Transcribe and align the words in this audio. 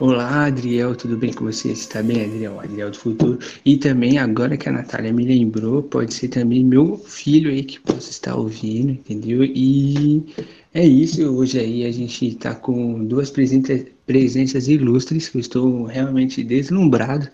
Olá, 0.00 0.46
Adriel, 0.46 0.94
tudo 0.94 1.16
bem 1.16 1.32
com 1.32 1.44
você? 1.44 1.74
Você 1.74 1.88
tá 1.88 2.00
bem, 2.00 2.24
Adriel? 2.24 2.60
Adriel 2.60 2.90
do 2.90 2.96
futuro. 2.96 3.38
E 3.64 3.76
também, 3.76 4.16
agora 4.16 4.56
que 4.56 4.68
a 4.68 4.72
Natália 4.72 5.12
me 5.12 5.24
lembrou, 5.24 5.82
pode 5.82 6.14
ser 6.14 6.28
também 6.28 6.64
meu 6.64 6.96
filho 6.98 7.50
aí 7.50 7.64
que 7.64 7.80
possa 7.80 8.08
estar 8.08 8.36
ouvindo, 8.36 8.92
entendeu? 8.92 9.42
E 9.42 10.24
é 10.72 10.86
isso, 10.86 11.20
hoje 11.28 11.58
aí 11.58 11.84
a 11.84 11.90
gente 11.90 12.36
tá 12.36 12.54
com 12.54 13.04
duas 13.04 13.28
presenças 13.30 14.68
ilustres, 14.68 15.28
que 15.28 15.36
eu 15.36 15.40
estou 15.40 15.84
realmente 15.84 16.44
deslumbrado 16.44 17.28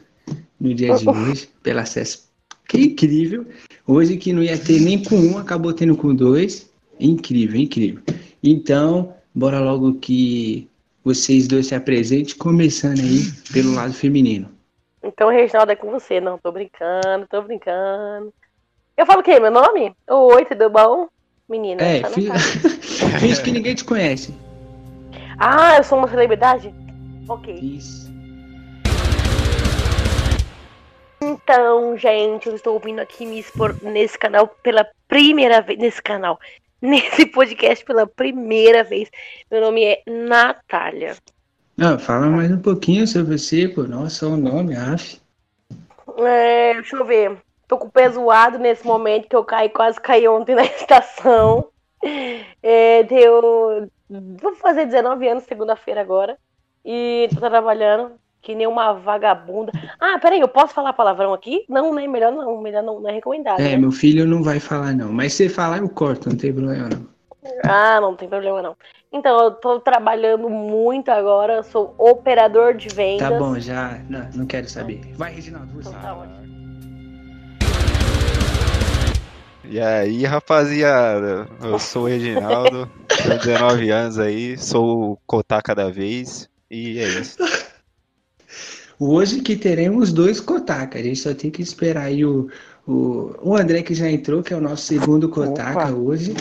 no 0.59 0.73
dia 0.73 0.97
de 0.97 1.07
hoje, 1.07 1.49
pelo 1.63 1.81
acesso 1.81 2.25
que 2.67 2.79
incrível. 2.79 3.47
Hoje 3.87 4.17
que 4.17 4.33
não 4.33 4.43
ia 4.43 4.57
ter 4.57 4.81
nem 4.81 5.03
com 5.03 5.17
um, 5.17 5.37
acabou 5.37 5.75
tendo 5.75 5.95
com 5.97 6.15
dois. 6.15 6.71
Incrível, 6.99 7.61
incrível. 7.61 8.01
Então, 8.43 9.13
bora 9.35 9.61
logo 9.61 9.95
que 9.95 10.67
vocês 11.05 11.47
dois 11.47 11.67
se 11.67 11.75
apresentem, 11.75 12.35
começando 12.37 13.01
aí 13.01 13.31
pelo 13.53 13.75
lado 13.75 13.93
feminino. 13.93 14.49
Então, 15.03 15.29
Reginaldo 15.29 15.71
é 15.71 15.77
com 15.77 15.91
você. 15.91 16.21
Não, 16.21 16.39
tô 16.39 16.51
brincando, 16.51 17.27
tô 17.29 17.43
brincando. 17.43 18.33
Eu 18.97 19.05
falo 19.05 19.21
o 19.21 19.23
quê? 19.23 19.39
Meu 19.39 19.51
nome? 19.51 19.95
Oi, 20.09 20.45
tudo 20.47 20.71
bom? 20.71 21.09
Menina. 21.47 21.83
É, 21.83 22.03
finge 23.21 23.43
que 23.43 23.51
ninguém 23.51 23.75
te 23.75 23.85
conhece. 23.85 24.35
Ah, 25.39 25.77
eu 25.77 25.85
sou 25.85 25.99
uma 25.99 26.09
celebridade? 26.09 26.75
Ok. 27.29 27.53
Isso. 27.55 28.11
Então, 31.21 31.97
gente, 31.99 32.49
eu 32.49 32.55
estou 32.55 32.75
ouvindo 32.75 33.01
aqui 33.01 33.27
me 33.27 33.39
expor 33.39 33.77
nesse 33.83 34.19
canal 34.19 34.49
pela 34.63 34.87
primeira 35.07 35.61
vez. 35.61 35.79
Nesse 35.79 36.01
canal. 36.01 36.39
Nesse 36.87 37.25
podcast 37.25 37.83
pela 37.83 38.07
primeira 38.07 38.85
vez. 38.85 39.11
Meu 39.51 39.63
nome 39.63 39.83
é 39.83 40.03
Natália. 40.07 41.17
Não, 41.75 41.99
fala 41.99 42.27
mais 42.27 42.53
um 42.53 42.61
pouquinho 42.61 43.07
sobre 43.07 43.39
você, 43.39 43.67
pô. 43.67 43.85
Nossa, 43.85 44.27
o 44.27 44.37
nome, 44.37 44.77
af. 44.77 45.19
É, 46.19 46.75
deixa 46.75 46.97
eu 46.97 47.07
ver. 47.07 47.39
Tô 47.67 47.79
com 47.79 47.87
o 47.87 47.91
pé 47.91 48.11
zoado 48.11 48.59
nesse 48.59 48.87
momento 48.87 49.31
que 49.31 49.35
eu 49.35 49.43
caí, 49.43 49.71
quase 49.71 49.99
caí 49.99 50.29
ontem 50.29 50.55
na 50.55 50.65
estação. 50.77 51.71
É, 52.63 53.03
deu. 53.05 53.89
Vou 54.43 54.55
fazer 54.57 54.85
19 54.85 55.27
anos 55.27 55.45
segunda-feira 55.45 56.03
agora. 56.03 56.37
E 56.85 57.31
tô 57.33 57.41
trabalhando 57.41 58.13
que 58.45 58.55
nem 58.55 58.67
uma 58.67 58.93
vagabunda. 58.93 59.73
Ah, 59.99 60.19
peraí, 60.21 60.39
eu 60.39 60.47
posso 60.47 60.75
falar 60.75 60.93
palavrão 60.93 61.33
aqui? 61.33 61.65
Não, 61.67 61.95
né? 61.95 62.07
Melhor 62.07 62.31
não, 62.31 62.61
melhor 62.61 62.83
não, 62.83 63.01
não 63.01 63.09
é 63.09 63.15
recomendado. 63.15 63.59
É, 63.59 63.71
né? 63.71 63.77
meu 63.79 63.91
filho 63.91 64.27
não 64.27 64.43
vai 64.43 64.61
falar, 64.61 64.93
não. 64.93 65.11
Mas 65.11 65.33
se 65.33 65.49
falar, 65.49 65.79
eu 65.79 65.89
corto, 65.89 66.29
não 66.29 66.37
tem 66.37 66.53
problema, 66.53 66.91
não. 66.91 67.15
Ah, 67.65 68.01
não 68.01 68.15
tem 68.15 68.29
problema, 68.29 68.61
não. 68.61 68.77
Então, 69.11 69.45
eu 69.45 69.51
tô 69.53 69.81
trabalhando 69.81 70.51
muito 70.51 71.11
agora, 71.11 71.63
sou 71.63 71.95
operador 71.97 72.75
de 72.75 72.89
vendas. 72.89 73.29
Tá 73.29 73.39
bom, 73.39 73.59
já. 73.59 73.99
Não, 74.09 74.29
não 74.35 74.47
quero 74.47 74.69
saber. 74.69 75.01
Vai, 75.15 75.33
Reginaldo, 75.33 75.73
você. 75.73 75.89
Então, 75.89 76.03
tá 76.03 76.15
ótimo. 76.15 76.45
E 79.67 79.81
aí, 79.81 80.25
rapaziada, 80.25 81.49
eu 81.63 81.79
sou 81.79 82.03
o 82.03 82.07
Reginaldo, 82.07 82.91
tenho 83.09 83.39
19 83.41 83.91
anos 83.91 84.19
aí, 84.19 84.59
sou 84.59 85.13
o 85.13 85.17
Kotaka 85.27 85.75
da 85.75 85.89
vez, 85.89 86.51
e 86.71 86.99
é 86.99 87.09
isso. 87.09 87.39
Hoje 88.99 89.41
que 89.41 89.57
teremos 89.57 90.13
dois 90.13 90.41
Kotaka, 90.41 90.99
a 90.99 91.03
gente 91.03 91.19
só 91.19 91.35
tem 91.35 91.51
que 91.51 91.63
esperar 91.63 92.05
aí 92.05 92.25
o, 92.25 92.49
o, 92.87 93.35
o 93.43 93.57
André 93.57 93.83
que 93.83 93.95
já 93.95 94.11
entrou, 94.11 94.43
que 94.43 94.55
é 94.55 94.57
o 94.57 94.61
nosso 94.61 94.85
segundo 94.87 95.29
Kotaka 95.29 95.89
Opa. 95.89 95.93
hoje. 95.93 96.35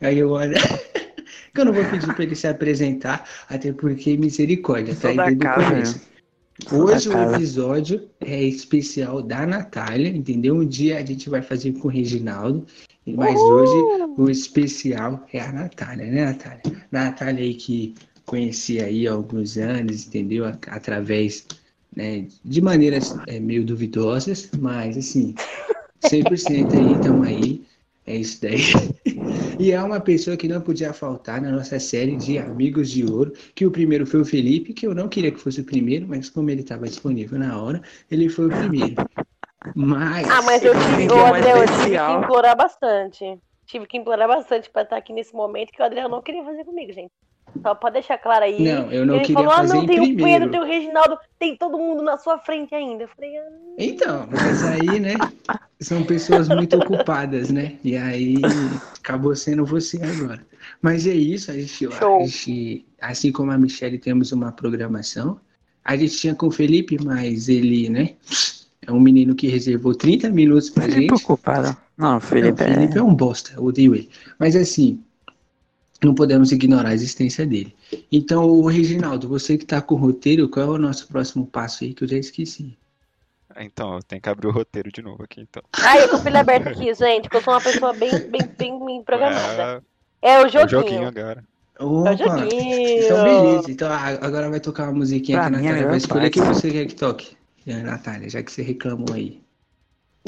Aí 0.00 0.22
o 0.22 0.36
André. 0.36 0.60
que 1.54 1.60
eu 1.60 1.64
não 1.64 1.72
vou 1.72 1.84
pedir 1.84 2.14
para 2.14 2.24
ele 2.24 2.36
se 2.36 2.46
apresentar, 2.46 3.28
até 3.48 3.72
porque 3.72 4.16
misericórdia, 4.16 4.94
tá 4.94 5.08
aí 5.08 5.34
desde 5.34 5.46
o 5.46 5.54
começo. 5.54 6.08
Hoje 6.72 7.08
o 7.08 7.34
episódio 7.34 8.08
é 8.20 8.42
especial 8.42 9.22
da 9.22 9.46
Natália, 9.46 10.08
entendeu? 10.08 10.56
Um 10.56 10.66
dia 10.66 10.98
a 10.98 11.04
gente 11.04 11.30
vai 11.30 11.40
fazer 11.40 11.72
com 11.74 11.86
o 11.86 11.90
Reginaldo, 11.90 12.66
mas 13.06 13.38
hoje 13.38 14.12
o 14.16 14.28
especial 14.28 15.24
é 15.32 15.40
a 15.40 15.52
Natália, 15.52 16.06
né, 16.06 16.26
Natália? 16.26 16.62
Natália 16.90 17.44
aí 17.44 17.54
que 17.54 17.94
conheci 18.26 18.80
aí 18.80 19.06
há 19.06 19.12
alguns 19.12 19.56
anos, 19.56 20.06
entendeu? 20.06 20.44
Através, 20.66 21.46
né, 21.98 22.28
de 22.44 22.62
maneiras 22.62 23.16
é, 23.26 23.40
meio 23.40 23.64
duvidosas, 23.64 24.48
mas 24.60 24.96
assim, 24.96 25.34
100% 26.04 26.74
aí, 26.74 26.92
estamos 26.92 27.26
aí, 27.26 27.64
é 28.06 28.16
isso 28.16 28.40
daí. 28.40 28.58
E 29.58 29.72
é 29.72 29.82
uma 29.82 30.00
pessoa 30.00 30.36
que 30.36 30.46
não 30.46 30.60
podia 30.60 30.92
faltar 30.92 31.42
na 31.42 31.50
nossa 31.50 31.80
série 31.80 32.16
de 32.16 32.38
Amigos 32.38 32.90
de 32.90 33.04
Ouro, 33.04 33.32
que 33.54 33.66
o 33.66 33.70
primeiro 33.72 34.06
foi 34.06 34.20
o 34.20 34.24
Felipe, 34.24 34.72
que 34.72 34.86
eu 34.86 34.94
não 34.94 35.08
queria 35.08 35.32
que 35.32 35.40
fosse 35.40 35.60
o 35.60 35.64
primeiro, 35.64 36.06
mas 36.06 36.30
como 36.30 36.48
ele 36.48 36.60
estava 36.60 36.86
disponível 36.86 37.38
na 37.38 37.60
hora, 37.60 37.82
ele 38.08 38.28
foi 38.28 38.46
o 38.46 38.48
primeiro. 38.48 38.94
Mas, 39.74 40.28
Ah, 40.30 40.42
mas 40.42 40.64
eu 40.64 40.72
tive, 40.72 41.12
ô, 41.12 41.18
é 41.18 41.38
André, 41.38 41.52
eu 41.52 41.66
tive 41.66 41.98
que 41.98 42.12
implorar 42.12 42.56
bastante. 42.56 43.38
Tive 43.66 43.86
que 43.86 43.96
implorar 43.98 44.28
bastante 44.28 44.70
pra 44.70 44.82
estar 44.82 44.96
aqui 44.96 45.12
nesse 45.12 45.34
momento 45.34 45.72
que 45.72 45.82
o 45.82 45.84
Adriano 45.84 46.08
não 46.08 46.22
queria 46.22 46.44
fazer 46.44 46.64
comigo, 46.64 46.92
gente. 46.92 47.10
Só 47.62 47.74
pode 47.74 47.94
deixar 47.94 48.18
claro 48.18 48.44
aí. 48.44 48.62
Não, 48.62 48.90
eu 48.92 49.04
não 49.06 49.16
ele 49.16 49.24
queria 49.24 49.42
falou, 49.42 49.52
fazer 49.56 49.72
ah, 49.72 49.76
não, 49.76 49.82
em 49.82 49.86
tem 49.86 49.96
o 49.96 50.02
Pedro, 50.02 50.14
primeiro. 50.16 50.50
tem 50.50 50.60
o 50.60 50.64
Reginaldo, 50.64 51.18
tem 51.38 51.56
todo 51.56 51.78
mundo 51.78 52.02
na 52.02 52.16
sua 52.18 52.38
frente 52.38 52.74
ainda. 52.74 53.04
Eu 53.04 53.08
falei, 53.08 53.36
ah, 53.36 53.48
Então, 53.78 54.28
mas 54.30 54.64
aí, 54.64 55.00
né? 55.00 55.14
São 55.80 56.02
pessoas 56.04 56.48
muito 56.48 56.76
ocupadas, 56.76 57.50
né? 57.50 57.74
E 57.84 57.96
aí 57.96 58.36
acabou 58.98 59.34
sendo 59.36 59.64
você 59.64 60.00
agora. 60.02 60.44
Mas 60.82 61.06
é 61.06 61.14
isso, 61.14 61.50
a 61.50 61.54
gente, 61.54 61.86
a 61.86 61.90
Show. 61.92 62.26
gente, 62.26 62.86
assim 63.00 63.32
como 63.32 63.50
a 63.52 63.58
Michelle, 63.58 63.98
temos 63.98 64.32
uma 64.32 64.52
programação. 64.52 65.40
A 65.84 65.96
gente 65.96 66.16
tinha 66.16 66.34
com 66.34 66.46
o 66.48 66.50
Felipe, 66.50 66.98
mas 67.02 67.48
ele, 67.48 67.88
né? 67.88 68.14
É 68.86 68.92
um 68.92 69.00
menino 69.00 69.34
que 69.34 69.48
reservou 69.48 69.94
30 69.94 70.30
minutos 70.30 70.70
pra 70.70 70.84
Felipe 70.84 71.00
gente. 71.14 71.24
ocupado. 71.24 71.76
Não, 71.96 72.12
Não, 72.12 72.20
Felipe 72.20 72.62
o 72.62 72.66
Felipe 72.66 72.94
é... 72.96 72.98
é 72.98 73.02
um 73.02 73.14
bosta, 73.14 73.60
odeio 73.60 73.94
ele. 73.94 74.08
Mas 74.38 74.54
assim, 74.56 75.02
não 76.02 76.14
podemos 76.14 76.52
ignorar 76.52 76.90
a 76.90 76.94
existência 76.94 77.46
dele. 77.46 77.74
Então, 78.10 78.44
o 78.44 78.66
Reginaldo, 78.66 79.28
você 79.28 79.58
que 79.58 79.64
tá 79.66 79.80
com 79.80 79.94
o 79.94 79.98
roteiro, 79.98 80.48
qual 80.48 80.66
é 80.66 80.70
o 80.70 80.78
nosso 80.78 81.08
próximo 81.08 81.46
passo 81.46 81.84
aí 81.84 81.92
que 81.94 82.04
eu 82.04 82.08
já 82.08 82.16
esqueci? 82.16 82.76
Então, 83.60 83.94
eu 83.96 84.02
tenho 84.02 84.22
que 84.22 84.28
abrir 84.28 84.46
o 84.46 84.52
roteiro 84.52 84.92
de 84.92 85.02
novo 85.02 85.24
aqui, 85.24 85.40
então. 85.40 85.62
Ah, 85.72 85.98
eu 85.98 86.08
tô 86.08 86.20
com 86.20 86.28
ele 86.28 86.36
aberto 86.36 86.68
aqui, 86.68 86.94
gente, 86.94 87.22
porque 87.22 87.38
eu 87.38 87.42
sou 87.42 87.54
uma 87.54 87.60
pessoa 87.60 87.92
bem, 87.92 88.10
bem, 88.28 88.40
bem, 88.56 88.86
bem 88.86 89.02
programada. 89.02 89.82
É, 90.22 90.34
É 90.34 90.38
o 90.38 90.42
é 90.42 90.46
o 90.46 90.48
joguinho. 90.48 90.68
joguinho 90.68 91.08
agora. 91.08 91.44
Opa! 91.80 92.10
É 92.10 92.14
o 92.14 92.18
joguinho. 92.18 93.04
Então, 93.04 93.24
beleza. 93.24 93.70
Então, 93.70 93.88
agora 93.92 94.50
vai 94.50 94.60
tocar 94.60 94.84
uma 94.84 94.92
musiquinha 94.92 95.38
Pra 95.38 95.50
que 95.50 95.56
a 95.56 95.58
mim 95.58 95.66
é 95.66 95.70
Natália 95.70 95.88
vai 95.88 95.96
escolher. 95.98 96.28
O 96.28 96.30
que 96.30 96.40
você 96.40 96.70
quer 96.70 96.86
que 96.86 96.94
toque, 96.94 97.36
Natália, 97.66 98.28
já 98.28 98.42
que 98.42 98.52
você 98.52 98.62
reclamou 98.62 99.12
aí? 99.14 99.42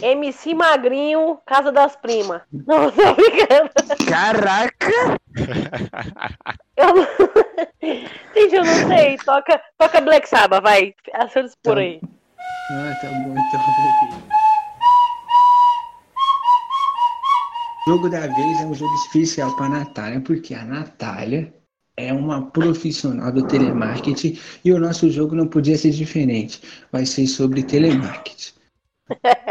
MC 0.02 0.54
Magrinho, 0.54 1.38
Casa 1.46 1.70
das 1.72 1.96
Primas. 1.96 2.42
Não, 2.52 2.90
tô 2.90 3.14
brincando. 3.14 3.70
Caraca! 4.08 5.18
Eu 6.76 6.94
não... 6.94 7.06
Gente, 8.34 8.54
eu 8.54 8.64
não 8.64 8.88
sei. 8.88 9.16
Toca, 9.18 9.60
toca 9.78 10.00
Black 10.00 10.28
Sabbath, 10.28 10.62
vai. 10.62 10.94
Acerta 11.14 11.50
por 11.62 11.74
Tá. 11.74 11.80
aí. 11.80 12.00
Ah, 12.72 12.94
tá 13.00 13.08
bom, 13.08 13.34
então. 13.36 13.60
O 17.86 17.90
jogo 17.92 18.08
da 18.08 18.20
vez 18.20 18.60
é 18.60 18.66
um 18.66 18.74
jogo 18.74 18.94
especial 18.94 19.54
para 19.56 19.68
Natália, 19.68 20.20
porque 20.20 20.54
a 20.54 20.64
Natália 20.64 21.52
é 21.96 22.12
uma 22.12 22.50
profissional 22.50 23.32
do 23.32 23.46
telemarketing 23.46 24.38
e 24.64 24.72
o 24.72 24.78
nosso 24.78 25.10
jogo 25.10 25.34
não 25.34 25.46
podia 25.48 25.76
ser 25.76 25.90
diferente. 25.90 26.62
Vai 26.92 27.04
ser 27.04 27.26
sobre 27.26 27.62
telemarketing. 27.62 28.52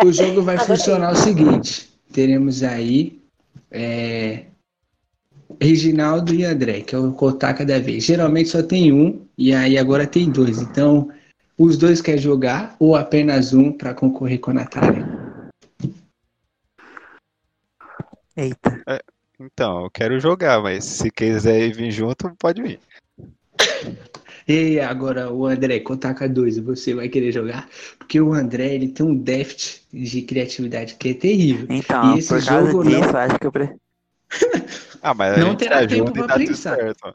O 0.05 0.11
jogo 0.11 0.41
vai 0.41 0.57
funcionar 0.57 1.11
o 1.11 1.15
seguinte: 1.15 1.89
teremos 2.11 2.63
aí 2.63 3.21
é, 3.71 4.45
Reginaldo 5.61 6.33
e 6.33 6.45
André, 6.45 6.81
que 6.81 6.95
é 6.95 6.97
o 6.97 7.11
Kotaka 7.11 7.65
da 7.65 7.79
vez. 7.79 8.05
Geralmente 8.05 8.49
só 8.49 8.63
tem 8.63 8.91
um, 8.93 9.25
e 9.37 9.53
aí 9.53 9.77
agora 9.77 10.07
tem 10.07 10.29
dois. 10.29 10.61
Então, 10.61 11.09
os 11.57 11.77
dois 11.77 12.01
querem 12.01 12.21
jogar 12.21 12.75
ou 12.79 12.95
apenas 12.95 13.53
um 13.53 13.71
para 13.71 13.93
concorrer 13.93 14.39
com 14.39 14.51
a 14.51 14.55
Natália? 14.55 15.05
Eita. 18.37 18.81
Então, 19.39 19.83
eu 19.83 19.89
quero 19.89 20.19
jogar, 20.19 20.61
mas 20.61 20.85
se 20.85 21.11
quiser 21.11 21.73
vir 21.73 21.91
junto, 21.91 22.33
pode 22.39 22.61
vir. 22.61 22.79
E 24.49 24.79
agora 24.79 25.31
o 25.31 25.45
André, 25.45 25.79
Kotaka 25.79 26.27
2, 26.27 26.57
você 26.57 26.95
vai 26.95 27.07
querer 27.07 27.31
jogar? 27.31 27.69
Porque 27.99 28.19
o 28.19 28.33
André, 28.33 28.73
ele 28.73 28.87
tem 28.87 29.05
um 29.05 29.15
déficit 29.15 29.83
de 29.93 30.23
criatividade 30.23 30.95
que 30.95 31.09
é 31.09 31.13
terrível. 31.13 31.67
Então, 31.69 32.15
E 32.15 32.19
esse 32.19 32.29
por 32.29 32.43
causa 32.43 32.71
jogo 32.71 32.83
disso, 32.83 32.99
não- 32.99 33.19
acho 33.19 33.39
que 33.39 33.45
eu... 33.45 33.51
Pre... 33.51 33.75
Ah, 35.01 35.13
mas 35.13 35.33
a 35.33 35.39
Não 35.45 35.55
terá 35.55 35.81
tá 35.81 35.87
tempo 35.87 36.11
pra 36.11 36.27
dá 36.27 36.33
tudo 36.33 36.47
pensar. 36.47 36.75
certo. 36.75 37.13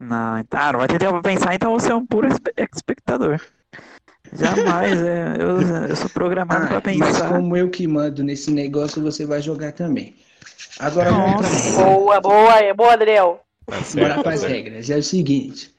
Não, 0.00 0.38
então, 0.38 0.60
ah, 0.60 0.72
não 0.72 0.78
vai 0.80 0.88
ter 0.88 0.98
tempo 0.98 1.12
pra 1.12 1.22
pensar, 1.22 1.54
então 1.54 1.72
você 1.72 1.92
é 1.92 1.94
um 1.94 2.04
puro 2.06 2.26
espe- 2.28 2.52
espectador. 2.74 3.40
Jamais, 4.36 5.02
é, 5.02 5.36
eu, 5.38 5.88
eu 5.88 5.96
sou 5.96 6.08
programado 6.10 6.66
pra 6.66 6.78
Ah, 6.78 6.82
mas 6.98 7.16
pensar. 7.16 7.28
como 7.28 7.56
eu 7.56 7.70
que 7.70 7.86
mando 7.86 8.22
nesse 8.24 8.50
negócio, 8.50 9.00
você 9.02 9.24
vai 9.26 9.40
jogar 9.40 9.72
também. 9.72 10.14
Agora 10.80 11.10
vamos 11.12 11.36
para 11.36 11.48
Nossa. 11.48 11.84
Boa, 11.84 12.20
boa, 12.20 12.74
boa, 12.74 12.92
Adriel. 12.94 13.40
Tá 13.66 13.82
certo, 13.82 14.00
Bora 14.00 14.14
tá 14.14 14.22
para 14.22 14.32
as 14.32 14.40
certo. 14.40 14.52
regras. 14.52 14.90
É 14.90 14.96
o 14.96 15.02
seguinte: 15.02 15.73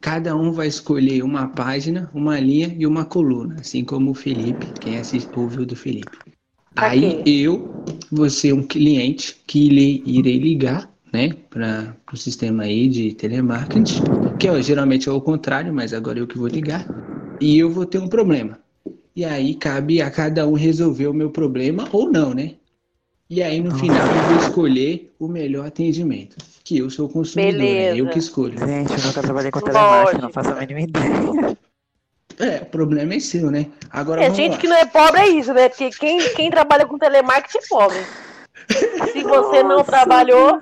Cada 0.00 0.34
um 0.34 0.50
vai 0.50 0.66
escolher 0.66 1.22
uma 1.22 1.48
página, 1.48 2.10
uma 2.14 2.40
linha 2.40 2.74
e 2.78 2.86
uma 2.86 3.04
coluna, 3.04 3.56
assim 3.60 3.84
como 3.84 4.10
o 4.10 4.14
Felipe, 4.14 4.72
quem 4.80 4.96
assiste, 4.96 5.30
ouviu 5.36 5.66
do 5.66 5.76
Felipe. 5.76 6.18
Aí 6.76 7.22
eu 7.26 7.84
vou 8.10 8.30
ser 8.30 8.54
um 8.54 8.62
cliente 8.62 9.36
que 9.46 9.66
irei, 9.66 10.02
irei 10.06 10.38
ligar, 10.38 10.90
né, 11.12 11.30
para 11.50 11.94
o 12.12 12.16
sistema 12.16 12.62
aí 12.62 12.88
de 12.88 13.12
telemarketing, 13.12 14.02
que 14.38 14.48
ó, 14.48 14.60
geralmente 14.60 15.08
é 15.08 15.12
o 15.12 15.20
contrário, 15.20 15.74
mas 15.74 15.92
agora 15.92 16.18
eu 16.18 16.26
que 16.26 16.38
vou 16.38 16.48
ligar, 16.48 16.90
e 17.40 17.58
eu 17.58 17.70
vou 17.70 17.84
ter 17.84 17.98
um 17.98 18.08
problema. 18.08 18.58
E 19.14 19.24
aí 19.24 19.54
cabe 19.54 20.00
a 20.00 20.10
cada 20.10 20.46
um 20.46 20.54
resolver 20.54 21.08
o 21.08 21.14
meu 21.14 21.30
problema 21.30 21.86
ou 21.92 22.10
não, 22.10 22.32
né? 22.32 22.54
E 23.28 23.42
aí 23.42 23.60
no 23.60 23.74
final 23.74 24.14
eu 24.14 24.22
vou 24.22 24.36
escolher 24.36 25.14
o 25.18 25.28
melhor 25.28 25.66
atendimento, 25.66 26.36
que 26.70 26.78
eu 26.78 26.88
sou 26.88 27.06
o 27.06 27.08
consumidor, 27.08 27.52
né? 27.52 27.58
Beleza. 27.58 27.96
eu 27.98 28.08
que 28.10 28.18
escolho. 28.20 28.56
Gente, 28.56 28.92
eu 28.92 29.04
nunca 29.04 29.20
trabalhei 29.22 29.50
com 29.50 29.60
telemarketing, 29.60 30.22
não 30.22 30.30
faço 30.30 30.50
a 30.50 30.54
mínima 30.54 30.80
ideia. 30.82 31.56
É, 32.38 32.62
o 32.62 32.66
problema 32.66 33.12
é 33.12 33.18
seu, 33.18 33.50
né? 33.50 33.66
Agora 33.90 34.20
É, 34.22 34.24
vamos 34.26 34.36
gente 34.36 34.52
lá. 34.52 34.58
que 34.58 34.68
não 34.68 34.76
é 34.76 34.86
pobre 34.86 35.20
é 35.20 35.28
isso, 35.30 35.52
né? 35.52 35.68
Porque 35.68 35.90
quem, 35.90 36.20
quem 36.36 36.48
trabalha 36.48 36.86
com 36.86 36.96
telemarketing 36.96 37.58
é 37.58 37.60
pobre. 37.68 37.98
Se 39.12 39.22
você 39.24 39.62
não 39.64 39.78
Nossa. 39.78 39.84
trabalhou, 39.90 40.60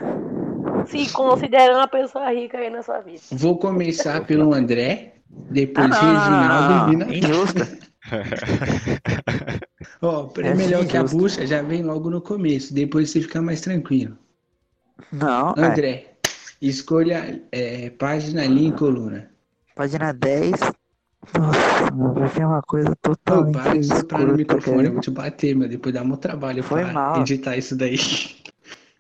se 0.87 1.13
considera 1.13 1.77
uma 1.77 1.87
pessoa 1.87 2.31
rica 2.33 2.57
aí 2.57 2.71
na 2.71 2.83
sua 2.83 3.01
vida. 3.01 3.21
Vou 3.31 3.59
começar 3.59 4.25
pelo 4.25 4.55
André, 4.55 5.13
depois 5.29 5.93
Ah, 5.93 6.03
não, 6.03 6.13
não, 6.15 6.31
Reginaldo 6.31 6.69
não, 6.75 6.93
e 6.93 6.97
não, 6.97 7.07
não. 7.07 7.13
Vina. 7.13 7.15
Injusta. 7.19 7.69
Ó, 10.01 10.31
é 10.39 10.47
É 10.49 10.55
melhor 10.55 10.87
que 10.87 10.97
a 10.97 11.05
bucha 11.05 11.47
já 11.47 11.61
vem 11.61 11.83
logo 11.83 12.09
no 12.09 12.23
começo, 12.23 12.73
depois 12.73 13.11
você 13.11 13.21
fica 13.21 13.43
mais 13.43 13.61
tranquilo. 13.61 14.17
Não, 15.13 15.51
é. 15.57 15.61
André, 15.65 16.13
escolha 16.61 17.43
é, 17.53 17.91
página, 17.91 18.45
linha 18.47 18.71
e 18.71 18.73
coluna. 18.73 19.31
Página 19.75 20.13
10. 20.13 20.53
Nossa, 21.39 21.91
mano, 21.95 22.15
vai 22.15 22.29
vir 22.29 22.47
uma 22.47 22.63
coisa 22.63 22.91
Ô, 22.91 22.95
totalmente 22.97 23.53
para 23.53 23.79
de 23.79 23.83
soprar 23.85 24.23
no 24.27 24.35
microfone, 24.35 24.85
eu 24.87 24.93
vou 24.93 25.01
te 25.01 25.11
bater, 25.11 25.55
meu. 25.55 25.69
Depois 25.69 25.95
dá 25.95 26.03
muito 26.03 26.21
trabalho 26.21 26.63
Foi 26.63 26.83
pra 26.83 26.93
mal. 26.93 27.21
editar 27.21 27.57
isso 27.57 27.77
daí. 27.77 27.97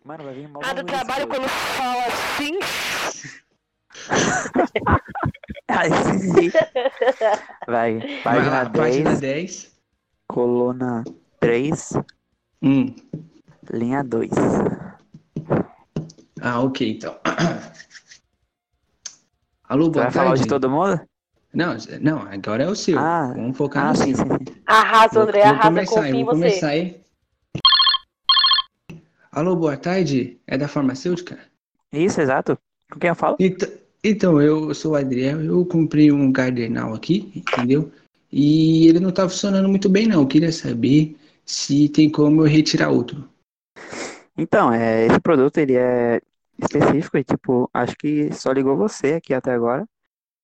Mano, 0.04 0.24
vai 0.24 0.34
vir 0.34 0.48
mal 0.48 0.62
Ah, 0.64 0.72
do 0.74 0.84
trabalho 0.84 1.22
escroto. 1.28 1.40
quando 1.40 1.48
fala 1.48 2.04
assim. 2.06 2.58
Ai, 5.68 5.90
sim. 5.90 6.50
Vai, 7.66 7.98
Vai 7.98 8.22
página 8.22 8.50
lá, 8.50 8.64
10, 8.64 8.72
página 8.72 9.14
10. 9.16 9.72
coluna 10.26 11.04
3, 11.40 11.92
Hum. 12.62 12.94
linha 13.72 14.02
2. 14.02 14.30
Ah, 16.50 16.62
ok, 16.62 16.90
então. 16.90 17.14
Alô, 19.68 19.84
Você 19.84 19.90
boa 19.90 20.04
vai 20.04 20.12
falar 20.12 20.26
tarde. 20.28 20.42
de 20.44 20.48
todo 20.48 20.70
mundo? 20.70 20.98
Não, 21.52 21.76
não, 22.00 22.22
agora 22.22 22.62
é 22.64 22.68
o 22.68 22.74
seu. 22.74 22.98
Ah, 22.98 23.34
Vamos 23.34 23.54
focar 23.54 23.84
Ah, 23.84 23.88
no 23.90 23.96
sim, 23.96 24.14
seu. 24.14 24.24
sim, 24.24 24.32
sim. 24.46 24.54
Arrasa, 24.66 25.12
Vou, 25.12 25.22
André, 25.24 25.42
vou 25.42 25.50
arrasa, 25.50 25.68
começar, 25.68 25.94
confia 25.94 26.10
eu 26.10 26.16
em 26.16 26.24
vou 26.24 26.34
você. 26.34 26.40
começar 26.40 26.68
aí. 26.68 27.00
Alô, 29.30 29.54
boa 29.56 29.76
tarde. 29.76 30.40
É 30.46 30.56
da 30.56 30.68
farmacêutica? 30.68 31.38
Isso, 31.92 32.18
exato. 32.18 32.56
Com 32.90 32.98
quem 32.98 33.10
eu 33.10 33.14
falo? 33.14 33.36
Então, 33.38 33.68
então, 34.02 34.40
eu 34.40 34.72
sou 34.74 34.92
o 34.92 34.96
Adriel, 34.96 35.42
eu 35.44 35.66
comprei 35.66 36.10
um 36.10 36.32
Gardenal 36.32 36.94
aqui, 36.94 37.30
entendeu? 37.36 37.92
E 38.32 38.88
ele 38.88 39.00
não 39.00 39.12
tá 39.12 39.28
funcionando 39.28 39.68
muito 39.68 39.90
bem, 39.90 40.06
não. 40.06 40.22
Eu 40.22 40.26
queria 40.26 40.50
saber 40.50 41.14
se 41.44 41.90
tem 41.90 42.08
como 42.08 42.40
eu 42.40 42.46
retirar 42.46 42.88
outro. 42.88 43.28
Então, 44.40 44.72
é, 44.72 45.04
esse 45.06 45.18
produto 45.18 45.58
ele 45.58 45.74
é 45.74 46.20
específico 46.58 47.18
e, 47.18 47.24
tipo, 47.24 47.70
acho 47.72 47.96
que 47.96 48.32
só 48.32 48.52
ligou 48.52 48.76
você 48.76 49.14
aqui 49.14 49.34
até 49.34 49.52
agora, 49.52 49.88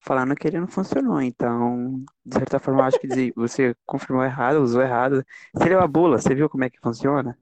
falando 0.01 0.35
que 0.35 0.47
ele 0.47 0.59
não 0.59 0.67
funcionou. 0.67 1.21
Então, 1.21 2.03
de 2.25 2.35
certa 2.35 2.59
forma, 2.59 2.85
acho 2.85 2.99
que 2.99 3.33
você 3.35 3.75
confirmou 3.85 4.23
errado, 4.25 4.57
usou 4.61 4.81
errado. 4.81 5.23
Você 5.53 5.69
leu 5.69 5.81
a 5.81 5.87
bula, 5.87 6.19
você 6.19 6.35
viu 6.35 6.49
como 6.49 6.63
é 6.65 6.69
que 6.69 6.79
funciona? 6.79 7.37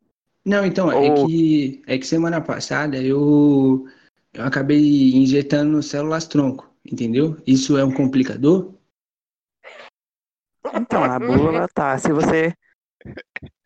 Não, 0.45 0.65
então, 0.65 0.91
é 0.91 1.09
Ou- 1.09 1.27
que, 1.27 1.81
é 1.87 1.97
que 1.97 2.05
semana 2.05 2.41
passada 2.41 2.97
eu, 3.01 3.85
eu 4.33 4.43
acabei 4.43 5.13
injetando 5.15 5.81
células 5.81 6.27
tronco, 6.27 6.69
entendeu? 6.85 7.37
Isso 7.47 7.77
é 7.77 7.83
um 7.85 7.93
complicador? 7.93 8.73
Então, 10.73 11.07
na 11.07 11.19
bula 11.19 11.67
tá, 11.73 11.97
se 11.97 12.11
você 12.11 12.53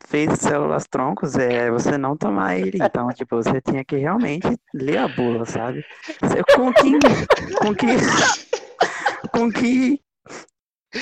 fez 0.05 0.39
células 0.39 0.85
troncos, 0.89 1.35
é 1.35 1.69
você 1.69 1.97
não 1.97 2.15
tomar 2.15 2.57
ele. 2.57 2.77
Então, 2.87 3.09
tipo, 3.09 3.35
você 3.35 3.61
tinha 3.61 3.83
que 3.83 3.97
realmente 3.97 4.47
ler 4.73 4.97
a 4.97 5.07
bula, 5.07 5.45
sabe? 5.45 5.83
Com 6.55 6.71
que, 6.73 6.91
com 7.59 7.75
que, 7.75 7.87
com 9.31 9.51
que, 9.51 10.01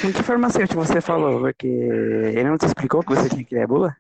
com 0.01 0.12
que 0.12 0.24
farmacêutico 0.24 0.83
você 0.83 1.00
falou? 1.00 1.39
Porque 1.39 1.68
ele 1.68 2.44
não 2.44 2.57
te 2.57 2.66
explicou 2.66 3.04
que 3.04 3.16
você 3.16 3.30
tinha 3.30 3.44
que 3.44 3.56
ler 3.56 3.63
a 3.63 3.68
bula? 3.68 3.95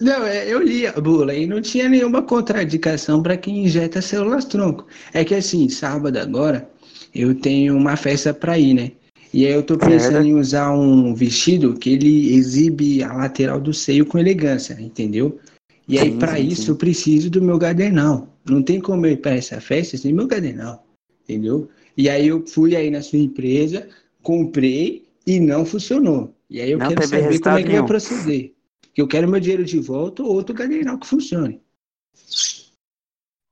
Não, 0.00 0.24
é, 0.24 0.46
eu 0.46 0.62
li 0.62 0.86
a 0.86 0.92
bula 0.92 1.34
e 1.34 1.46
não 1.46 1.60
tinha 1.60 1.88
nenhuma 1.88 2.22
contraindicação 2.22 3.22
para 3.22 3.36
quem 3.36 3.64
injeta 3.64 4.00
células 4.00 4.44
tronco. 4.44 4.86
É 5.12 5.24
que 5.24 5.34
assim, 5.34 5.68
sábado 5.68 6.16
agora, 6.18 6.70
eu 7.14 7.34
tenho 7.34 7.76
uma 7.76 7.96
festa 7.96 8.32
para 8.32 8.58
ir, 8.58 8.74
né? 8.74 8.92
E 9.32 9.46
aí 9.46 9.52
eu 9.52 9.62
tô 9.62 9.76
pensando 9.76 10.26
em 10.26 10.34
usar 10.34 10.72
um 10.72 11.14
vestido 11.14 11.74
que 11.74 11.90
ele 11.90 12.34
exibe 12.34 13.02
a 13.02 13.12
lateral 13.12 13.60
do 13.60 13.74
seio 13.74 14.06
com 14.06 14.18
elegância, 14.18 14.80
entendeu? 14.80 15.38
E 15.86 15.98
aí 15.98 16.16
para 16.18 16.38
isso 16.38 16.70
eu 16.70 16.76
preciso 16.76 17.30
do 17.30 17.42
meu 17.42 17.58
gardenal. 17.58 18.28
Não 18.44 18.62
tem 18.62 18.80
como 18.80 19.06
eu 19.06 19.12
ir 19.12 19.18
para 19.18 19.34
essa 19.34 19.60
festa 19.60 19.96
sem 19.96 20.12
meu 20.12 20.26
gardenal, 20.26 20.86
entendeu? 21.24 21.68
E 21.96 22.08
aí 22.08 22.28
eu 22.28 22.46
fui 22.46 22.74
aí 22.74 22.90
na 22.90 23.02
sua 23.02 23.18
empresa, 23.18 23.88
comprei 24.22 25.06
e 25.26 25.38
não 25.38 25.66
funcionou. 25.66 26.34
E 26.48 26.60
aí 26.60 26.70
eu 26.70 26.78
Não 26.78 26.88
quero 26.88 27.06
saber 27.06 27.40
como 27.40 27.58
é 27.58 27.62
que 27.62 27.72
vai 27.72 27.86
proceder. 27.86 28.54
Que 28.94 29.02
eu 29.02 29.08
quero 29.08 29.28
meu 29.28 29.40
dinheiro 29.40 29.64
de 29.64 29.78
volta 29.78 30.22
ou 30.22 30.32
outro 30.32 30.54
gardenal 30.54 30.98
que 30.98 31.06
funcione. 31.06 31.60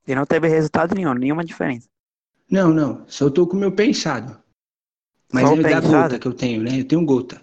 E 0.07 0.15
não 0.15 0.25
teve 0.25 0.47
resultado 0.47 0.95
nenhum, 0.95 1.13
nenhuma 1.13 1.43
diferença. 1.43 1.87
Não, 2.49 2.73
não, 2.73 3.03
só 3.07 3.29
tô 3.29 3.45
com 3.45 3.57
o 3.57 3.59
meu 3.59 3.71
pensado. 3.71 4.39
Mas 5.31 5.47
Só 5.47 5.53
é 5.55 5.57
da 5.57 5.63
pensado? 5.81 5.87
gota 5.89 6.19
que 6.19 6.27
eu 6.27 6.33
tenho, 6.33 6.63
né? 6.63 6.79
Eu 6.79 6.85
tenho 6.87 7.05
gota. 7.05 7.41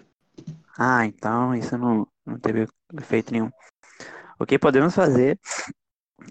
Ah, 0.77 1.05
então 1.05 1.55
isso 1.55 1.77
não, 1.77 2.07
não 2.25 2.37
teve 2.39 2.67
efeito 2.97 3.31
nenhum. 3.31 3.49
O 4.39 4.45
que 4.45 4.59
podemos 4.59 4.93
fazer 4.93 5.39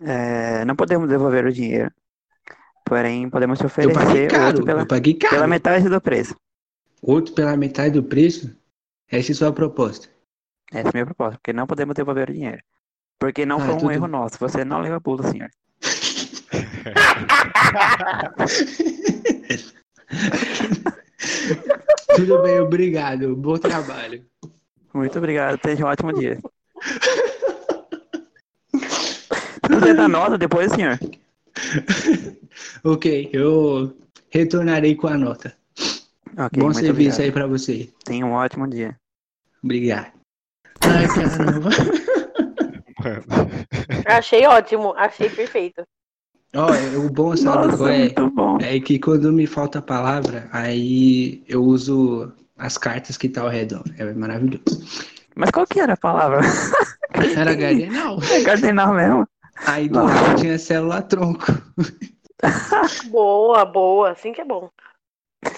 é, 0.02 0.64
não 0.64 0.76
podemos 0.76 1.08
devolver 1.08 1.46
o 1.46 1.52
dinheiro, 1.52 1.90
porém 2.84 3.30
podemos 3.30 3.58
te 3.58 3.64
Eu 3.64 3.70
paguei 3.70 3.92
oferecer 3.92 4.30
caro, 4.30 4.46
outro 4.49 4.64
pela, 4.64 4.82
eu 4.82 4.87
paguei 4.87 5.14
caro. 5.14 5.34
pela 5.34 5.46
metade 5.46 5.88
do 5.88 6.00
preço. 6.00 6.34
Outro 7.00 7.34
pela 7.34 7.56
metade 7.56 7.94
do 7.94 8.02
preço? 8.02 8.54
Essa 9.08 9.30
é 9.30 9.32
a 9.32 9.37
sua 9.37 9.52
proposta. 9.52 10.08
Essa 10.73 10.88
é 10.88 10.90
a 10.90 10.92
minha 10.92 11.06
proposta, 11.06 11.38
porque 11.38 11.52
não 11.52 11.66
podemos 11.66 11.94
devolver 11.94 12.28
o 12.28 12.32
dinheiro. 12.32 12.62
Porque 13.18 13.46
não 13.46 13.58
Ah, 13.58 13.66
foi 13.66 13.75
um 13.75 13.78
tudo- 13.78 13.92
erro 13.92 14.08
nosso, 14.08 14.38
você 14.38 14.64
não 14.64 14.80
leu 14.80 14.94
a 14.94 15.00
bula, 15.00 15.30
senhor. 15.30 15.49
Tudo 22.16 22.43
bem, 22.43 22.61
obrigado. 22.61 23.37
Bom 23.37 23.57
trabalho. 23.57 24.25
Muito 24.93 25.19
obrigado, 25.19 25.59
tenha 25.59 25.85
um 25.85 25.88
ótimo 25.88 26.12
dia. 26.12 26.38
Você 29.69 29.95
dá 29.95 30.09
nota 30.09 30.38
depois, 30.38 30.73
senhor? 30.73 30.99
Ok, 32.85 33.31
eu 33.33 33.97
retornarei 34.31 34.95
com 34.95 35.09
a 35.09 35.16
nota. 35.16 35.57
Ok, 36.37 36.62
Bom 36.62 36.73
serviço 36.73 36.93
obrigado. 36.93 37.21
aí 37.21 37.33
pra 37.33 37.47
você. 37.47 37.88
Tenha 38.04 38.26
um 38.26 38.33
ótimo 38.33 38.69
dia. 38.69 38.97
Obrigado. 39.62 40.12
Ai, 40.83 41.07
caramba. 41.09 41.71
Achei 44.07 44.47
ótimo, 44.47 44.95
achei 44.97 45.31
perfeito. 45.31 45.83
Ó, 46.54 46.73
é- 46.75 46.96
o 46.96 47.08
bom, 47.11 47.37
sabe 47.37 47.66
Nossa, 47.66 47.76
qual 47.76 47.88
é? 47.88 47.99
muito 47.99 48.30
bom. 48.30 48.58
É 48.61 48.80
que 48.80 48.99
quando 48.99 49.32
me 49.32 49.46
falta 49.46 49.78
a 49.80 49.82
palavra, 49.82 50.49
aí 50.52 51.42
eu 51.49 51.62
uso 51.62 52.32
as 52.56 52.78
cartas 52.78 53.16
que 53.16 53.28
tá 53.28 53.42
ao 53.42 53.49
redor. 53.49 53.82
É 53.99 54.12
maravilhoso. 54.14 54.62
Mas 55.34 55.50
qual 55.50 55.66
que 55.66 55.80
era 55.80 55.94
a 55.94 55.96
palavra? 55.96 56.40
Era 57.37 57.54
Gardenal. 57.54 58.18
É 58.30 58.42
cardenal 58.42 58.92
mesmo? 58.94 59.28
Aí 59.66 59.88
do 59.88 59.94
Nossa. 60.00 60.14
lado 60.14 60.40
tinha 60.40 60.58
célula 60.58 61.00
tronco. 61.02 61.46
Boa, 63.11 63.64
boa, 63.64 64.11
assim 64.11 64.32
que 64.32 64.40
é 64.40 64.44
bom. 64.44 64.68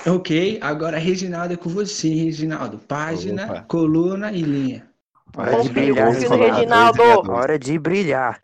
Ok, 0.07 0.59
agora 0.61 0.99
Reginaldo 0.99 1.55
é 1.55 1.57
com 1.57 1.71
você, 1.71 2.09
Reginaldo. 2.09 2.79
Página, 2.79 3.45
Opa. 3.45 3.65
coluna 3.67 4.31
e 4.33 4.43
linha. 4.43 4.87
Hora 5.37 5.51
de 5.53 5.69
Confio, 5.69 5.95
brilhar, 5.95 6.13
Reginaldo. 6.13 7.33
Hora 7.33 7.59
de 7.59 7.79
brilhar. 7.79 8.41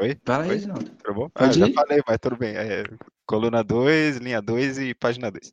Oi? 0.00 0.16
Fala, 0.24 0.44
Oi? 0.44 0.54
Reginaldo. 0.54 0.90
Tudo 1.04 1.14
bom? 1.14 1.30
Ah, 1.34 1.52
já 1.52 1.68
falei, 1.74 2.00
mas 2.08 2.18
tudo 2.18 2.36
bem. 2.36 2.56
É, 2.56 2.84
coluna 3.26 3.62
2, 3.62 4.16
linha 4.16 4.40
2 4.40 4.78
e 4.78 4.94
página 4.94 5.30
2. 5.30 5.52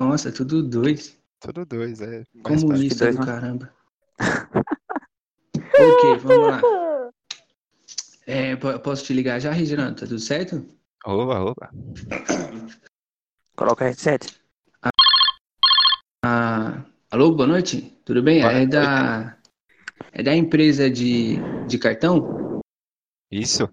Nossa, 0.00 0.32
tudo 0.32 0.62
dois. 0.62 1.18
Tudo 1.38 1.66
2, 1.66 2.00
é. 2.00 2.24
Comunista 2.42 3.04
dois, 3.04 3.16
do 3.16 3.20
né? 3.20 3.26
caramba. 3.26 3.74
ok, 5.78 6.16
vamos 6.16 6.48
lá. 6.48 6.62
É, 8.26 8.56
po- 8.56 8.78
posso 8.80 9.04
te 9.04 9.12
ligar 9.12 9.38
já, 9.40 9.52
Reginaldo? 9.52 10.00
Tá 10.00 10.06
tudo 10.06 10.18
certo? 10.18 10.66
Oba, 11.04 11.38
oba. 11.40 11.70
Coloca 13.56 13.84
headset. 13.84 14.40
Ah, 16.24 16.82
alô, 17.10 17.32
boa 17.34 17.46
noite. 17.46 17.94
Tudo 18.06 18.22
bem? 18.22 18.40
Boa 18.40 18.52
é 18.52 18.66
da 18.66 19.38
é 20.12 20.22
da 20.22 20.34
empresa 20.34 20.90
de, 20.90 21.36
de 21.66 21.78
cartão? 21.78 22.57
Isso? 23.30 23.68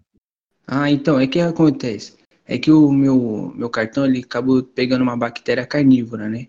Ah, 0.68 0.90
então, 0.90 1.20
é 1.20 1.28
que 1.28 1.40
acontece. 1.40 2.16
É 2.46 2.58
que 2.58 2.72
o 2.72 2.92
meu, 2.92 3.52
meu 3.56 3.70
cartão 3.70 4.06
ele 4.06 4.20
acabou 4.20 4.62
pegando 4.64 5.02
uma 5.02 5.18
bactéria 5.18 5.66
carnívora, 5.66 6.30
né? 6.30 6.48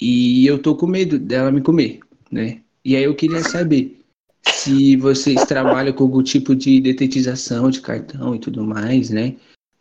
E 0.00 0.46
eu 0.46 0.60
tô 0.60 0.76
com 0.76 0.86
medo 0.86 1.18
dela 1.18 1.50
me 1.50 1.60
comer, 1.60 2.00
né? 2.30 2.60
E 2.84 2.94
aí 2.96 3.02
eu 3.02 3.14
queria 3.14 3.42
saber 3.42 4.00
se 4.46 4.96
vocês 4.96 5.44
trabalham 5.44 5.92
com 5.92 6.04
algum 6.04 6.22
tipo 6.22 6.54
de 6.54 6.80
detetização 6.80 7.70
de 7.70 7.80
cartão 7.80 8.34
e 8.34 8.38
tudo 8.38 8.64
mais, 8.64 9.10
né? 9.10 9.36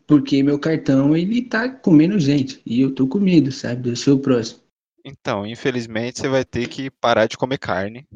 Porque 0.05 0.41
meu 0.41 0.57
cartão 0.57 1.15
ele 1.15 1.41
tá 1.41 1.69
comendo 1.69 2.17
gente 2.19 2.61
e 2.65 2.81
eu 2.81 2.93
tô 2.93 3.07
com 3.07 3.19
medo, 3.19 3.51
sabe? 3.51 3.89
Eu 3.89 3.95
sou 3.95 4.15
o 4.15 4.19
próximo. 4.19 4.61
Então, 5.03 5.45
infelizmente, 5.45 6.19
você 6.19 6.27
vai 6.27 6.43
ter 6.43 6.67
que 6.67 6.89
parar 6.89 7.27
de 7.27 7.37
comer 7.37 7.57
carne 7.57 8.07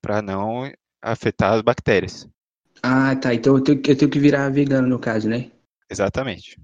para 0.00 0.22
não 0.22 0.70
afetar 1.02 1.54
as 1.54 1.62
bactérias. 1.62 2.28
Ah, 2.86 3.16
tá. 3.16 3.32
Então 3.32 3.56
eu 3.56 3.62
tenho, 3.62 3.78
eu 3.78 3.96
tenho 3.96 4.10
que 4.10 4.18
virar 4.18 4.50
vegano 4.50 4.86
no 4.86 4.98
caso, 4.98 5.26
né? 5.26 5.50
Exatamente. 5.90 6.60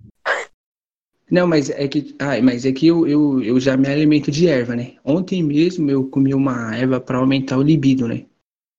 Não, 1.30 1.46
mas 1.46 1.70
é 1.70 1.88
que, 1.88 2.14
ah, 2.18 2.42
mas 2.42 2.66
é 2.66 2.72
que 2.72 2.88
eu, 2.88 3.06
eu, 3.06 3.42
eu 3.42 3.58
já 3.58 3.74
me 3.74 3.88
alimento 3.88 4.30
de 4.30 4.46
erva, 4.46 4.76
né? 4.76 4.96
Ontem 5.02 5.42
mesmo 5.42 5.90
eu 5.90 6.06
comi 6.08 6.34
uma 6.34 6.76
erva 6.76 7.00
para 7.00 7.16
aumentar 7.16 7.56
o 7.56 7.62
libido, 7.62 8.06
né? 8.06 8.26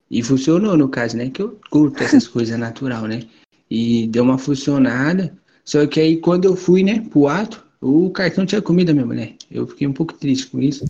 E 0.09 0.21
funcionou 0.21 0.77
no 0.77 0.87
caso, 0.87 1.17
né? 1.17 1.31
Que 1.31 1.41
eu 1.41 1.59
curto 1.71 2.03
essas 2.03 2.27
coisas 2.29 2.59
natural, 2.59 3.07
né? 3.07 3.23
E 3.67 4.05
deu 4.05 4.23
uma 4.23 4.37
funcionada. 4.37 5.35
Só 5.65 5.87
que 5.87 5.99
aí 5.99 6.17
quando 6.17 6.45
eu 6.45 6.55
fui, 6.55 6.83
né, 6.83 6.99
pro 7.09 7.27
ato, 7.27 7.65
o 7.81 8.11
cartão 8.11 8.45
tinha 8.45 8.61
comida 8.61 8.93
minha 8.93 9.05
mulher. 9.05 9.35
Eu 9.49 9.65
fiquei 9.65 9.87
um 9.87 9.93
pouco 9.93 10.13
triste 10.13 10.45
com 10.45 10.61
isso. 10.61 10.85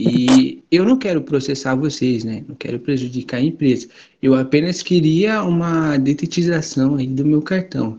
E 0.00 0.62
eu 0.70 0.84
não 0.84 0.96
quero 0.96 1.22
processar 1.22 1.74
vocês, 1.74 2.22
né? 2.22 2.44
Não 2.46 2.54
quero 2.54 2.78
prejudicar 2.78 3.38
a 3.38 3.42
empresa. 3.42 3.88
Eu 4.22 4.34
apenas 4.34 4.82
queria 4.82 5.42
uma 5.42 5.96
detetização 5.96 6.96
aí 6.96 7.06
do 7.06 7.24
meu 7.24 7.42
cartão 7.42 7.98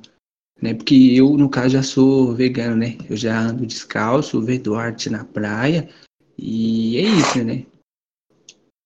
né? 0.61 0.73
Porque 0.73 0.95
eu, 1.15 1.37
no 1.37 1.49
caso, 1.49 1.69
já 1.69 1.83
sou 1.83 2.33
vegano, 2.33 2.75
né? 2.75 2.97
Eu 3.09 3.15
já 3.15 3.39
ando 3.39 3.65
descalço, 3.65 4.41
vejo 4.41 4.75
arte 4.75 5.09
na 5.09 5.23
praia 5.23 5.89
e 6.37 6.97
é 6.97 7.01
isso, 7.01 7.43
né? 7.43 7.65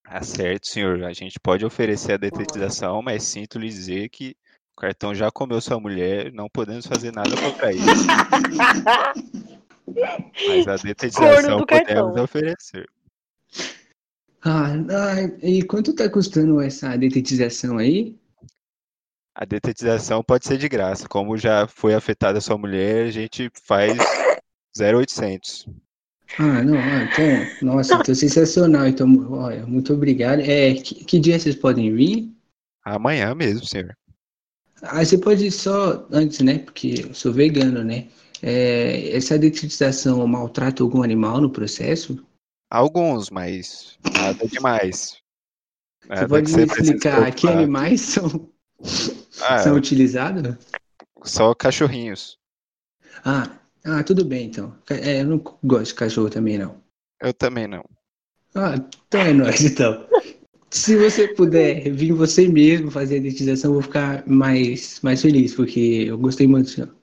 Tá 0.03 0.21
certo, 0.21 0.67
senhor. 0.67 1.03
A 1.03 1.13
gente 1.13 1.39
pode 1.39 1.65
oferecer 1.65 2.13
a 2.13 2.17
detetização, 2.17 3.01
mas 3.01 3.23
sinto 3.23 3.57
lhe 3.57 3.67
dizer 3.67 4.09
que 4.09 4.35
o 4.77 4.81
cartão 4.81 5.15
já 5.15 5.31
comeu 5.31 5.59
sua 5.61 5.79
mulher, 5.79 6.31
não 6.31 6.47
podemos 6.49 6.85
fazer 6.85 7.11
nada 7.11 7.35
contra 7.35 7.73
isso. 7.73 7.85
Mas 9.85 10.65
a 10.67 10.77
detetização 10.77 11.59
podemos 11.65 11.85
cartão. 11.85 12.23
oferecer. 12.23 12.89
Ah, 14.45 14.73
ah, 14.73 15.21
e 15.41 15.63
quanto 15.63 15.95
tá 15.95 16.09
custando 16.09 16.59
essa 16.59 16.97
detetização 16.97 17.77
aí? 17.77 18.19
A 19.33 19.45
detetização 19.45 20.21
pode 20.21 20.45
ser 20.45 20.57
de 20.57 20.67
graça. 20.67 21.07
Como 21.07 21.37
já 21.37 21.65
foi 21.65 21.93
afetada 21.93 22.37
a 22.37 22.41
sua 22.41 22.57
mulher, 22.57 23.07
a 23.07 23.11
gente 23.11 23.49
faz 23.65 23.97
0,800. 24.77 25.67
Ah, 26.37 26.61
não, 26.61 26.77
ah, 26.77 27.03
então, 27.03 27.67
nossa, 27.67 27.95
então 27.95 28.13
sensacional. 28.13 28.85
Então, 28.87 29.31
olha, 29.31 29.65
muito 29.65 29.93
obrigado. 29.93 30.41
É, 30.41 30.73
que, 30.73 31.05
que 31.05 31.19
dia 31.19 31.39
vocês 31.39 31.55
podem 31.55 31.95
vir? 31.95 32.29
Amanhã 32.83 33.33
mesmo, 33.33 33.65
senhor. 33.65 33.95
Ah, 34.81 35.05
você 35.05 35.17
pode 35.17 35.49
só 35.51 36.05
antes, 36.11 36.39
né? 36.41 36.59
Porque 36.59 37.05
eu 37.07 37.13
sou 37.13 37.31
vegano, 37.31 37.83
né? 37.83 38.07
É, 38.41 39.15
essa 39.15 39.39
detetização 39.39 40.27
maltrata 40.27 40.83
algum 40.83 41.01
animal 41.01 41.39
no 41.39 41.49
processo? 41.49 42.21
Alguns, 42.73 43.29
mas 43.29 43.99
nada 44.17 44.47
demais. 44.47 45.21
Você 46.01 46.09
Nada 46.09 46.27
pode 46.27 46.51
me 46.55 46.63
explicar 46.63 47.31
que 47.31 47.47
animais 47.47 48.01
são, 48.01 48.49
Ah, 49.43 49.59
são 49.59 49.75
utilizados? 49.75 50.55
só 51.23 51.53
cachorrinhos. 51.53 52.39
Ah, 53.23 53.59
ah, 53.85 54.01
tudo 54.03 54.25
bem 54.25 54.47
então. 54.47 54.75
É, 54.89 55.21
eu 55.21 55.27
não 55.27 55.37
gosto 55.63 55.89
de 55.89 55.93
cachorro 55.93 56.31
também, 56.31 56.57
não. 56.57 56.81
Eu 57.21 57.31
também 57.31 57.67
não. 57.67 57.85
Ah, 58.55 58.73
então 59.07 59.21
é 59.21 59.33
nóis, 59.33 59.61
então. 59.63 60.07
Se 60.71 60.97
você 60.97 61.27
puder 61.27 61.91
vir 61.91 62.11
você 62.13 62.47
mesmo 62.47 62.89
fazer 62.89 63.19
a 63.19 63.21
detetização, 63.21 63.69
eu 63.69 63.73
vou 63.75 63.83
ficar 63.83 64.27
mais, 64.27 64.99
mais 65.01 65.21
feliz, 65.21 65.53
porque 65.53 66.05
eu 66.07 66.17
gostei 66.17 66.47
muito 66.47 66.65
do 66.65 66.71
senhor. 66.71 66.95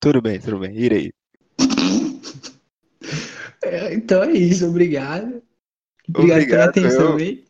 Tudo 0.00 0.22
bem, 0.22 0.40
tudo 0.40 0.60
bem. 0.60 0.74
Irei. 0.74 1.12
É, 3.64 3.92
então 3.94 4.22
é 4.22 4.32
isso, 4.32 4.66
obrigado. 4.68 5.42
Obrigado, 6.08 6.38
Obrigado, 6.42 6.46
pela 6.48 6.64
atenção, 6.88 7.12
eu- 7.12 7.20
hein? 7.20 7.44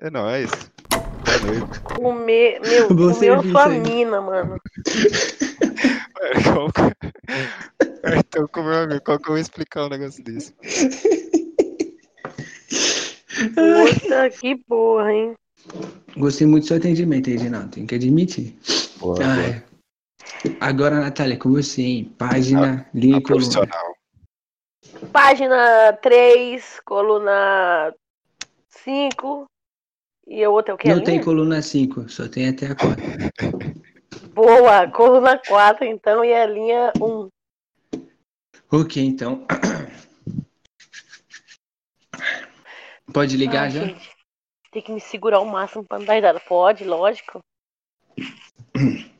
É 0.00 0.10
nóis. 0.10 0.50
Boa 0.90 1.38
noite. 1.40 1.80
Comer, 1.82 2.60
meu, 2.60 2.88
Bom 2.88 2.94
comeu 3.12 3.14
serviço 3.14 3.52
sua 3.52 3.66
aí. 3.68 3.80
mina, 3.80 4.20
mano. 4.20 4.60
Como 6.44 6.72
que- 6.72 6.96
Cartão 8.02 8.46
com 8.48 8.62
meu 8.62 8.74
amigo. 8.74 9.00
Qual 9.04 9.18
que 9.18 9.24
eu 9.24 9.32
vou 9.32 9.38
explicar 9.38 9.86
um 9.86 9.88
negócio 9.88 10.22
desse? 10.22 10.52
Puta 13.54 14.30
que 14.30 14.56
porra, 14.68 15.12
hein? 15.12 15.34
Gostei 16.16 16.46
muito 16.46 16.64
do 16.64 16.68
seu 16.68 16.76
atendimento, 16.76 17.26
Reginaldo, 17.28 17.68
tenho 17.70 17.86
que 17.86 17.94
admitir. 17.94 18.56
Boa, 18.98 19.16
Ah, 19.22 19.34
boa. 19.36 19.46
é. 19.48 19.62
Agora, 20.60 21.00
Natália, 21.00 21.36
com 21.36 21.50
você, 21.50 21.82
hein? 21.82 22.14
Página, 22.16 22.86
A 22.94 22.98
linha 22.98 23.18
e 23.18 23.22
coluna. 23.22 23.40
profissional. 23.44 23.95
Página 25.12 25.92
3, 25.94 26.80
coluna 26.84 27.94
5. 28.68 29.46
E 30.26 30.42
a 30.42 30.50
outra 30.50 30.72
é 30.72 30.74
o 30.74 30.78
que? 30.78 30.88
Não 30.88 31.02
tem 31.04 31.22
coluna 31.22 31.62
5, 31.62 32.08
só 32.08 32.28
tem 32.28 32.48
até 32.48 32.66
a 32.66 32.74
4. 32.74 33.02
Boa, 34.34 34.90
coluna 34.90 35.38
4, 35.38 35.84
então, 35.86 36.24
e 36.24 36.34
a 36.34 36.46
linha 36.46 36.92
1. 37.00 37.28
ok, 38.70 39.02
então. 39.04 39.46
Pode 43.12 43.36
ligar 43.36 43.62
Ai, 43.64 43.70
já? 43.70 43.84
gente, 43.86 44.10
tem 44.70 44.82
que 44.82 44.92
me 44.92 45.00
segurar 45.00 45.40
o 45.40 45.46
máximo 45.46 45.84
pra 45.84 45.98
não 45.98 46.04
dar 46.04 46.14
risada. 46.14 46.40
Pode, 46.40 46.84
lógico. 46.84 47.40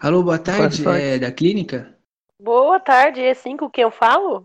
Alô, 0.00 0.22
boa 0.22 0.38
tarde, 0.38 0.82
sorte. 0.82 1.02
é 1.02 1.18
da 1.18 1.32
clínica? 1.32 1.97
Boa 2.40 2.80
tarde, 2.80 3.22
é 3.22 3.32
5 3.32 3.70
quem 3.70 3.82
eu 3.84 3.92
falo? 3.92 4.42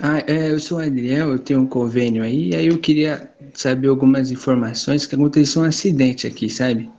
Ah, 0.00 0.18
é, 0.26 0.50
eu 0.52 0.58
sou 0.60 0.78
o 0.78 0.80
Adriel, 0.80 1.30
eu 1.32 1.38
tenho 1.38 1.60
um 1.60 1.66
convênio 1.66 2.22
aí, 2.22 2.50
e 2.50 2.56
aí 2.56 2.66
eu 2.68 2.80
queria 2.80 3.32
saber 3.54 3.88
algumas 3.88 4.30
informações 4.30 5.04
que 5.06 5.14
aconteceu 5.14 5.62
um 5.62 5.64
acidente 5.64 6.26
aqui, 6.26 6.48
sabe? 6.48 6.90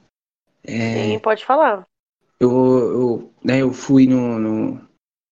É, 0.63 1.17
Sim, 1.17 1.19
pode 1.19 1.43
falar. 1.45 1.85
eu, 2.39 2.49
eu, 2.51 3.33
né, 3.43 3.61
eu 3.61 3.73
fui 3.73 4.07
no, 4.07 4.39
no- 4.39 4.81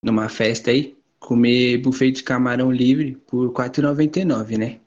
numa 0.03 0.29
festa 0.29 0.71
aí, 0.71 0.97
comer 1.19 1.77
buffet 1.77 2.11
de 2.11 2.23
camarão 2.23 2.71
livre 2.71 3.15
por 3.27 3.47
R$ 3.47 3.53
4,99, 3.53 4.57
né? 4.57 4.79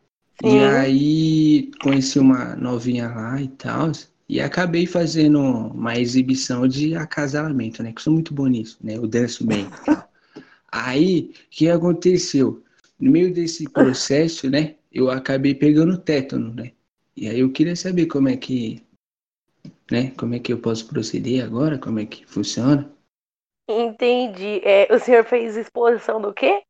E 0.42 0.60
Sim. 0.60 0.60
aí 0.60 1.70
conheci 1.82 2.18
uma 2.18 2.54
novinha 2.56 3.08
lá 3.08 3.40
e 3.40 3.48
tal, 3.48 3.90
e 4.28 4.40
acabei 4.40 4.86
fazendo 4.86 5.40
uma 5.40 5.96
exibição 5.98 6.66
de 6.66 6.96
acasalamento, 6.96 7.82
né? 7.82 7.92
Que 7.92 7.98
eu 7.98 8.02
sou 8.02 8.12
muito 8.12 8.34
bom 8.34 8.46
nisso, 8.46 8.78
né? 8.82 8.96
Eu 8.96 9.06
danço 9.06 9.46
bem. 9.46 9.66
Aí, 10.70 11.30
o 11.30 11.50
que 11.50 11.68
aconteceu? 11.68 12.62
No 12.98 13.10
meio 13.10 13.32
desse 13.32 13.68
processo, 13.70 14.50
né? 14.50 14.76
Eu 14.92 15.10
acabei 15.10 15.54
pegando 15.54 15.98
tétano, 15.98 16.52
né? 16.52 16.72
E 17.16 17.28
aí 17.28 17.40
eu 17.40 17.50
queria 17.50 17.74
saber 17.74 18.06
como 18.06 18.28
é 18.28 18.36
que, 18.36 18.82
né? 19.90 20.10
Como 20.18 20.34
é 20.34 20.38
que 20.38 20.52
eu 20.52 20.58
posso 20.58 20.86
proceder 20.86 21.42
agora? 21.44 21.78
Como 21.78 21.98
é 21.98 22.04
que 22.04 22.26
funciona? 22.26 22.90
Entendi. 23.68 24.60
É, 24.64 24.94
o 24.94 24.98
senhor 24.98 25.24
fez 25.24 25.56
exposição 25.56 26.20
do 26.20 26.32
quê? 26.32 26.62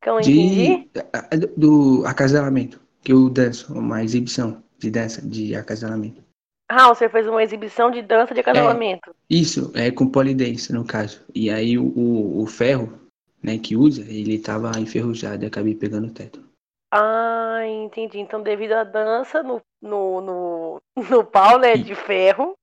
Que 0.00 0.08
eu 0.08 0.20
entendi. 0.20 0.88
De, 0.88 1.46
do 1.56 2.04
acasalamento, 2.06 2.80
que 3.02 3.12
eu 3.12 3.28
danço, 3.28 3.72
uma 3.72 4.04
exibição 4.04 4.62
de 4.78 4.90
dança 4.90 5.20
de 5.20 5.54
acasalamento. 5.54 6.25
Ah, 6.68 6.94
senhor 6.94 7.10
fez 7.10 7.26
uma 7.26 7.42
exibição 7.42 7.90
de 7.90 8.02
dança 8.02 8.34
de 8.34 8.40
acasalamento. 8.40 9.14
Isso, 9.28 9.72
é 9.74 9.90
com 9.90 10.08
polidense, 10.08 10.72
no 10.72 10.84
caso. 10.84 11.24
E 11.34 11.50
aí 11.50 11.78
o, 11.78 11.84
o, 11.84 12.42
o 12.42 12.46
ferro, 12.46 12.98
né, 13.42 13.58
que 13.58 13.76
usa, 13.76 14.02
ele 14.02 14.38
tava 14.38 14.78
enferrujado 14.78 15.44
e 15.44 15.46
acabei 15.46 15.74
pegando 15.74 16.08
o 16.08 16.12
teto. 16.12 16.42
Ah, 16.90 17.60
entendi. 17.66 18.18
Então, 18.18 18.42
devido 18.42 18.72
à 18.72 18.84
dança 18.84 19.42
no, 19.42 19.60
no, 19.82 20.20
no, 20.20 20.82
no 21.10 21.24
pau, 21.24 21.58
né, 21.58 21.76
de 21.76 21.94
ferro, 21.94 22.56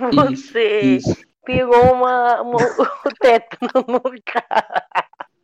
você 0.00 0.96
Isso, 0.96 1.16
pegou 1.44 1.92
uma, 1.92 2.42
uma- 2.42 2.58
o 3.06 3.14
teto 3.20 3.58
no 3.88 4.22
cara. 4.24 4.90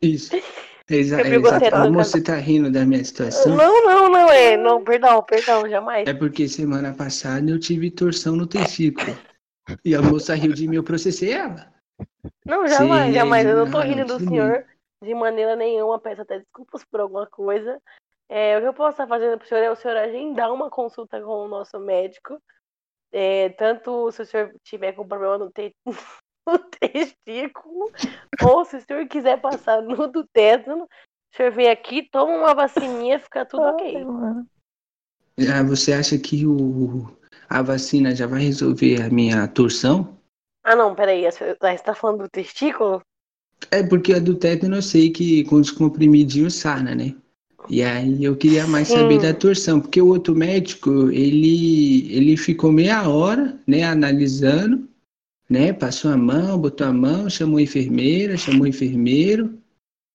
isso. 0.01 0.35
Exa 0.89 1.17
Você 1.17 1.65
Ah, 1.71 1.89
você 1.91 2.23
tá 2.23 2.35
rindo 2.35 2.71
da 2.71 2.85
minha 2.85 3.03
situação? 3.03 3.55
Não, 3.55 3.85
não, 3.85 4.09
não 4.09 4.29
é. 4.29 4.57
Não, 4.57 4.83
perdão, 4.83 5.21
perdão, 5.23 5.69
jamais. 5.69 6.07
É 6.07 6.13
porque 6.13 6.47
semana 6.47 6.93
passada 6.93 7.49
eu 7.49 7.59
tive 7.59 7.91
torção 7.91 8.35
no 8.35 8.47
testículo. 8.47 9.15
E 9.85 9.93
a 9.93 10.01
moça 10.01 10.33
riu 10.33 10.51
de 10.51 10.67
mim, 10.67 10.77
eu 10.77 10.83
processei 10.83 11.33
ela. 11.33 11.71
Não, 12.43 12.67
jamais, 12.67 13.07
Sim, 13.07 13.13
jamais. 13.13 13.45
Eu 13.45 13.65
não 13.65 13.71
tô 13.71 13.79
rindo 13.81 14.05
do 14.05 14.19
senhor 14.19 14.65
de 15.03 15.13
maneira 15.13 15.55
nenhuma. 15.55 15.99
Peço 15.99 16.23
até 16.23 16.39
desculpas 16.39 16.83
por 16.85 16.99
alguma 17.01 17.27
coisa. 17.27 17.79
É, 18.27 18.57
o 18.57 18.61
que 18.61 18.67
eu 18.67 18.73
posso 18.73 18.91
estar 18.91 19.07
fazendo 19.07 19.37
pro 19.37 19.47
senhor 19.47 19.61
é 19.61 19.71
o 19.71 19.75
senhor 19.75 19.97
agendar 19.97 20.51
uma 20.51 20.69
consulta 20.69 21.21
com 21.21 21.45
o 21.45 21.47
nosso 21.47 21.79
médico. 21.79 22.41
É, 23.11 23.49
tanto 23.49 24.11
se 24.11 24.21
o 24.21 24.25
senhor 24.25 24.53
tiver 24.63 24.93
com 24.93 25.07
problema 25.07 25.37
no, 25.37 25.51
te... 25.51 25.75
no 26.53 26.59
testículo, 26.59 27.91
ou 28.43 28.65
se 28.65 28.77
o 28.77 28.81
senhor 28.81 29.07
quiser 29.07 29.39
passar 29.39 29.81
no 29.83 30.07
do 30.07 30.25
tétano, 30.27 30.83
o 30.83 31.37
senhor 31.37 31.51
vem 31.51 31.69
aqui, 31.69 32.09
toma 32.09 32.33
uma 32.33 32.53
vacininha, 32.53 33.19
fica 33.19 33.45
tudo 33.45 33.63
ok. 33.63 34.03
Mano. 34.03 34.47
Ah, 35.53 35.63
você 35.63 35.93
acha 35.93 36.17
que 36.17 36.45
o, 36.45 37.07
a 37.49 37.61
vacina 37.61 38.13
já 38.13 38.27
vai 38.27 38.41
resolver 38.41 39.01
a 39.01 39.09
minha 39.09 39.47
torção? 39.47 40.17
Ah, 40.63 40.75
não, 40.75 40.93
peraí. 40.93 41.23
Você 41.23 41.55
tá 41.55 41.95
falando 41.95 42.23
do 42.23 42.29
testículo? 42.29 43.01
É 43.71 43.83
porque 43.83 44.13
a 44.13 44.19
do 44.19 44.35
tétano 44.35 44.75
eu 44.75 44.81
sei 44.81 45.09
que 45.09 45.43
com 45.45 45.55
os 45.55 45.71
comprimidinhos 45.71 46.55
sana, 46.55 46.95
né? 46.95 47.15
E 47.69 47.83
aí 47.83 48.23
eu 48.23 48.35
queria 48.35 48.65
mais 48.65 48.87
Sim. 48.87 48.95
saber 48.95 49.21
da 49.21 49.33
torção, 49.33 49.79
porque 49.79 50.01
o 50.01 50.07
outro 50.07 50.35
médico, 50.35 51.11
ele, 51.11 52.11
ele 52.11 52.35
ficou 52.35 52.71
meia 52.71 53.07
hora, 53.07 53.59
né, 53.67 53.83
analisando, 53.83 54.88
né, 55.49 55.73
passou 55.73 56.11
a 56.11 56.17
mão, 56.17 56.59
botou 56.59 56.85
a 56.87 56.93
mão, 56.93 57.29
chamou 57.29 57.57
a 57.57 57.61
enfermeira, 57.61 58.37
chamou 58.37 58.63
o 58.63 58.67
enfermeiro, 58.67 59.57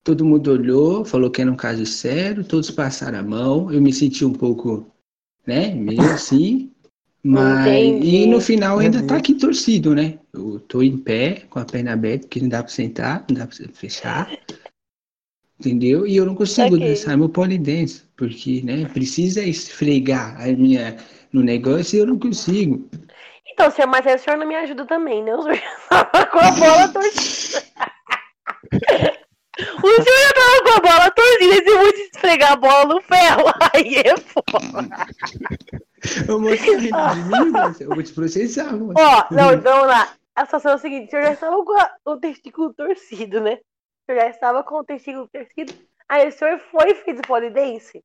todo 0.05 0.25
mundo 0.25 0.51
olhou, 0.53 1.05
falou 1.05 1.31
que 1.31 1.43
era 1.43 1.51
um 1.51 1.57
caso 1.57 1.85
sério, 1.85 2.45
todos 2.45 2.71
passaram 2.71 3.19
a 3.19 3.23
mão, 3.23 3.73
eu 3.73 3.81
me 3.83 3.93
senti 3.93 4.25
um 4.25 4.33
pouco, 4.33 4.87
né, 5.47 5.75
meio 5.75 5.99
assim, 6.13 6.71
mas, 7.23 7.89
Entendi. 7.89 8.17
e 8.17 8.27
no 8.27 8.41
final 8.41 8.79
ainda 8.79 9.01
Uhum. 9.01 9.07
tá 9.07 9.17
aqui 9.17 9.35
torcido, 9.35 9.95
né, 9.95 10.19
eu 10.33 10.61
tô 10.61 10.83
em 10.83 10.97
pé, 10.97 11.47
com 11.51 11.59
a 11.59 11.65
perna 11.65 11.93
aberta, 11.95 12.27
porque 12.27 12.41
não 12.41 12.49
dá 12.49 12.63
pra 12.63 12.71
sentar, 12.73 13.25
não 13.29 13.37
dá 13.37 13.47
pra 13.47 13.57
fechar, 13.73 14.31
entendeu? 15.59 16.07
E 16.07 16.17
eu 16.17 16.27
não 16.27 16.35
consigo 16.35 16.77
Saquei. 16.77 16.89
dançar 16.91 17.17
meu 17.17 17.29
polidense, 17.29 18.03
porque, 18.17 18.63
né, 18.63 18.85
precisa 18.87 19.43
esfregar 19.43 20.41
a 20.41 20.53
minha 20.53 20.97
no 21.33 21.43
negócio 21.43 21.97
e 21.97 22.01
eu 22.01 22.07
não 22.07 22.19
consigo. 22.19 22.89
Então, 23.47 23.71
senhor, 23.71 23.89
mas 23.89 24.07
aí 24.07 24.15
o 24.15 24.19
senhor 24.19 24.37
não 24.37 24.47
me 24.47 24.57
ajuda 24.57 24.87
também, 24.87 25.23
né? 25.23 25.35
O 25.35 25.43
senhor 25.43 25.57
já 25.57 26.05
tava 26.11 26.27
com 26.27 26.39
a 26.39 26.51
bola 26.51 26.89
torcida. 26.93 27.63
O 29.83 29.87
senhor 29.89 30.19
já 30.19 30.33
tava 30.35 30.63
com 30.65 30.71
a 30.71 30.81
bola 30.91 31.11
torcida 31.11 31.55
e 31.55 31.65
se 31.65 31.77
vou 31.77 31.89
esfregar 31.89 32.53
a 32.53 32.57
bola 32.57 32.85
no 32.87 33.01
ferro. 33.03 33.45
Aí 33.73 33.97
é 33.97 34.17
foda. 34.17 35.07
Eu 36.29 36.41
vou 36.41 36.57
te 36.57 36.91
moça, 37.53 37.83
eu 37.85 37.89
vou 37.91 38.03
te 38.03 38.13
processar. 38.13 38.75
Ó, 38.75 39.27
não, 39.31 39.61
vamos 39.61 39.87
lá. 39.87 40.13
A 40.35 40.45
situação 40.45 40.73
é 40.73 40.75
o 40.75 40.79
seguinte: 40.79 41.07
o 41.09 41.11
senhor 41.11 41.25
já 41.27 41.33
estava 41.33 41.65
com 41.65 41.79
a- 41.79 41.95
o 42.07 42.17
testículo 42.17 42.75
torcido, 42.75 43.41
né? 43.41 43.55
O 43.55 44.13
senhor 44.13 44.21
já 44.23 44.29
estava 44.29 44.65
com 44.65 44.77
o 44.77 44.85
testículo 44.85 45.29
torcido. 45.29 45.73
Aí 46.09 46.29
o 46.29 46.33
senhor 46.33 46.59
foi 46.71 46.91
e 46.91 46.95
fez 46.97 47.19
o 47.19 47.23
polidense. 47.23 48.03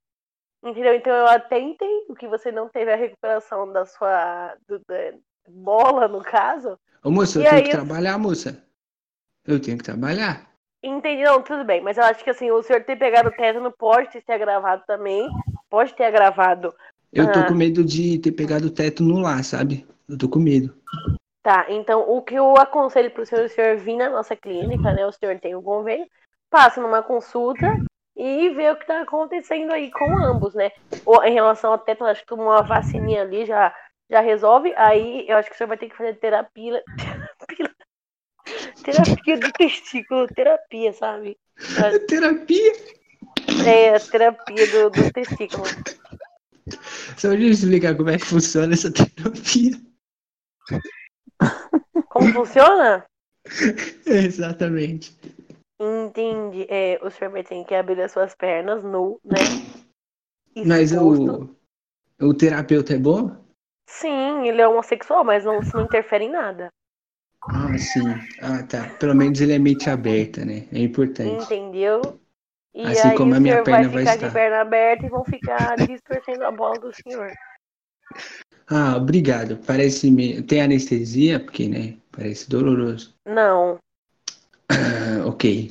Entendeu? 0.64 0.94
Então 0.94 1.14
eu 1.14 1.28
até 1.28 1.58
entendo 1.60 2.14
que 2.16 2.28
você 2.28 2.52
não 2.52 2.70
teve 2.70 2.92
a 2.92 2.96
recuperação 2.96 3.72
da 3.72 3.86
sua 3.86 4.56
do- 4.68 4.82
da 4.88 5.14
bola, 5.50 6.08
no 6.08 6.22
caso. 6.22 6.78
Ô, 7.04 7.12
moça, 7.12 7.40
eu 7.40 7.44
E 7.44 7.46
tenho 7.46 7.56
aí 7.58 7.64
que 7.64 7.72
trabalhar, 7.72 8.18
moça. 8.18 8.64
Eu 9.46 9.60
tenho 9.60 9.78
que 9.78 9.84
trabalhar. 9.84 10.50
Entendi, 10.84 11.24
não, 11.24 11.42
tudo 11.42 11.64
bem. 11.64 11.82
Mas 11.82 11.98
eu 11.98 12.04
acho 12.04 12.24
que 12.24 12.30
assim, 12.30 12.52
o 12.52 12.64
senhor 12.64 12.84
ter 12.84 12.96
pegado 12.98 13.30
o 13.30 13.32
tétano 13.34 13.72
pode 13.72 14.10
ter 14.12 14.22
se 14.22 14.32
agravado 14.32 14.84
também. 14.86 15.28
Pode 15.70 15.94
ter 15.94 16.06
agravado. 16.06 16.74
Eu 17.12 17.32
tô 17.32 17.40
Ah. 17.40 17.48
com 17.48 17.54
medo 17.54 17.84
de 17.84 18.20
ter 18.20 18.32
pegado 18.32 18.68
o 18.68 18.72
teto 18.72 19.04
no 19.04 19.20
lar, 19.20 19.44
sabe? 19.44 19.88
Eu 20.08 20.18
tô 20.18 20.30
com 20.30 20.40
medo. 20.40 20.74
Tá, 21.42 21.66
então 21.70 22.02
o 22.02 22.22
que 22.22 22.36
eu 22.36 22.58
aconselho 22.58 23.12
pro 23.12 23.26
senhor, 23.26 23.46
o 23.46 23.50
senhor 23.50 23.78
vir 23.78 23.96
na 23.96 24.10
nossa 24.10 24.36
clínica, 24.36 24.94
né? 24.94 25.06
O 25.06 25.12
senhor 25.12 25.40
tem 25.40 25.56
um 25.56 25.62
convênio, 25.62 26.06
passa 26.50 26.82
numa 26.82 27.02
consulta 27.02 27.66
e 28.16 28.50
vê 28.50 28.70
o 28.70 28.76
que 28.76 28.86
tá 28.86 29.02
acontecendo 29.02 29.72
aí 29.72 29.90
com 29.90 30.18
ambos, 30.18 30.54
né? 30.54 30.72
Ou, 31.06 31.24
em 31.24 31.34
relação 31.34 31.72
ao 31.72 31.78
tétano, 31.80 32.10
acho 32.10 32.26
que 32.26 32.34
uma 32.34 32.62
vacininha 32.62 33.22
ali 33.22 33.46
já, 33.46 33.74
já 34.10 34.22
resolve. 34.22 34.74
Aí 34.76 35.26
eu 35.28 35.38
acho 35.38 35.50
que 35.50 35.56
o 35.56 35.58
senhor 35.58 35.68
vai 35.68 35.78
ter 35.78 35.90
que 35.90 35.98
fazer 35.98 36.16
terapia. 36.16 36.84
Terapia, 36.94 37.74
terapia 38.84 39.40
do 39.40 39.52
testículo, 39.52 40.28
terapia, 40.28 40.94
sabe? 40.94 41.38
Terapia? 42.08 42.74
É, 43.68 44.00
terapia 44.00 44.68
do, 44.72 44.90
do 44.90 45.12
testículo. 45.12 45.64
Só 47.18 47.34
eu 47.34 47.50
explicar 47.50 47.96
como 47.96 48.10
é 48.10 48.18
que 48.18 48.26
funciona 48.26 48.74
essa 48.74 48.92
terapia. 48.92 49.72
Como 52.10 52.34
funciona? 52.34 53.06
Exatamente. 54.06 55.18
Entendi. 55.80 56.66
É, 56.70 57.00
o 57.02 57.10
senhor 57.10 57.32
vai 57.32 57.44
ter 57.44 57.64
que 57.66 57.76
abrir 57.76 58.02
as 58.02 58.12
suas 58.12 58.36
pernas 58.36 58.84
nu, 58.84 59.20
né? 59.24 59.40
Mas 60.66 60.92
o, 60.92 61.56
o 62.20 62.34
terapeuta 62.34 62.94
é 62.94 62.98
bom? 62.98 63.49
Sim, 63.92 64.48
ele 64.48 64.62
é 64.62 64.68
homossexual, 64.68 65.24
mas 65.26 65.44
não, 65.44 65.60
isso 65.60 65.76
não 65.76 65.84
interfere 65.84 66.26
em 66.26 66.30
nada. 66.30 66.70
Ah, 67.42 67.76
sim. 67.78 68.06
Ah, 68.40 68.64
tá. 68.64 68.88
Pelo 69.00 69.16
menos 69.16 69.42
ele 69.42 69.52
é 69.52 69.60
mente 69.60 69.90
aberta, 69.90 70.46
né? 70.46 70.68
É 70.72 70.80
importante. 70.80 71.44
Entendeu? 71.44 72.20
E 72.74 72.86
Assim 72.86 73.10
aí 73.10 73.18
como 73.18 73.34
a 73.34 73.40
minha 73.40 73.56
vai 73.56 73.64
perna 73.64 73.90
vai 73.90 74.00
ficar 74.04 74.16
estar. 74.16 74.28
de 74.28 74.34
perna 74.34 74.62
aberta 74.62 75.06
e 75.06 75.10
vão 75.10 75.26
ficar 75.26 75.76
distorcendo 75.88 76.46
a 76.46 76.52
bola 76.52 76.80
do 76.80 76.94
senhor. 76.94 77.34
Ah, 78.70 78.96
obrigado. 78.96 79.58
Parece 79.66 80.12
me... 80.12 80.44
Tem 80.44 80.62
anestesia? 80.62 81.40
Porque, 81.40 81.68
né? 81.68 81.98
Parece 82.12 82.48
doloroso. 82.48 83.16
Não. 83.26 83.80
Ah, 84.70 85.26
ok. 85.26 85.68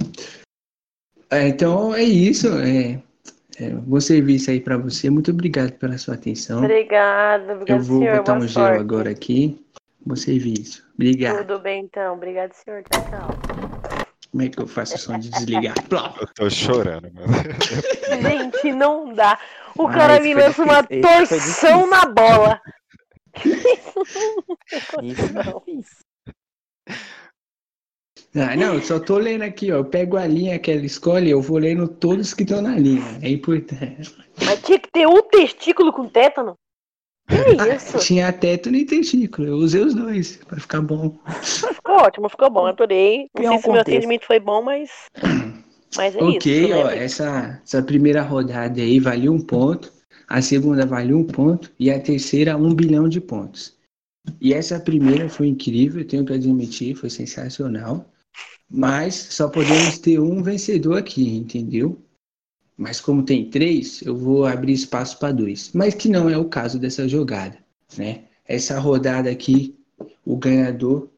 Ah, 1.30 1.46
então 1.46 1.94
é 1.94 2.02
isso. 2.02 2.48
É, 2.58 3.00
é, 3.60 3.70
bom 3.70 4.00
serviço 4.00 4.50
aí 4.50 4.60
pra 4.60 4.76
você. 4.76 5.10
Muito 5.10 5.30
obrigado 5.30 5.72
pela 5.72 5.96
sua 5.98 6.14
atenção. 6.14 6.58
Obrigada, 6.58 7.52
Eu 7.52 7.56
obrigado, 7.56 7.82
vou 7.82 7.98
senhor. 8.00 8.16
botar 8.18 8.34
um 8.34 8.40
gelo 8.40 8.50
sorte. 8.50 8.80
agora 8.80 9.10
aqui. 9.10 9.64
Bom 10.04 10.16
serviço. 10.16 10.86
Obrigado. 10.94 11.38
Tudo 11.46 11.58
bem, 11.60 11.84
então. 11.84 12.14
Obrigado, 12.14 12.52
senhor. 12.54 12.82
Tchau, 12.90 13.02
tchau. 13.10 13.28
Como 14.30 14.42
é 14.42 14.48
que 14.48 14.60
eu 14.60 14.66
faço 14.66 14.94
o 14.96 14.98
som 14.98 15.18
de 15.18 15.30
desligar? 15.30 15.74
Eu 16.20 16.26
tô 16.34 16.50
chorando, 16.50 17.10
mano. 17.14 17.32
Gente, 18.22 18.72
não 18.72 19.12
dá. 19.14 19.38
O 19.76 19.86
Ah, 19.86 19.92
cara 19.92 20.20
me 20.20 20.34
lança 20.34 20.62
uma 20.62 20.82
torção 20.82 21.86
na 21.88 22.04
bola. 22.06 22.60
Isso 25.02 25.22
é 25.22 25.42
difícil. 25.42 26.04
Ah, 28.34 28.54
não, 28.54 28.80
só 28.82 29.00
tô 29.00 29.16
lendo 29.18 29.42
aqui, 29.42 29.72
ó. 29.72 29.76
Eu 29.76 29.84
pego 29.84 30.16
a 30.16 30.26
linha 30.26 30.58
que 30.58 30.70
ela 30.70 30.84
escolhe, 30.84 31.30
eu 31.30 31.40
vou 31.40 31.58
lendo 31.58 31.88
todos 31.88 32.34
que 32.34 32.42
estão 32.42 32.60
na 32.60 32.78
linha. 32.78 33.18
É 33.22 33.28
importante. 33.30 34.14
Mas 34.44 34.62
tinha 34.62 34.78
que 34.78 34.90
ter 34.92 35.06
um 35.08 35.22
testículo 35.22 35.92
com 35.92 36.08
tétano? 36.08 36.54
Que 37.28 37.36
Ah, 37.58 37.68
isso? 37.74 37.98
tinha 37.98 38.32
teto 38.32 38.68
e 38.74 38.84
testículo. 38.84 39.48
Eu 39.48 39.56
usei 39.56 39.82
os 39.82 39.94
dois 39.94 40.36
pra 40.46 40.60
ficar 40.60 40.80
bom. 40.82 41.18
Ficou 41.42 41.96
ótimo, 41.96 42.28
ficou 42.28 42.50
bom, 42.50 42.66
adorei. 42.66 43.28
Não 43.34 43.42
sei 43.42 43.44
se 43.44 43.48
o 43.48 43.50
meu 43.50 43.60
contexto. 43.62 43.88
atendimento 43.88 44.26
foi 44.26 44.38
bom, 44.40 44.62
mas. 44.62 44.90
Mas 45.96 46.14
é 46.14 46.22
ok, 46.22 46.64
isso. 46.66 46.74
ó. 46.74 46.84
né? 46.86 46.98
Essa, 47.04 47.60
essa 47.64 47.82
primeira 47.82 48.22
rodada 48.22 48.80
aí 48.80 49.00
valeu 49.00 49.32
um 49.32 49.40
ponto. 49.40 49.90
A 50.28 50.42
segunda 50.42 50.84
valeu 50.84 51.18
um 51.18 51.24
ponto. 51.24 51.70
E 51.80 51.90
a 51.90 51.98
terceira, 51.98 52.56
um 52.56 52.74
bilhão 52.74 53.08
de 53.08 53.20
pontos. 53.20 53.74
E 54.40 54.52
essa 54.52 54.78
primeira 54.78 55.28
foi 55.30 55.46
incrível, 55.48 56.02
eu 56.02 56.06
tenho 56.06 56.24
que 56.24 56.34
admitir, 56.34 56.94
foi 56.94 57.08
sensacional. 57.08 58.04
Mas 58.70 59.14
só 59.14 59.48
podemos 59.48 59.98
ter 59.98 60.20
um 60.20 60.42
vencedor 60.42 60.98
aqui, 60.98 61.36
entendeu? 61.36 61.98
Mas 62.76 63.00
como 63.00 63.24
tem 63.24 63.50
três, 63.50 64.02
eu 64.02 64.16
vou 64.16 64.46
abrir 64.46 64.72
espaço 64.72 65.18
para 65.18 65.32
dois. 65.32 65.70
Mas 65.74 65.94
que 65.94 66.08
não 66.08 66.28
é 66.28 66.36
o 66.36 66.44
caso 66.44 66.78
dessa 66.78 67.08
jogada, 67.08 67.58
né? 67.96 68.24
Essa 68.46 68.78
rodada 68.78 69.30
aqui, 69.30 69.74
o 70.24 70.36
ganhador, 70.36 71.08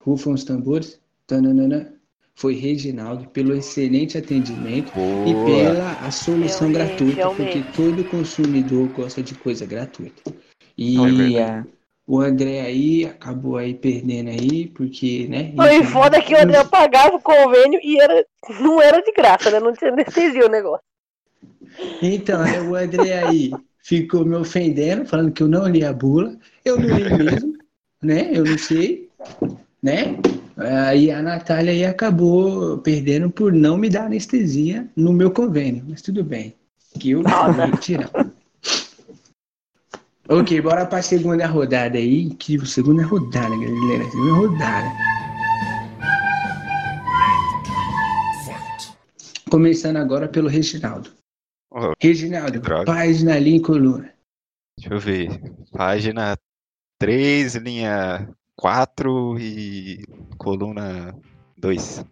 rufam 0.00 0.32
os 0.32 0.44
tambores, 0.44 0.98
tananana, 1.26 1.94
foi 2.34 2.54
Reginaldo 2.54 3.28
pelo 3.28 3.54
excelente 3.54 4.18
atendimento 4.18 4.92
e 5.26 5.32
Boa. 5.32 5.44
pela 5.46 5.92
a 5.92 6.10
solução 6.10 6.68
Realmente, 6.68 6.88
gratuita, 6.88 7.16
realmente. 7.16 7.62
porque 7.62 7.76
todo 7.76 8.04
consumidor 8.10 8.88
gosta 8.88 9.22
de 9.22 9.34
coisa 9.34 9.64
gratuita. 9.64 10.34
E 10.76 10.98
Olha, 10.98 11.66
o 12.06 12.20
André 12.20 12.60
aí 12.60 13.06
acabou 13.06 13.56
aí 13.56 13.74
perdendo 13.74 14.28
aí, 14.28 14.66
porque, 14.68 15.26
né? 15.28 15.52
Foi 15.56 15.82
foda 15.84 16.20
que 16.20 16.34
o 16.34 16.40
André 16.40 16.62
pagava 16.64 17.16
o 17.16 17.20
convênio 17.20 17.80
e 17.82 17.98
era, 17.98 18.26
não 18.60 18.80
era 18.80 19.00
de 19.00 19.12
graça, 19.12 19.50
né? 19.50 19.58
Não 19.58 19.72
tinha 19.72 19.90
anestesia 19.90 20.46
o 20.46 20.50
negócio. 20.50 20.84
Então, 22.02 22.42
aí 22.42 22.60
o 22.60 22.74
André 22.74 23.24
aí 23.24 23.50
ficou 23.82 24.24
me 24.24 24.36
ofendendo, 24.36 25.06
falando 25.06 25.32
que 25.32 25.42
eu 25.42 25.48
não 25.48 25.66
li 25.66 25.84
a 25.84 25.92
bula. 25.92 26.36
Eu 26.64 26.78
não 26.78 26.96
li 26.96 27.24
mesmo, 27.24 27.56
né? 28.02 28.30
Eu 28.32 28.44
não 28.44 28.58
sei, 28.58 29.08
né? 29.82 30.16
Aí 30.56 31.10
a 31.10 31.22
Natália 31.22 31.72
aí 31.72 31.84
acabou 31.84 32.78
perdendo 32.78 33.30
por 33.30 33.52
não 33.52 33.76
me 33.76 33.88
dar 33.88 34.06
anestesia 34.06 34.88
no 34.94 35.12
meu 35.12 35.30
convênio, 35.30 35.84
mas 35.88 36.02
tudo 36.02 36.22
bem. 36.22 36.54
Que 37.00 37.10
eu 37.10 37.22
vou 37.22 37.52
retirar. 37.52 38.10
Ok, 40.26 40.58
bora 40.62 40.86
pra 40.86 41.02
segunda 41.02 41.46
rodada 41.46 41.98
aí. 41.98 42.22
Incrível, 42.22 42.66
segunda 42.66 43.04
rodada, 43.04 43.50
galera. 43.50 44.10
Segunda 44.10 44.34
rodada. 44.34 44.88
Começando 49.50 49.98
agora 49.98 50.26
pelo 50.26 50.48
Reginaldo. 50.48 51.10
Ó, 51.70 51.92
Reginaldo, 52.02 52.60
página, 52.86 53.38
linha 53.38 53.58
e 53.58 53.60
coluna. 53.60 54.14
Deixa 54.78 54.94
eu 54.94 54.98
ver. 54.98 55.28
Página 55.70 56.36
3, 56.98 57.56
linha 57.56 58.28
4 58.56 59.38
e 59.38 60.04
coluna 60.38 61.14
2. 61.58 62.04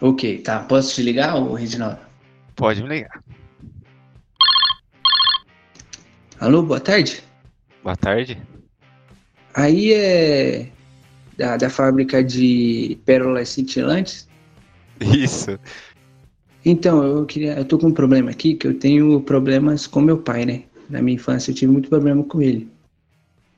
Ok, 0.00 0.42
tá. 0.42 0.60
Posso 0.60 0.94
te 0.94 1.02
ligar, 1.02 1.36
ô 1.36 1.54
Reginaldo? 1.54 2.00
Pode 2.56 2.82
me 2.82 2.88
ligar. 2.88 3.22
Alô, 6.40 6.62
boa 6.62 6.78
tarde. 6.78 7.20
Boa 7.82 7.96
tarde. 7.96 8.40
Aí 9.54 9.92
é 9.92 10.70
da, 11.36 11.56
da 11.56 11.68
fábrica 11.68 12.22
de 12.22 12.96
pérolas 13.04 13.48
cintilantes. 13.48 14.28
Isso. 15.00 15.58
Então, 16.64 17.02
eu 17.02 17.26
queria. 17.26 17.58
Eu 17.58 17.64
tô 17.64 17.76
com 17.76 17.88
um 17.88 17.92
problema 17.92 18.30
aqui 18.30 18.54
que 18.54 18.68
eu 18.68 18.78
tenho 18.78 19.20
problemas 19.22 19.86
com 19.88 20.00
meu 20.00 20.18
pai, 20.18 20.44
né? 20.44 20.62
Na 20.88 21.02
minha 21.02 21.16
infância 21.16 21.50
eu 21.50 21.56
tive 21.56 21.72
muito 21.72 21.88
problema 21.88 22.22
com 22.22 22.40
ele. 22.40 22.70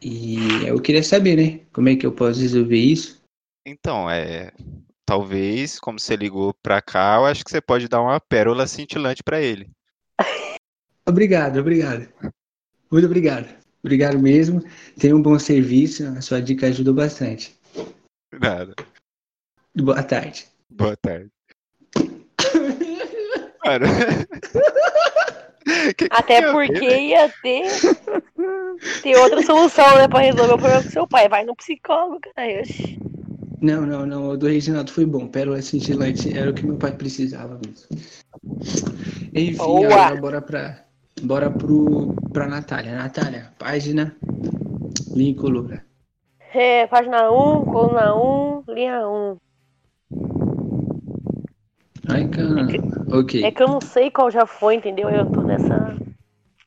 E 0.00 0.38
eu 0.66 0.80
queria 0.80 1.02
saber, 1.02 1.36
né? 1.36 1.60
Como 1.74 1.90
é 1.90 1.96
que 1.96 2.06
eu 2.06 2.12
posso 2.12 2.40
resolver 2.40 2.78
isso? 2.78 3.20
Então, 3.66 4.08
é. 4.08 4.52
Talvez, 5.04 5.78
como 5.78 6.00
você 6.00 6.16
ligou 6.16 6.54
pra 6.62 6.80
cá, 6.80 7.16
eu 7.16 7.26
acho 7.26 7.44
que 7.44 7.50
você 7.50 7.60
pode 7.60 7.88
dar 7.88 8.00
uma 8.00 8.18
pérola 8.20 8.66
cintilante 8.66 9.22
pra 9.22 9.38
ele. 9.38 9.68
Obrigado, 11.06 11.58
obrigado. 11.58 12.08
Muito 12.90 13.06
obrigado. 13.06 13.48
Obrigado 13.82 14.18
mesmo. 14.18 14.62
Tenha 14.98 15.16
um 15.16 15.22
bom 15.22 15.38
serviço. 15.38 16.06
A 16.08 16.20
sua 16.20 16.40
dica 16.42 16.66
ajudou 16.66 16.92
bastante. 16.94 17.54
Nada. 18.38 18.74
Boa 19.74 20.02
tarde. 20.02 20.46
Boa 20.68 20.96
tarde. 20.96 21.30
Mano. 23.64 23.86
Que 25.62 25.94
que 25.94 26.08
Até 26.10 26.40
ver, 26.40 26.52
porque 26.52 26.72
velho? 26.72 27.00
ia 27.00 27.32
ter, 27.42 27.70
ter 29.02 29.16
outra 29.16 29.42
solução, 29.42 29.96
né, 29.96 30.08
pra 30.08 30.20
resolver 30.20 30.54
o 30.54 30.58
problema 30.58 30.82
com 30.82 30.90
seu 30.90 31.06
pai. 31.06 31.28
Vai 31.28 31.44
no 31.44 31.54
psicólogo, 31.54 32.18
cara. 32.34 32.62
Não, 33.60 33.82
não, 33.86 34.06
não. 34.06 34.28
O 34.30 34.36
do 34.36 34.48
Reginaldo 34.48 34.90
foi 34.90 35.04
bom. 35.04 35.28
Pérola 35.28 35.60
cintilante 35.60 36.36
era 36.36 36.50
o 36.50 36.54
que 36.54 36.66
meu 36.66 36.76
pai 36.76 36.92
precisava 36.92 37.60
mesmo. 37.64 37.86
Enfim, 39.34 39.56
Boa. 39.56 39.86
agora 39.86 40.16
bora 40.16 40.42
pra. 40.42 40.84
Bora 41.22 41.50
pro, 41.50 42.14
pra 42.32 42.46
Natália. 42.46 42.96
Natália, 42.96 43.52
página, 43.58 44.16
linha 45.14 45.30
e 45.30 45.34
coluna. 45.34 45.84
É, 46.52 46.86
página 46.86 47.30
1, 47.30 47.64
coluna 47.64 48.14
1, 48.14 48.64
linha 48.68 49.08
1. 49.08 49.36
Ai, 52.08 52.28
caramba. 52.28 52.72
Ok. 53.12 53.44
É 53.44 53.50
que 53.50 53.62
eu 53.62 53.68
não 53.68 53.80
sei 53.80 54.10
qual 54.10 54.30
já 54.30 54.46
foi, 54.46 54.74
entendeu? 54.74 55.08
Eu 55.08 55.30
tô 55.30 55.42
nessa, 55.42 55.96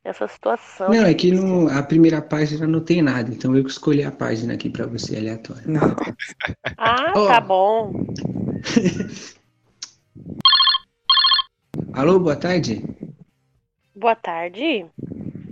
nessa 0.05 0.27
situação. 0.27 0.89
Não, 0.89 1.05
é 1.05 1.13
que 1.13 1.31
no, 1.31 1.67
a 1.67 1.83
primeira 1.83 2.21
página 2.21 2.65
não 2.65 2.79
tem 2.79 3.01
nada, 3.01 3.29
então 3.33 3.55
eu 3.55 3.63
que 3.63 3.71
escolhi 3.71 4.03
a 4.03 4.11
página 4.11 4.53
aqui 4.53 4.69
pra 4.69 4.85
você, 4.85 5.17
aleatória. 5.17 5.63
Não. 5.65 5.81
Ah, 6.77 7.13
Ó. 7.15 7.27
tá 7.27 7.39
bom. 7.39 7.93
Alô, 11.93 12.19
boa 12.19 12.35
tarde? 12.35 12.83
Boa 13.95 14.15
tarde. 14.15 14.87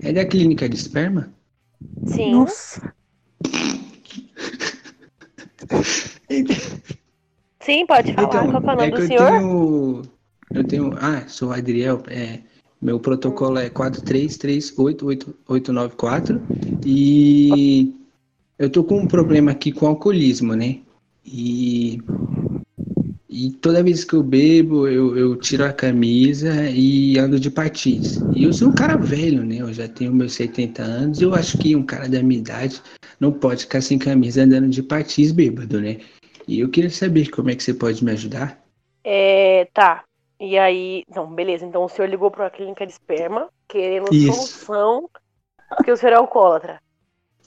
É 0.04 0.12
da 0.12 0.26
clínica 0.26 0.68
de 0.68 0.76
esperma? 0.76 1.32
Sim. 2.08 2.32
Nossa. 2.32 2.92
Sim, 7.62 7.86
pode 7.86 8.12
falar. 8.14 8.52
Qual 8.52 8.62
que 8.62 8.70
é 8.70 8.74
o 8.74 8.76
nome 8.76 8.88
é 8.88 8.92
do 8.92 8.98
eu 8.98 9.08
senhor? 9.08 9.32
tenho. 9.32 10.02
Eu 10.54 10.68
tenho. 10.68 10.92
Ah, 10.98 11.26
sou 11.28 11.50
o 11.50 11.54
Adriel. 11.54 12.02
É, 12.08 12.40
meu 12.82 13.00
protocolo 13.00 13.60
é 13.60 13.70
4338894 13.70 16.42
e 16.84 17.94
eu 18.58 18.72
tô 18.72 18.84
com 18.84 19.02
um 19.02 19.08
problema 19.08 19.52
aqui 19.52 19.72
com 19.72 19.86
alcoolismo, 19.86 20.56
né? 20.56 20.80
E. 21.24 22.02
E 23.34 23.50
toda 23.50 23.82
vez 23.82 24.04
que 24.04 24.14
eu 24.14 24.22
bebo, 24.22 24.90
eu, 24.90 25.18
eu 25.18 25.38
tiro 25.38 25.64
a 25.64 25.72
camisa 25.72 26.70
e 26.70 27.18
ando 27.18 27.40
de 27.40 27.50
patins. 27.50 28.26
E 28.30 28.44
eu 28.44 28.52
sou 28.52 28.68
um 28.68 28.74
cara 28.74 28.98
velho, 28.98 29.46
né? 29.46 29.62
Eu 29.62 29.72
já 29.72 29.88
tenho 29.88 30.14
meus 30.14 30.34
70 30.34 30.84
anos. 30.84 31.22
Eu 31.22 31.34
acho 31.34 31.58
que 31.58 31.74
um 31.74 31.86
cara 31.86 32.10
da 32.10 32.22
minha 32.22 32.42
idade 32.42 32.82
não 33.22 33.32
pode 33.32 33.62
ficar 33.62 33.80
sem 33.80 33.98
camisa 33.98 34.44
andando 34.44 34.68
de 34.68 34.84
patins 34.84 35.32
bêbado, 35.32 35.80
né? 35.80 36.02
E 36.46 36.60
eu 36.60 36.68
queria 36.68 36.90
saber 36.90 37.30
como 37.30 37.50
é 37.50 37.56
que 37.56 37.64
você 37.64 37.74
pode 37.74 38.04
me 38.04 38.12
ajudar. 38.12 38.62
É, 39.02 39.64
tá. 39.74 40.04
E 40.38 40.58
aí, 40.58 41.04
não, 41.16 41.34
beleza. 41.34 41.66
Então 41.66 41.86
o 41.86 41.90
senhor 41.90 42.10
ligou 42.10 42.30
pra 42.30 42.50
clínica 42.50 42.86
de 42.86 42.92
esperma, 42.92 43.48
querendo 43.66 44.14
Isso. 44.14 44.34
solução, 44.34 45.10
porque 45.70 45.90
o 45.90 45.96
senhor 45.96 46.12
é 46.12 46.18
alcoólatra. 46.18 46.82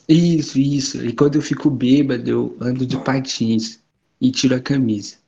Isso, 0.09 0.59
isso. 0.59 1.05
E 1.05 1.13
quando 1.13 1.35
eu 1.35 1.43
fico 1.43 1.69
bêbado, 1.69 2.31
eu 2.31 2.57
ando 2.59 2.87
de 2.87 2.97
patins 2.97 3.85
e 4.19 4.31
tiro 4.31 4.55
a 4.55 4.61
camisa. 4.61 5.23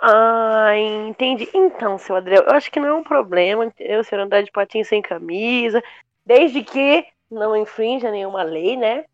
Ah, 0.00 0.76
entendi. 0.76 1.48
Então, 1.52 1.98
seu 1.98 2.16
Adriel, 2.16 2.44
eu 2.44 2.54
acho 2.54 2.70
que 2.70 2.78
não 2.78 2.88
é 2.88 2.94
um 2.94 3.02
problema 3.02 3.66
o 3.66 4.04
senhor 4.04 4.22
andar 4.22 4.42
de 4.42 4.50
patins 4.52 4.88
sem 4.88 5.02
camisa, 5.02 5.82
desde 6.24 6.62
que 6.62 7.06
não 7.30 7.56
infrinja 7.56 8.10
nenhuma 8.10 8.42
lei, 8.42 8.76
né? 8.76 9.04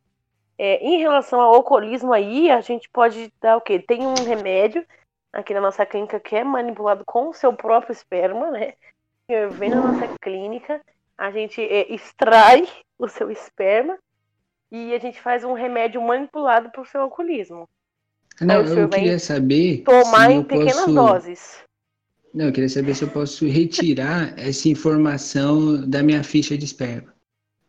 É, 0.58 0.76
em 0.84 0.98
relação 0.98 1.40
ao 1.40 1.54
alcoolismo 1.54 2.12
aí, 2.12 2.50
a 2.50 2.60
gente 2.60 2.88
pode 2.90 3.32
dar 3.40 3.56
o 3.56 3.60
quê? 3.60 3.78
Tem 3.78 4.06
um 4.06 4.14
remédio 4.14 4.86
aqui 5.32 5.52
na 5.52 5.60
nossa 5.60 5.84
clínica 5.84 6.20
que 6.20 6.36
é 6.36 6.44
manipulado 6.44 7.04
com 7.04 7.28
o 7.28 7.34
seu 7.34 7.52
próprio 7.52 7.92
esperma, 7.92 8.50
né? 8.50 8.74
O 9.28 9.50
vem 9.50 9.70
na 9.70 9.80
nossa 9.80 10.06
clínica, 10.20 10.80
a 11.16 11.30
gente 11.30 11.60
é, 11.60 11.92
extrai 11.92 12.68
o 12.98 13.08
seu 13.08 13.30
esperma 13.30 13.98
e 14.70 14.94
a 14.94 14.98
gente 14.98 15.20
faz 15.20 15.44
um 15.44 15.54
remédio 15.54 16.00
manipulado 16.02 16.70
pro 16.70 16.84
seu 16.84 17.00
alcoolismo. 17.00 17.68
Não, 18.40 18.62
eu 18.62 18.88
queria 18.88 19.18
saber 19.18 19.82
Tomar 19.84 20.26
se 20.26 20.32
em 20.32 20.36
eu 20.36 20.44
pequenas 20.44 20.76
posso... 20.76 20.94
doses. 20.94 21.64
Não, 22.32 22.46
eu 22.46 22.52
queria 22.52 22.68
saber 22.68 22.94
se 22.94 23.04
eu 23.04 23.08
posso 23.08 23.46
retirar 23.46 24.34
essa 24.38 24.68
informação 24.68 25.88
da 25.88 26.02
minha 26.02 26.24
ficha 26.24 26.58
de 26.58 26.64
esperma. 26.64 27.14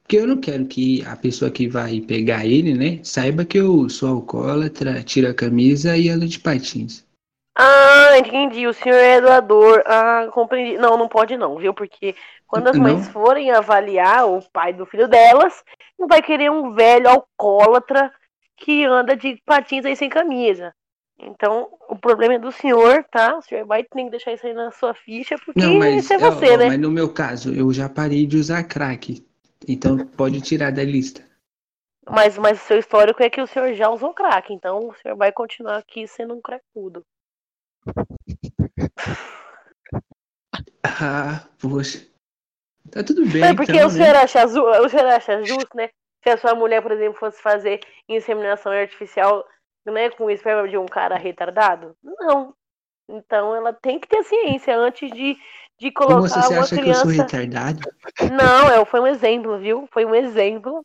Porque 0.02 0.18
eu 0.18 0.28
não 0.28 0.38
quero 0.38 0.66
que 0.66 1.04
a 1.06 1.16
pessoa 1.16 1.50
que 1.50 1.68
vai 1.68 2.00
pegar 2.00 2.46
ele, 2.46 2.74
né, 2.76 3.00
saiba 3.04 3.44
que 3.44 3.58
eu 3.58 3.90
sou 3.90 4.10
alcoólatra, 4.10 5.02
tiro 5.04 5.30
a 5.30 5.34
camisa 5.34 5.98
e 5.98 6.10
ando 6.10 6.28
de 6.28 6.40
patins. 6.40 7.06
Ah, 7.58 8.18
entendi. 8.18 8.68
O 8.68 8.74
senhor 8.74 8.98
é 8.98 9.22
doador. 9.22 9.82
Ah, 9.86 10.28
compreendi. 10.32 10.78
Não, 10.78 10.98
não 10.98 11.08
pode 11.08 11.38
não, 11.38 11.58
viu? 11.58 11.74
Porque 11.74 12.14
quando 12.48 12.68
as 12.68 12.78
mães 12.78 13.06
Não? 13.06 13.14
forem 13.14 13.52
avaliar 13.52 14.28
o 14.28 14.42
pai 14.52 14.74
do 14.74 14.86
filho 14.86 15.08
delas, 15.08 15.64
não 15.98 16.08
vai 16.08 16.22
querer 16.22 16.52
um 16.52 16.74
velho 16.74 17.10
alcoólatra 17.10 18.12
que 18.58 18.86
anda 18.86 19.16
de 19.16 19.42
patins 19.46 19.86
aí 19.86 19.96
sem 19.96 20.10
camisa. 20.10 20.74
Então, 21.18 21.70
o 21.88 21.96
problema 21.96 22.34
é 22.36 22.40
do 22.40 22.52
senhor, 22.52 23.04
tá? 23.06 23.38
O 23.38 23.42
senhor 23.42 23.66
vai 23.66 23.84
ter 23.84 24.04
que 24.04 24.10
deixar 24.10 24.34
isso 24.34 24.46
aí 24.46 24.54
na 24.54 24.70
sua 24.72 24.94
ficha, 24.94 25.36
porque 25.46 25.62
Não, 25.62 25.80
mas, 25.80 26.06
esse 26.06 26.14
é 26.14 26.18
você, 26.18 26.58
né? 26.58 26.68
mas 26.68 26.80
no 26.80 26.92
meu 26.92 27.12
caso, 27.14 27.54
eu 27.54 27.72
já 27.72 27.88
parei 27.88 28.26
de 28.26 28.38
usar 28.38 28.64
crack. 28.64 29.26
Então 29.68 29.98
pode 29.98 30.42
tirar 30.42 30.72
da 30.72 30.84
lista. 30.84 31.24
Mas, 32.08 32.38
mas 32.38 32.62
o 32.62 32.66
seu 32.66 32.78
histórico 32.78 33.24
é 33.24 33.30
que 33.30 33.42
o 33.42 33.48
senhor 33.48 33.74
já 33.74 33.90
usou 33.90 34.14
crack, 34.14 34.54
então 34.54 34.90
o 34.90 34.94
senhor 34.96 35.16
vai 35.16 35.32
continuar 35.32 35.78
aqui 35.78 36.08
sendo 36.08 36.36
um 36.36 36.42
cracudo. 36.42 37.04
Ah, 40.84 41.48
poxa. 41.60 42.06
Tá 42.92 43.04
tudo 43.04 43.26
bem, 43.26 43.44
É 43.44 43.54
porque 43.54 43.72
então, 43.74 43.88
o 43.88 43.92
né? 43.92 43.98
senhor 43.98 44.16
acha, 44.16 44.48
zu- 44.48 44.64
o 44.64 44.90
senhor 44.90 45.08
acha 45.08 45.44
justo, 45.44 45.76
né? 45.76 45.90
Se 46.26 46.32
a 46.32 46.38
sua 46.38 46.56
mulher, 46.56 46.82
por 46.82 46.92
exemplo, 46.92 47.20
fosse 47.20 47.40
fazer 47.40 47.80
inseminação 48.10 48.72
artificial, 48.72 49.48
né, 49.86 50.10
com 50.10 50.26
o 50.26 50.32
esperma 50.32 50.68
de 50.68 50.76
um 50.76 50.88
cara 50.88 51.16
retardado? 51.18 51.96
Não. 52.04 52.52
Então 53.08 53.56
ela 53.56 53.72
tem 53.72 54.00
que 54.00 54.08
ter 54.08 54.24
ciência 54.24 54.76
antes 54.76 55.12
de, 55.12 55.38
de 55.80 55.92
Como 55.92 56.18
colocar 56.18 56.42
você 56.42 56.54
uma 56.54 56.64
acha 56.64 56.76
que 56.82 56.90
eu 56.90 56.96
sou 56.96 57.04
criança. 57.12 57.24
retardado? 57.24 57.80
Não, 58.32 58.72
é, 58.72 58.84
foi 58.86 59.02
um 59.02 59.06
exemplo, 59.06 59.60
viu? 59.60 59.88
Foi 59.92 60.04
um 60.04 60.16
exemplo. 60.16 60.84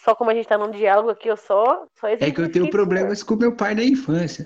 Só 0.00 0.16
como 0.16 0.30
a 0.30 0.34
gente 0.34 0.48
tá 0.48 0.58
num 0.58 0.72
diálogo 0.72 1.10
aqui, 1.10 1.28
eu 1.28 1.36
só, 1.36 1.86
só 2.00 2.08
É 2.08 2.16
que 2.32 2.40
eu 2.40 2.50
tenho 2.50 2.68
problemas 2.68 3.22
com 3.22 3.36
meu 3.36 3.54
pai 3.54 3.76
na 3.76 3.84
infância. 3.84 4.44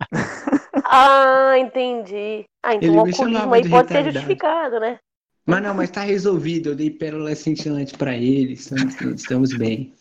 Ah, 0.86 1.58
entendi. 1.58 2.44
Ah, 2.62 2.74
então 2.74 2.88
Ele 2.88 3.10
o 3.10 3.12
chamava 3.12 3.56
aí 3.56 3.62
de 3.62 3.70
pode 3.70 3.88
ser 3.88 3.94
retardado. 3.94 4.12
justificado, 4.12 4.80
né? 4.80 5.00
Mas 5.46 5.62
não, 5.62 5.74
mas 5.74 5.90
tá 5.90 6.00
resolvido. 6.02 6.70
Eu 6.70 6.74
dei 6.76 6.90
pérola 6.90 7.34
cintilante 7.34 7.96
pra 7.96 8.16
ele. 8.16 8.54
Estamos, 8.54 9.00
estamos 9.00 9.52
bem. 9.56 9.92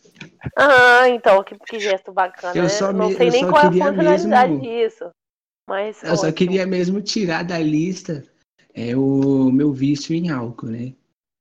Ah, 0.57 1.09
então, 1.09 1.43
que, 1.43 1.57
que 1.67 1.79
gesto 1.79 2.11
bacana. 2.13 2.55
Eu 2.55 2.63
né? 2.63 2.69
só 2.69 2.93
Não 2.93 3.07
me- 3.09 3.15
sei 3.15 3.27
eu 3.27 3.31
nem 3.31 3.43
só 3.43 3.49
qual 3.49 3.63
é 3.63 3.65
a 3.67 3.71
funcionalidade 3.71 4.51
mesmo- 4.53 4.61
disso. 4.61 5.09
Mas 5.67 6.03
Eu 6.03 6.15
só 6.15 6.23
ótimo. 6.27 6.33
queria 6.33 6.65
mesmo 6.67 7.01
tirar 7.01 7.43
da 7.43 7.57
lista 7.59 8.23
é 8.75 8.95
o 8.95 9.49
meu 9.51 9.71
vício 9.71 10.13
em 10.15 10.29
álcool, 10.29 10.67
né? 10.67 10.93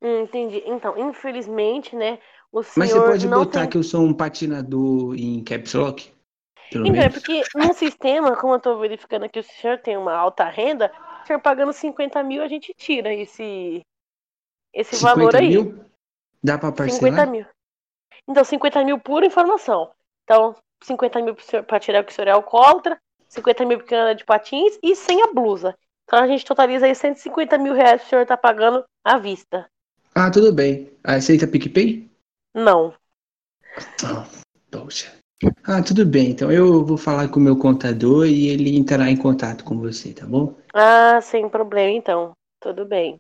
Hum, 0.03 0.23
entendi. 0.23 0.63
Então, 0.67 0.97
infelizmente, 0.99 1.95
né, 1.97 2.19
o 2.53 2.63
senhor 2.63 2.79
Mas 2.87 2.91
você 2.93 3.01
pode 3.01 3.29
botar 3.29 3.61
tem... 3.63 3.71
que 3.71 3.77
eu 3.79 3.83
sou 3.83 4.03
um 4.05 4.13
patinador 4.13 5.15
em 5.17 5.43
caps 5.43 5.75
lock? 5.75 6.11
Pelo 6.71 6.87
Então, 6.87 6.97
é 6.97 7.09
menos. 7.09 7.15
porque 7.15 7.43
no 7.55 7.73
sistema, 7.75 8.37
como 8.37 8.55
eu 8.55 8.61
tô 8.61 8.79
verificando 8.79 9.25
aqui, 9.25 9.39
o 9.41 9.43
senhor 9.43 9.79
tem 9.79 9.97
uma 9.97 10.15
alta 10.15 10.45
renda, 10.45 10.93
o 11.23 11.27
senhor 11.27 11.41
pagando 11.41 11.73
50 11.73 12.23
mil, 12.23 12.43
a 12.43 12.49
gente 12.49 12.73
tira 12.77 13.13
esse, 13.13 13.83
esse 14.73 14.97
valor 14.97 15.33
50 15.33 15.39
aí. 15.39 15.49
mil? 15.49 15.85
Dá 16.43 16.59
pra 16.59 16.71
50 16.71 17.01
parcelar? 17.01 17.31
mil. 17.31 17.47
Então, 18.29 18.45
50 18.45 18.85
mil 18.85 18.99
por 18.99 19.25
informação. 19.25 19.91
Então, 20.25 20.55
50 20.83 21.23
mil 21.23 21.37
pra 21.67 21.81
tirar 21.81 22.05
que 22.05 22.13
o 22.13 22.15
senhor 22.15 22.29
é 22.29 22.33
alcoólatra, 22.33 22.99
50 23.29 23.65
mil 23.65 23.79
porque 23.79 23.95
anda 23.95 24.15
de 24.15 24.25
patins 24.25 24.79
e 24.83 24.95
sem 24.95 25.23
a 25.23 25.33
blusa. 25.33 25.75
Então 26.05 26.19
a 26.19 26.27
gente 26.27 26.45
totaliza 26.45 26.87
aí 26.87 26.95
150 26.95 27.57
mil 27.59 27.75
reais 27.75 28.01
que 28.01 28.07
o 28.09 28.11
senhor 28.11 28.27
tá 28.27 28.37
pagando 28.37 28.85
à 29.05 29.19
vista. 29.19 29.67
Ah, 30.15 30.31
tudo 30.31 30.53
bem. 30.53 30.93
Aceita 31.03 31.47
PicPay? 31.47 32.11
Não. 32.55 32.95
Ah, 34.05 34.27
poxa. 34.71 35.13
Ah, 35.65 35.83
tudo 35.83 36.05
bem. 36.05 36.31
Então 36.31 36.53
eu 36.53 36.85
vou 36.85 36.99
falar 36.99 37.29
com 37.29 37.41
o 37.41 37.43
meu 37.43 37.57
contador 37.57 38.27
e 38.27 38.49
ele 38.49 38.77
entrará 38.77 39.09
em 39.09 39.17
contato 39.17 39.65
com 39.65 39.79
você, 39.79 40.13
tá 40.13 40.27
bom? 40.27 40.55
Ah, 40.75 41.21
sem 41.23 41.49
problema 41.49 41.91
então. 41.91 42.33
Tudo 42.61 42.85
bem. 42.85 43.19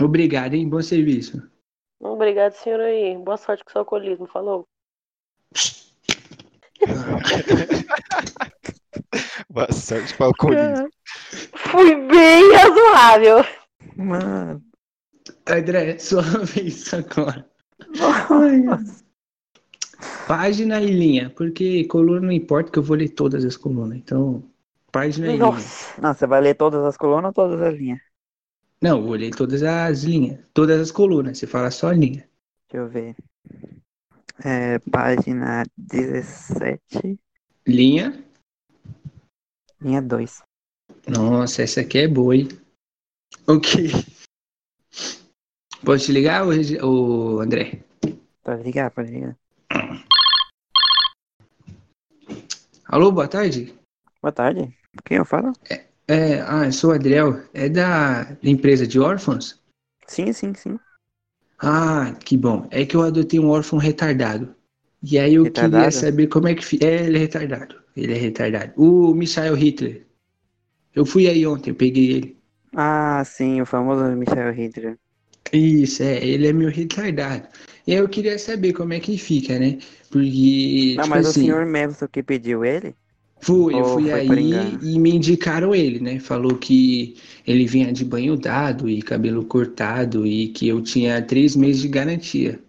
Obrigado, 0.00 0.54
hein? 0.54 0.68
Bom 0.68 0.82
serviço. 0.82 1.42
Obrigado, 2.00 2.52
senhor 2.52 2.80
aí. 2.80 3.16
Boa 3.16 3.36
sorte 3.36 3.64
com 3.64 3.70
o 3.70 3.72
seu 3.72 3.80
alcoolismo. 3.80 4.26
Falou. 4.26 4.66
Boa 9.48 9.70
sorte 9.72 10.16
para 10.16 10.24
o 10.24 10.28
alcoolismo. 10.28 10.88
Fui 11.70 11.94
bem 12.06 12.52
razoável. 12.54 13.44
Mano. 13.96 14.62
André, 15.46 15.98
sua 15.98 16.22
vez 16.44 16.92
agora. 16.94 17.46
Ai, 18.30 18.62
Página 20.26 20.80
e 20.80 20.86
linha, 20.86 21.30
porque 21.30 21.84
coluna 21.84 22.20
não 22.20 22.32
importa 22.32 22.70
que 22.70 22.78
eu 22.78 22.82
vou 22.82 22.96
ler 22.96 23.10
todas 23.10 23.44
as 23.44 23.56
colunas. 23.56 23.98
Então, 23.98 24.42
página 24.90 25.28
e 25.28 25.32
linha. 25.32 25.46
Nossa. 25.46 26.00
Não, 26.00 26.12
você 26.12 26.26
vai 26.26 26.40
ler 26.40 26.54
todas 26.54 26.82
as 26.84 26.96
colunas 26.96 27.26
ou 27.26 27.32
todas 27.32 27.60
as 27.60 27.74
linhas? 27.74 28.00
Não, 28.82 28.98
eu 28.98 29.12
ler 29.12 29.30
todas 29.30 29.62
as 29.62 30.02
linhas, 30.02 30.40
todas 30.52 30.80
as 30.80 30.90
colunas. 30.90 31.38
Você 31.38 31.46
fala 31.46 31.70
só 31.70 31.92
linha. 31.92 32.28
Deixa 32.68 32.84
eu 32.84 32.88
ver. 32.88 33.14
É, 34.44 34.80
página 34.90 35.62
17, 35.76 37.16
Linha. 37.64 38.24
linha 39.80 40.02
2. 40.02 40.42
Nossa, 41.06 41.62
essa 41.62 41.80
aqui 41.82 41.98
é 41.98 42.08
boa, 42.08 42.34
hein? 42.34 42.48
Ok. 43.46 43.92
Posso 45.84 46.06
te 46.06 46.12
ligar, 46.12 46.44
ô, 46.44 47.40
André? 47.40 47.84
Pode 48.42 48.64
ligar, 48.64 48.90
pode 48.90 49.12
ligar. 49.12 49.38
Alô, 52.86 53.12
boa 53.12 53.28
tarde? 53.28 53.78
Boa 54.20 54.32
tarde. 54.32 54.76
Quem 55.04 55.18
eu 55.18 55.24
falo? 55.24 55.52
É, 55.70 55.86
ah, 56.46 56.66
eu 56.66 56.72
sou 56.72 56.90
o 56.90 56.94
Adriel. 56.94 57.42
É 57.54 57.68
da 57.68 58.36
empresa 58.42 58.86
de 58.86 58.98
órfãos? 59.00 59.60
Sim, 60.06 60.32
sim, 60.32 60.54
sim. 60.54 60.78
Ah, 61.58 62.14
que 62.24 62.36
bom. 62.36 62.68
É 62.70 62.84
que 62.84 62.94
eu 62.96 63.02
adotei 63.02 63.38
um 63.40 63.48
órfão 63.48 63.78
retardado. 63.78 64.54
E 65.02 65.18
aí 65.18 65.34
eu 65.34 65.50
queria 65.50 65.90
Retardado? 65.90 65.90
saber 65.90 66.26
como 66.28 66.48
é 66.48 66.54
que 66.54 66.64
fica. 66.64 66.86
É, 66.86 67.06
ele 67.06 67.16
é 67.18 67.20
retardado. 67.20 67.76
Ele 67.96 68.12
é 68.12 68.16
retardado. 68.18 68.72
O 68.76 69.14
Michael 69.14 69.54
Hitler. 69.54 70.06
Eu 70.94 71.06
fui 71.06 71.28
aí 71.28 71.46
ontem, 71.46 71.70
eu 71.70 71.76
peguei 71.76 72.12
ele. 72.12 72.38
Ah, 72.76 73.22
sim, 73.24 73.60
o 73.62 73.66
famoso 73.66 74.04
Michel 74.16 74.52
Hitler. 74.52 74.98
Isso, 75.52 76.02
é, 76.02 76.24
ele 76.26 76.46
é 76.48 76.52
meu 76.52 76.68
retardado. 76.70 77.46
E 77.86 77.92
aí 77.92 77.98
eu 77.98 78.08
queria 78.08 78.38
saber 78.38 78.72
como 78.72 78.92
é 78.92 79.00
que 79.00 79.16
fica, 79.18 79.58
né? 79.58 79.78
Porque, 80.10 80.98
Não, 80.98 81.06
tipo 81.06 81.06
mas 81.06 81.26
o 81.26 81.32
assim, 81.34 81.34
senhor 81.34 81.66
mesmo 81.66 82.08
que 82.08 82.22
pediu 82.22 82.64
ele? 82.64 82.96
Fui, 83.42 83.74
eu 83.74 83.84
fui 83.84 84.10
aí 84.10 84.78
e 84.80 84.98
me 84.98 85.14
indicaram 85.14 85.74
ele, 85.74 86.00
né? 86.00 86.18
Falou 86.18 86.56
que 86.56 87.16
ele 87.46 87.66
vinha 87.66 87.92
de 87.92 88.04
banho 88.04 88.36
dado 88.36 88.88
e 88.88 89.02
cabelo 89.02 89.44
cortado 89.44 90.26
e 90.26 90.48
que 90.48 90.68
eu 90.68 90.80
tinha 90.80 91.20
três 91.20 91.54
meses 91.56 91.82
de 91.82 91.88
garantia. 91.88 92.60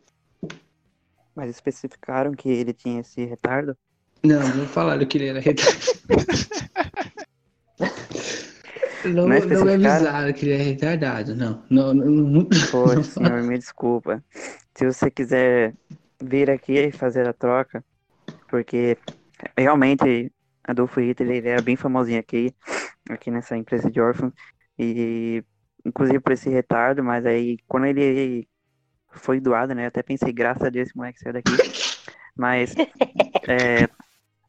Mas 1.36 1.50
especificaram 1.50 2.34
que 2.34 2.50
ele 2.50 2.74
tinha 2.74 3.02
esse 3.02 3.24
retardo? 3.24 3.78
Não, 4.24 4.42
não 4.56 4.66
falaram 4.66 5.06
que 5.06 5.18
ele 5.18 5.28
era 5.28 5.40
retardado. 5.40 5.84
Não, 9.06 9.28
Não 9.28 9.34
é 9.34 9.46
não 9.46 9.66
me 9.66 9.74
avisaram 9.74 10.32
que 10.32 10.46
ele 10.46 10.54
é 10.54 10.64
retardado, 10.64 11.36
não. 11.36 11.62
Não, 11.70 11.94
não, 11.94 12.06
não. 12.06 12.46
Poxa, 12.72 13.04
senhor, 13.20 13.44
me 13.44 13.58
desculpa. 13.58 14.24
Se 14.74 14.86
você 14.86 15.12
quiser 15.12 15.74
vir 16.24 16.50
aqui 16.50 16.74
e 16.74 16.90
fazer 16.90 17.28
a 17.28 17.34
troca, 17.34 17.84
porque 18.48 18.98
realmente 19.58 20.32
Adolfo 20.64 21.00
Hitler 21.02 21.38
ele 21.38 21.50
era 21.50 21.62
bem 21.62 21.76
famosinho 21.76 22.20
aqui, 22.20 22.54
aqui 23.10 23.30
nessa 23.30 23.58
empresa 23.58 23.90
de 23.92 24.00
órfãos, 24.00 24.34
e 24.78 25.44
inclusive 25.86 26.20
por 26.20 26.32
esse 26.34 26.50
retardo, 26.50 27.04
mas 27.04 27.26
aí 27.26 27.58
quando 27.68 27.86
ele 27.86 28.48
foi 29.10 29.40
doado, 29.40 29.76
né, 29.76 29.84
eu 29.84 29.88
até 29.88 30.02
pensei, 30.02 30.32
graças 30.32 30.64
a 30.64 30.70
Deus 30.70 30.88
esse 30.88 30.98
moleque 30.98 31.20
saiu 31.20 31.34
daqui, 31.34 31.52
mas 32.36 32.74
é, 33.48 33.88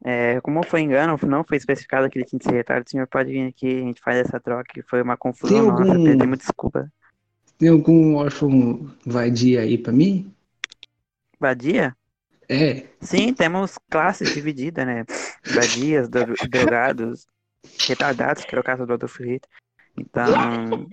é, 0.05 0.41
como 0.41 0.65
foi 0.65 0.81
engano, 0.81 1.19
não 1.27 1.45
foi 1.45 1.57
especificado 1.57 2.09
que 2.09 2.19
ele 2.19 2.27
tinha 2.27 2.39
esse 2.41 2.51
retardo, 2.51 2.87
o 2.87 2.91
senhor 2.91 3.07
pode 3.07 3.33
vir 3.33 3.49
aqui, 3.49 3.67
a 3.67 3.83
gente 3.83 4.01
faz 4.01 4.19
essa 4.19 4.41
troca, 4.41 4.65
que 4.73 4.83
foi 4.83 5.03
uma 5.03 5.17
confusão 5.17 5.59
Tem 5.59 5.67
nossa, 5.67 5.83
algum- 5.83 6.05
pedi 6.05 6.27
muita 6.27 6.45
desculpa. 6.45 6.93
Tem 7.59 7.69
algum 7.69 8.17
órfão 8.17 8.91
vadia 9.07 9.61
aí 9.61 9.79
pra 9.79 9.93
mim? 9.93 10.33
Badia? 11.41 11.97
É. 12.49 12.85
Sim, 13.01 13.33
temos 13.33 13.79
classes 13.91 14.33
divididas, 14.35 14.87
né? 14.87 15.05
Vadias, 15.47 16.09
dro- 16.09 16.35
drogados, 16.49 17.27
retardados, 17.89 18.45
que 18.45 18.55
era 18.55 18.61
o 18.61 18.65
caso 18.65 18.87
do 18.87 18.93
Adolfo 18.93 19.23
Hitler. 19.23 19.41
Então, 19.97 20.87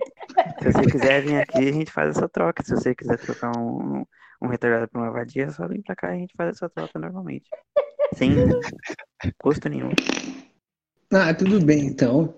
se 0.60 0.72
você 0.72 0.82
quiser 0.90 1.22
vir 1.22 1.36
aqui, 1.36 1.68
a 1.68 1.72
gente 1.72 1.90
faz 1.90 2.16
essa 2.16 2.28
troca. 2.28 2.62
Se 2.62 2.70
você 2.70 2.94
quiser 2.94 3.18
trocar 3.18 3.56
um, 3.58 4.04
um 4.40 4.46
retardado 4.48 4.88
por 4.88 5.00
uma 5.00 5.10
vadia, 5.10 5.44
é 5.44 5.50
só 5.50 5.66
vir 5.66 5.82
pra 5.82 5.96
cá 5.96 6.12
e 6.12 6.16
a 6.16 6.18
gente 6.20 6.34
faz 6.36 6.56
essa 6.56 6.68
troca 6.68 6.98
normalmente. 6.98 7.48
Sem 8.14 8.30
custo 9.38 9.68
nenhum. 9.68 9.90
Ah, 11.12 11.34
tudo 11.34 11.60
bem, 11.60 11.86
então. 11.86 12.34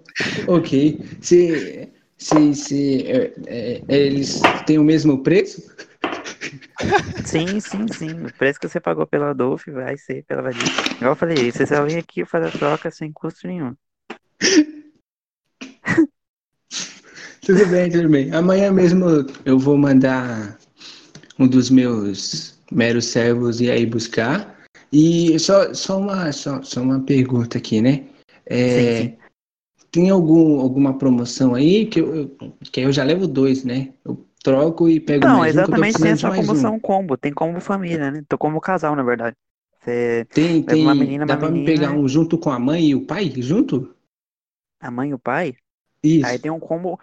Ok. 0.49 1.01
Se, 1.21 1.93
se, 2.17 2.55
se 2.55 3.07
é, 3.07 3.33
é, 3.47 3.83
eles 3.89 4.41
têm 4.67 4.79
o 4.79 4.85
mesmo 4.85 5.23
preço? 5.23 5.75
Sim, 7.25 7.59
sim, 7.61 7.87
sim. 7.89 8.25
O 8.27 8.33
preço 8.35 8.61
que 8.61 8.69
você 8.69 8.81
pagou 8.81 9.07
pelo 9.07 9.25
Adolfo 9.25 9.73
vai 9.73 9.97
ser 9.97 10.25
pela 10.25 10.43
vadia. 10.43 10.63
Igual 10.97 11.13
eu 11.13 11.17
falei, 11.17 11.51
você 11.51 11.67
só 11.67 11.85
vem 11.85 11.97
aqui 11.97 12.25
fazer 12.25 12.47
a 12.47 12.51
troca 12.53 12.91
sem 12.91 13.13
custo 13.13 13.47
nenhum. 13.47 13.75
Tudo 17.41 17.67
bem, 17.67 17.91
tudo 17.91 18.09
bem. 18.09 18.33
Amanhã 18.33 18.73
mesmo 18.73 19.07
eu 19.45 19.59
vou 19.59 19.77
mandar 19.77 20.59
um 21.39 21.47
dos 21.47 21.71
meus 21.71 22.59
meros 22.71 23.07
servos 23.07 23.61
ir 23.61 23.71
aí 23.71 23.85
buscar. 23.87 24.59
E 24.93 25.39
só, 25.39 25.75
só, 25.75 25.99
uma, 25.99 26.33
só, 26.33 26.63
só 26.63 26.81
uma 26.81 27.01
pergunta 27.01 27.59
aqui, 27.59 27.81
né? 27.81 28.05
É, 28.47 28.69
Sim, 28.69 29.03
sim. 29.11 29.17
Tem 29.91 30.11
algum, 30.11 30.61
alguma 30.61 30.99
promoção 30.99 31.55
aí 31.55 31.87
que 31.87 32.01
eu, 32.01 32.15
eu- 32.15 32.53
que 32.73 32.81
eu 32.81 32.93
já 32.93 33.05
levo 33.05 33.27
dois, 33.29 33.65
né? 33.65 33.93
Eu 34.05 34.25
troco 34.45 34.89
e 34.89 35.01
pego 35.01 35.29
Não, 35.29 35.33
mais 35.33 35.57
um, 35.57 35.65
tô 35.65 35.73
exatamente 35.73 36.01
tem 36.01 36.11
precisando 36.13 36.19
de 36.19 36.27
essa 36.27 36.29
mais 36.29 36.53
um. 36.53 36.73
combo. 36.81 37.17
Tem 37.17 37.33
combo 37.33 37.61
família, 37.61 38.11
né? 38.11 38.23
Tô 38.29 38.37
como 38.39 38.61
casal, 38.61 38.95
na 38.97 39.03
verdade. 39.03 39.37
Você, 39.81 40.27
Tem, 40.35 40.63
tem, 40.63 40.83
uma 40.83 40.95
menina, 40.95 41.25
dá 41.25 41.35
uma 41.35 41.39
pra 41.39 41.51
me 41.51 41.61
menina. 41.61 41.65
pegar 41.65 41.93
um 41.93 42.07
junto 42.07 42.37
com 42.37 42.51
a 42.51 42.59
mãe 42.59 42.89
e 42.91 42.95
o 42.95 43.07
pai, 43.07 43.33
junto? 43.41 43.95
a 44.81 44.91
mãe 44.91 45.11
e 45.11 45.15
o 45.15 45.19
pai, 45.19 45.57
Isso. 46.05 46.39
aí 46.39 46.39
tem 46.41 46.51
um 46.53 46.61
combo 46.61 46.95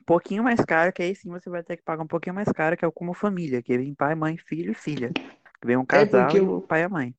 um 0.00 0.04
pouquinho 0.06 0.44
mais 0.44 0.60
caro, 0.64 0.92
que 0.92 1.02
aí 1.02 1.14
sim 1.16 1.30
você 1.30 1.50
vai 1.50 1.62
ter 1.64 1.76
que 1.78 1.82
pagar 1.84 2.04
um 2.04 2.08
pouquinho 2.08 2.34
mais 2.36 2.50
caro, 2.52 2.76
que 2.76 2.84
é 2.84 2.88
o 2.88 2.92
combo 2.92 3.14
família, 3.14 3.62
que 3.62 3.76
vem 3.78 3.94
pai, 3.94 4.14
mãe, 4.16 4.38
filho 4.38 4.72
e 4.72 4.74
filha. 4.74 5.16
Que 5.60 5.66
vem 5.68 5.76
um 5.78 5.86
casal 5.86 6.38
porque 6.38 6.38
e 6.38 6.40
eu- 6.40 6.48
o 6.48 6.62
pai 6.62 6.82
e 6.82 6.84
a 6.84 6.88
mãe. 6.88 7.16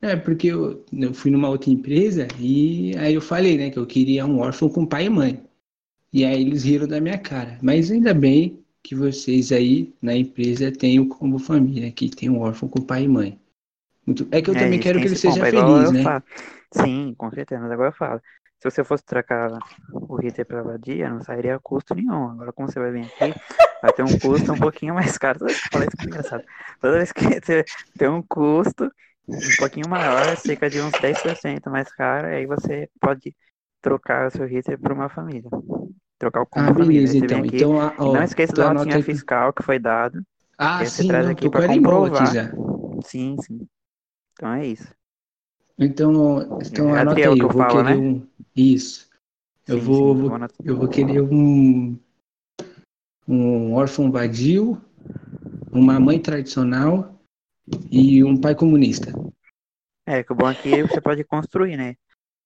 É, 0.00 0.14
porque 0.16 0.46
eu, 0.46 0.84
eu 0.92 1.12
fui 1.12 1.30
numa 1.30 1.48
outra 1.48 1.70
empresa 1.70 2.28
e 2.38 2.96
aí 2.98 3.14
eu 3.14 3.20
falei, 3.20 3.58
né, 3.58 3.70
que 3.70 3.78
eu 3.78 3.86
queria 3.86 4.24
um 4.26 4.38
órfão 4.38 4.68
com 4.68 4.86
pai 4.86 5.06
e 5.06 5.10
mãe. 5.10 5.42
E 6.12 6.24
aí 6.24 6.40
eles 6.42 6.64
riram 6.64 6.88
da 6.88 7.00
minha 7.00 7.18
cara. 7.18 7.58
Mas 7.62 7.90
ainda 7.90 8.14
bem 8.14 8.57
que 8.82 8.94
vocês 8.94 9.52
aí 9.52 9.94
na 10.02 10.14
empresa 10.16 10.72
têm 10.72 11.00
o 11.00 11.08
combo 11.08 11.38
família, 11.38 11.92
que 11.92 12.08
tem 12.10 12.30
um 12.30 12.40
órfão 12.40 12.68
com 12.68 12.82
pai 12.82 13.04
e 13.04 13.08
mãe. 13.08 13.38
Muito... 14.06 14.28
É 14.32 14.42
que 14.42 14.50
eu 14.50 14.54
É, 14.54 14.58
também 14.58 14.80
quero 14.80 15.00
que 15.00 15.06
ele 15.08 15.16
seja 15.16 15.40
igual 15.40 15.46
feliz, 15.46 15.92
né? 15.92 16.02
falo. 16.02 16.24
Sim, 16.72 17.14
com 17.16 17.30
certeza, 17.30 17.60
mas 17.62 17.70
agora 17.72 17.88
eu 17.90 17.92
falo. 17.92 18.20
Se 18.60 18.70
você 18.70 18.84
fosse 18.84 19.04
trocar 19.04 19.50
o 19.92 20.16
Ritter 20.16 20.44
pela 20.46 20.62
vadia, 20.62 21.08
não 21.10 21.22
sairia 21.22 21.56
a 21.56 21.60
custo 21.60 21.94
nenhum. 21.94 22.30
Agora, 22.30 22.52
como 22.52 22.68
você 22.70 22.78
vai 22.80 22.90
vir 22.90 23.06
aqui, 23.06 23.36
vai 23.80 23.92
ter 23.92 24.02
um 24.02 24.16
custo 24.16 24.52
um 24.52 24.58
pouquinho 24.58 24.94
mais 24.94 25.16
caro. 25.18 25.38
Toda 25.38 25.52
vez 25.52 25.94
que 25.94 25.96
isso, 25.98 26.06
é 26.06 26.06
engraçado. 26.06 26.44
Toda 26.80 26.96
vez 26.96 27.12
que 27.12 27.20
você 27.40 27.64
tem 27.96 28.08
um 28.08 28.22
custo 28.22 28.90
um 29.28 29.54
pouquinho 29.54 29.88
maior, 29.88 30.36
cerca 30.36 30.68
de 30.70 30.80
uns 30.80 30.96
10% 30.98 31.70
mais 31.70 31.92
caro, 31.94 32.26
aí 32.28 32.46
você 32.46 32.90
pode 33.00 33.34
trocar 33.80 34.26
o 34.28 34.30
seu 34.30 34.46
Ritter 34.46 34.78
por 34.80 34.92
uma 34.92 35.08
família. 35.08 35.50
Trocar 36.18 36.42
o 36.42 36.46
combo 36.46 36.80
Ah. 36.80 36.82
Aí 36.82 36.88
beleza, 36.88 37.16
então. 37.18 37.38
aqui, 37.40 37.56
Então, 37.56 37.80
a- 37.80 37.94
e 37.94 38.00
ó, 38.00 38.12
não 38.12 38.22
esqueça 38.22 38.52
da 38.54 38.74
notinha 38.74 38.96
aí- 38.96 39.02
fiscal 39.02 39.52
que 39.52 39.62
foi 39.62 39.78
dado. 39.78 40.22
Ah, 40.56 40.84
sim, 40.84 41.06
traz 41.06 41.24
não, 41.26 41.32
aqui 41.32 41.42
tô 41.42 41.50
com 41.50 41.56
pra 41.58 41.64
ela 41.66 41.74
em 41.74 41.80
mão 41.80 42.04
aqui 42.04 42.10
comprovar. 42.18 42.34
já. 42.34 42.52
Sim, 43.04 43.36
sim. 43.40 43.68
Então 44.32 44.52
é 44.54 44.66
isso. 44.66 44.92
Então, 45.78 46.60
então 46.60 46.96
É 46.96 47.00
anota 47.00 47.16
aí, 47.16 47.22
que 47.22 47.28
eu 47.28 47.36
eu 47.36 47.48
vou 47.48 47.62
falo, 47.62 47.82
querer 47.84 47.96
né? 47.96 47.96
um. 47.96 48.26
Isso. 48.56 49.08
Eu 49.66 49.78
Sim, 49.78 49.84
vou, 49.84 50.14
sim, 50.16 50.22
vou- 50.28 50.48
eu 50.64 50.76
vou 50.76 50.88
querer 50.88 51.20
um 51.20 51.96
um 53.28 53.74
órfão 53.74 54.10
vadio, 54.10 54.80
uma 55.70 56.00
mãe 56.00 56.18
tradicional 56.20 57.20
e 57.90 58.24
um 58.24 58.40
pai 58.40 58.54
comunista. 58.54 59.12
É, 60.06 60.24
que 60.24 60.32
o 60.32 60.36
bom 60.36 60.46
aqui 60.46 60.82
você 60.82 61.00
pode 61.00 61.22
construir, 61.24 61.76
né? 61.76 61.94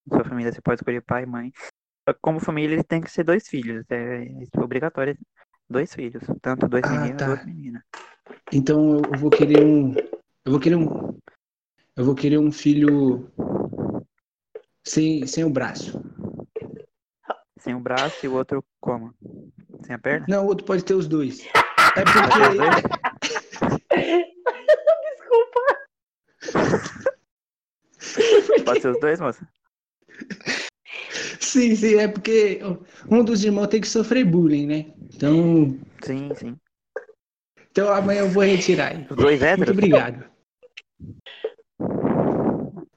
Sua 0.09 0.25
família 0.25 0.53
você 0.53 0.61
pode 0.61 0.81
escolher 0.81 1.01
pai 1.03 1.23
e 1.23 1.27
mãe. 1.27 1.53
Como 2.21 2.41
família 2.41 2.75
ele 2.75 2.85
tem 2.85 3.01
que 3.01 3.11
ser 3.11 3.25
dois 3.25 3.47
filhos. 3.49 3.85
É, 3.91 4.25
é 4.25 4.45
obrigatório. 4.61 5.17
Dois 5.69 5.95
filhos. 5.95 6.23
Tanto 6.41 6.69
dois 6.69 6.85
Ah, 6.85 6.91
meninos 6.91 7.17
tá. 7.19 7.27
quanto 7.27 7.45
duas 7.45 7.47
meninas. 7.47 7.83
Então 8.53 9.01
eu 9.13 9.19
vou 9.19 9.31
querer 9.31 9.65
um. 9.65 9.95
Eu 10.45 10.53
vou 10.53 10.61
querer 10.61 10.77
um. 10.77 11.19
Eu 11.97 12.05
vou 12.05 12.15
querer 12.15 12.39
um 12.39 12.51
filho 12.51 13.31
sem, 14.85 15.27
sem 15.27 15.45
o 15.45 15.51
braço. 15.51 16.03
Sem 17.59 17.75
o 17.75 17.81
braço 17.81 18.25
e 18.27 18.29
o 18.29 18.35
outro 18.35 18.65
como? 18.81 19.15
Sem 19.85 19.95
a 19.95 19.99
perna? 19.99 20.27
Não, 20.29 20.45
o 20.45 20.49
outro 20.49 20.65
pode 20.67 20.85
ter 20.85 20.95
os 20.95 21.07
dois. 21.07 21.47
É 21.47 21.53
Pode 22.03 22.13
ter 22.13 22.21
os 22.21 22.35
porque. 22.35 22.57
dois? 22.57 22.83
Pode 28.65 28.81
ser 28.81 28.89
os 28.91 29.01
dois, 29.01 29.21
moça? 29.21 29.47
Sim, 31.43 31.75
sim, 31.77 31.97
é 31.97 32.09
porque 32.09 32.61
um 33.11 33.23
dos 33.25 33.45
irmãos 33.45 33.67
tem 33.67 33.81
que 33.81 33.89
sofrer 33.89 34.25
bullying, 34.25 34.67
né? 34.67 34.87
Então, 35.15 35.77
Sim, 36.03 36.31
sim. 36.37 36.57
então 37.71 37.93
amanhã 37.93 38.21
eu 38.21 38.29
vou 38.29 38.43
retirar. 38.45 38.95
Os 39.11 39.17
dois 39.17 39.41
Muito 39.41 39.45
héteros? 39.45 39.71
obrigado. 39.73 40.25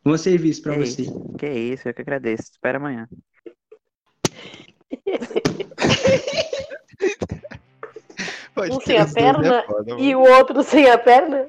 Bom 0.03 0.17
serviço 0.17 0.61
pra 0.61 0.73
Que 0.73 0.79
você. 0.79 1.01
isso, 1.01 1.35
que 1.37 1.49
isso, 1.49 1.89
eu 1.89 1.93
que 1.93 2.01
agradeço. 2.01 2.43
Espera 2.51 2.77
amanhã. 2.77 3.07
Pode 8.53 8.75
Um 8.75 8.79
sem 8.79 8.97
a 8.97 9.01
é 9.01 9.05
perna 9.05 9.63
foda, 9.63 9.91
E 9.99 10.15
o 10.15 10.21
outro 10.21 10.63
sem 10.63 10.89
a 10.89 10.97
perna? 10.97 11.47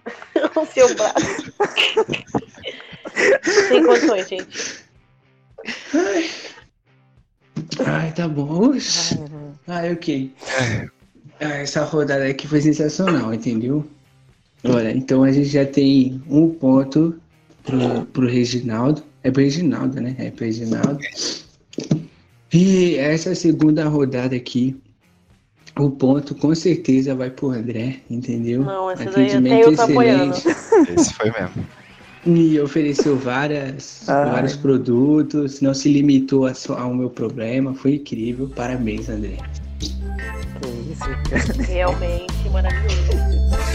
o 0.57 0.65
seu 0.73 0.93
braço. 0.95 1.53
sem 3.69 3.85
condições, 3.85 4.29
gente. 4.29 4.85
Ai, 5.95 6.25
tá 8.17 8.27
bom. 8.27 8.71
Oxi. 8.71 9.19
Ah, 9.69 9.83
ok. 9.93 10.33
Ah, 11.39 11.55
essa 11.57 11.85
rodada 11.85 12.27
aqui 12.27 12.49
foi 12.49 12.63
sensacional, 12.63 13.33
entendeu? 13.33 13.87
Olha, 14.65 14.91
então 14.91 15.23
a 15.23 15.31
gente 15.31 15.49
já 15.49 15.67
tem 15.67 16.21
um 16.29 16.49
ponto 16.49 17.15
pro, 17.63 18.07
pro 18.07 18.27
Reginaldo. 18.27 19.03
É 19.23 19.31
pro 19.31 19.43
Reginaldo, 19.43 20.01
né? 20.01 20.17
É 20.19 20.31
pro 20.31 20.47
Reginaldo. 20.47 20.99
E 22.53 22.97
essa 22.97 23.35
segunda 23.35 23.87
rodada 23.87 24.35
aqui, 24.35 24.81
o 25.79 25.91
ponto 25.91 26.35
com 26.35 26.55
certeza 26.55 27.15
vai 27.15 27.29
pro 27.29 27.51
André, 27.51 28.01
entendeu? 28.09 28.65
Não, 28.65 28.91
essa 28.91 29.11
daí 29.11 29.61
eu 29.61 29.77
tô 29.77 29.83
apoiando. 29.83 30.35
excelente. 30.35 30.93
Esse 30.97 31.13
foi 31.13 31.31
mesmo. 31.31 31.67
E 32.27 32.59
ofereceu 32.61 33.17
várias, 33.17 34.03
vários 34.07 34.57
produtos, 34.57 35.61
não 35.61 35.73
se 35.73 35.89
limitou 35.93 36.47
a 36.47 36.55
só 36.55 36.77
ao 36.77 36.93
meu 36.93 37.09
problema, 37.09 37.73
foi 37.73 37.95
incrível. 37.95 38.51
Parabéns, 38.55 39.09
André. 39.09 39.37
Que 39.79 39.87
isso. 40.91 41.63
Realmente 41.71 42.49
maravilhoso. 42.51 43.66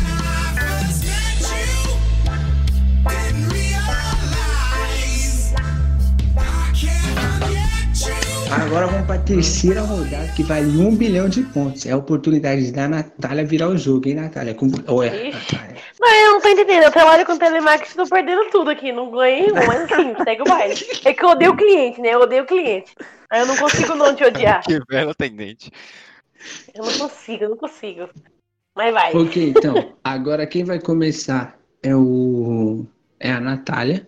Agora 8.51 8.85
vamos 8.85 9.07
para 9.07 9.15
a 9.15 9.23
terceira 9.23 9.81
rodada, 9.81 10.27
que 10.35 10.43
vale 10.43 10.77
um 10.77 10.93
bilhão 10.93 11.29
de 11.29 11.41
pontos. 11.41 11.85
É 11.85 11.91
a 11.91 11.97
oportunidade 11.97 12.69
da 12.73 12.85
Natália 12.85 13.45
virar 13.45 13.69
o 13.69 13.77
jogo, 13.77 14.09
hein, 14.09 14.15
Natália? 14.15 14.53
Com... 14.53 14.67
Ué, 14.89 15.29
Ixi. 15.29 15.55
Natália. 15.55 15.81
Não, 15.99 16.09
eu 16.09 16.31
não 16.33 16.41
tô 16.41 16.49
entendendo. 16.49 16.83
Eu 16.83 16.91
trabalho 16.91 17.25
com 17.25 17.37
telemarketing, 17.37 17.95
tô 17.95 18.05
perdendo 18.07 18.49
tudo 18.49 18.69
aqui. 18.69 18.91
Não 18.91 19.09
ganhei 19.09 19.47
nenhum, 19.47 19.67
mas 19.67 19.89
assim, 19.89 20.13
segue 20.23 20.41
o 20.41 20.45
baile. 20.45 20.75
É 21.05 21.13
que 21.13 21.23
eu 21.23 21.29
odeio 21.29 21.51
o 21.51 21.55
cliente, 21.55 22.01
né? 22.01 22.09
Eu 22.09 22.19
odeio 22.19 22.43
o 22.43 22.45
cliente. 22.45 22.93
Aí 23.29 23.39
eu 23.39 23.45
não 23.45 23.55
consigo 23.55 23.95
não 23.95 24.13
te 24.13 24.25
odiar. 24.25 24.61
Que 24.67 24.79
belo 24.85 25.11
atendente. 25.11 25.71
Eu 26.73 26.83
não 26.83 26.97
consigo, 26.97 27.43
eu 27.45 27.49
não 27.51 27.57
consigo. 27.57 28.09
Mas 28.75 28.93
vai. 28.93 29.15
Ok, 29.15 29.49
então, 29.49 29.93
agora 30.03 30.45
quem 30.45 30.65
vai 30.65 30.79
começar 30.79 31.57
é 31.81 31.95
o 31.95 32.85
é 33.17 33.31
a 33.31 33.39
Natália. 33.39 34.05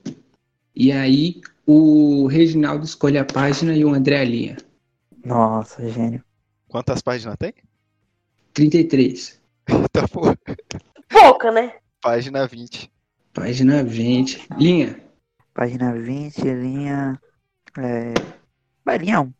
E 0.76 0.92
aí 0.92 1.40
o 1.66 2.28
Reginaldo 2.28 2.86
escolhe 2.86 3.18
a 3.18 3.26
página 3.26 3.76
e 3.76 3.84
o 3.86 3.94
André 3.94 4.20
a 4.20 4.24
linha. 4.24 4.58
Nossa, 5.26 5.88
gênio. 5.90 6.24
Quantas 6.68 7.02
páginas 7.02 7.38
tem? 7.38 7.54
33. 8.54 9.42
Tá 9.94 10.08
porra. 10.08 10.38
Pouca, 11.10 11.52
né? 11.52 11.74
Página 12.02 12.46
20. 12.46 12.92
Página 13.34 13.84
20. 13.84 14.48
Linha. 14.58 15.00
Página 15.54 15.94
20, 15.94 16.42
linha. 16.42 17.20
É. 17.78 18.14
Vai, 18.84 18.98
linha 18.98 19.22
1. 19.22 19.34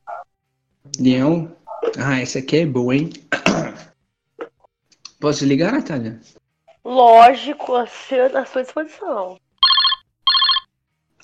Leão. 1.00 1.56
Ah, 1.98 2.20
essa 2.22 2.40
aqui 2.40 2.58
é 2.58 2.66
boa, 2.66 2.96
hein? 2.96 3.10
Posso 5.20 5.46
ligar, 5.46 5.74
Natália? 5.74 6.20
Lógico, 6.84 7.76
a 7.76 7.88
seu- 7.88 8.38
à 8.38 8.46
sua 8.46 8.64
disposição. 8.64 9.38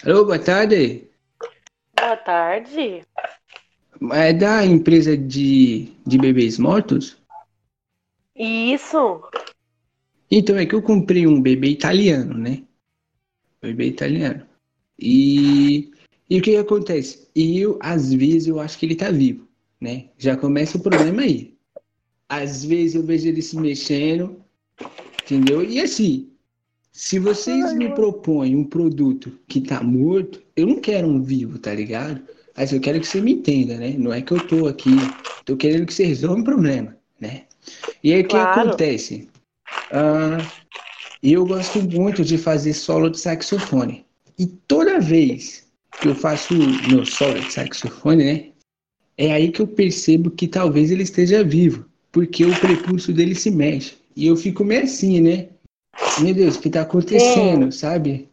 Alô, 0.05 0.23
boa 0.23 0.39
tarde. 0.39 1.09
Boa 1.93 2.15
tarde. 2.15 3.03
É 4.13 4.31
da 4.31 4.65
empresa 4.65 5.17
de, 5.17 5.91
de 6.07 6.17
bebês 6.17 6.57
mortos? 6.57 7.17
Isso. 8.33 9.21
Então, 10.31 10.57
é 10.57 10.65
que 10.65 10.73
eu 10.73 10.81
comprei 10.81 11.27
um 11.27 11.41
bebê 11.41 11.67
italiano, 11.67 12.33
né? 12.33 12.63
Bebê 13.61 13.87
italiano. 13.87 14.47
E, 14.97 15.91
e 16.29 16.39
o 16.39 16.41
que 16.41 16.51
que 16.51 16.57
acontece? 16.57 17.29
E 17.35 17.59
eu, 17.59 17.77
às 17.81 18.13
vezes, 18.13 18.47
eu 18.47 18.57
acho 18.61 18.79
que 18.79 18.85
ele 18.85 18.95
tá 18.95 19.11
vivo, 19.11 19.49
né? 19.81 20.11
Já 20.17 20.37
começa 20.37 20.77
o 20.77 20.81
problema 20.81 21.23
aí. 21.23 21.57
Às 22.29 22.63
vezes 22.63 22.95
eu 22.95 23.03
vejo 23.03 23.27
ele 23.27 23.41
se 23.41 23.57
mexendo, 23.57 24.41
entendeu? 25.23 25.61
E 25.61 25.81
assim, 25.81 26.28
se 26.99 27.17
vocês 27.17 27.73
me 27.75 27.87
propõem 27.95 28.57
um 28.57 28.65
produto 28.65 29.31
que 29.47 29.61
tá 29.61 29.81
morto, 29.81 30.41
eu 30.53 30.67
não 30.67 30.81
quero 30.81 31.07
um 31.07 31.23
vivo, 31.23 31.57
tá 31.57 31.73
ligado? 31.73 32.21
Mas 32.57 32.73
eu 32.73 32.81
quero 32.81 32.99
que 32.99 33.07
você 33.07 33.21
me 33.21 33.35
entenda, 33.35 33.77
né? 33.77 33.95
Não 33.97 34.11
é 34.11 34.21
que 34.21 34.33
eu 34.33 34.47
tô 34.49 34.67
aqui, 34.67 34.89
tô 35.45 35.55
querendo 35.55 35.85
que 35.85 35.93
você 35.93 36.03
resolva 36.03 36.41
um 36.41 36.43
problema, 36.43 36.97
né? 37.17 37.43
E 38.03 38.11
aí 38.11 38.19
o 38.19 38.27
que 38.27 38.35
Claro. 38.35 38.59
acontece? 38.59 39.29
Ah, 39.89 40.45
eu 41.23 41.45
gosto 41.45 41.81
muito 41.81 42.21
de 42.21 42.37
fazer 42.37 42.73
solo 42.73 43.09
de 43.09 43.17
saxofone. 43.17 44.05
E 44.37 44.45
toda 44.45 44.99
vez 44.99 45.71
que 46.01 46.09
eu 46.09 46.15
faço 46.15 46.53
meu 46.53 47.05
solo 47.05 47.39
de 47.39 47.53
saxofone, 47.53 48.25
né? 48.25 48.45
É 49.17 49.31
aí 49.31 49.53
que 49.53 49.61
eu 49.61 49.67
percebo 49.67 50.29
que 50.31 50.49
talvez 50.49 50.91
ele 50.91 51.03
esteja 51.03 51.45
vivo. 51.45 51.85
Porque 52.11 52.43
o 52.43 52.53
prepúcio 52.57 53.13
dele 53.13 53.35
se 53.35 53.49
mexe. 53.49 53.95
E 54.17 54.27
eu 54.27 54.35
fico 54.35 54.65
meio 54.65 54.83
assim, 54.83 55.21
né? 55.21 55.47
Meu 56.21 56.33
Deus, 56.33 56.55
o 56.57 56.61
que 56.61 56.69
tá 56.69 56.81
acontecendo, 56.81 57.71
sabe? 57.71 58.29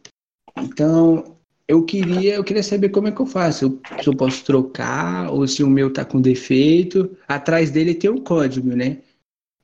Então, 0.57 1.37
eu 1.67 1.85
queria, 1.85 2.35
eu 2.35 2.43
queria 2.43 2.63
saber 2.63 2.89
como 2.89 3.07
é 3.07 3.11
que 3.11 3.21
eu 3.21 3.25
faço. 3.25 3.65
Eu- 3.65 4.01
se 4.01 4.07
eu 4.07 4.15
posso 4.15 4.43
trocar, 4.45 5.31
ou 5.31 5.47
se 5.47 5.63
o 5.63 5.69
meu 5.69 5.91
tá 5.91 6.03
com 6.05 6.21
defeito. 6.21 7.17
Atrás 7.27 7.71
dele 7.71 7.93
tem 7.95 8.09
um 8.09 8.23
código, 8.23 8.75
né? 8.75 8.99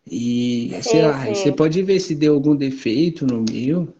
E, 0.10 0.70
sei 0.82 1.02
Sim, 1.02 1.08
lá, 1.08 1.26
sim. 1.26 1.36
você 1.36 1.52
pode 1.52 1.82
ver 1.82 2.00
se 2.00 2.14
deu 2.14 2.34
algum 2.34 2.56
defeito 2.56 3.26
no 3.26 3.44
meu. 3.50 3.94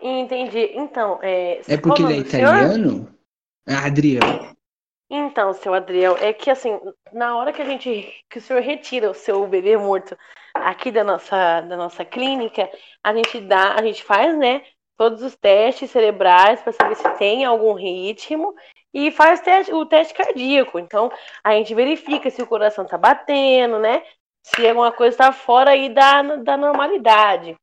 Entendi. 0.00 0.70
Então, 0.74 1.18
é. 1.22 1.60
É 1.66 1.76
porque 1.76 2.02
ele 2.02 2.18
é 2.18 2.22
do 2.22 2.30
senhor? 2.30 2.54
italiano? 2.54 3.08
Ah, 3.66 3.86
Adriano. 3.86 4.54
Então, 5.10 5.52
seu 5.52 5.74
Adriel, 5.74 6.16
é 6.18 6.32
que 6.32 6.50
assim, 6.50 6.78
na 7.12 7.36
hora 7.36 7.52
que 7.52 7.62
a 7.62 7.64
gente, 7.64 8.12
que 8.30 8.38
o 8.38 8.40
senhor 8.40 8.62
retira 8.62 9.10
o 9.10 9.14
seu 9.14 9.46
bebê 9.46 9.76
morto 9.76 10.16
aqui 10.54 10.90
da 10.90 11.04
nossa, 11.04 11.60
da 11.62 11.76
nossa 11.76 12.04
clínica, 12.04 12.70
a 13.02 13.14
gente 13.14 13.40
dá, 13.40 13.74
a 13.74 13.82
gente 13.82 14.02
faz, 14.02 14.36
né, 14.36 14.62
todos 14.96 15.22
os 15.22 15.34
testes 15.36 15.90
cerebrais 15.90 16.60
para 16.62 16.72
saber 16.72 16.94
se 16.94 17.08
tem 17.16 17.44
algum 17.44 17.74
ritmo 17.74 18.54
e 18.92 19.10
faz 19.10 19.40
teste, 19.40 19.72
o 19.72 19.84
teste 19.84 20.14
cardíaco. 20.14 20.78
Então, 20.78 21.10
a 21.42 21.52
gente 21.52 21.74
verifica 21.74 22.30
se 22.30 22.40
o 22.40 22.46
coração 22.46 22.86
tá 22.86 22.96
batendo, 22.96 23.78
né, 23.78 24.02
se 24.42 24.66
alguma 24.66 24.92
coisa 24.92 25.16
tá 25.16 25.32
fora 25.32 25.72
aí 25.72 25.92
da, 25.92 26.22
da 26.36 26.56
normalidade. 26.56 27.56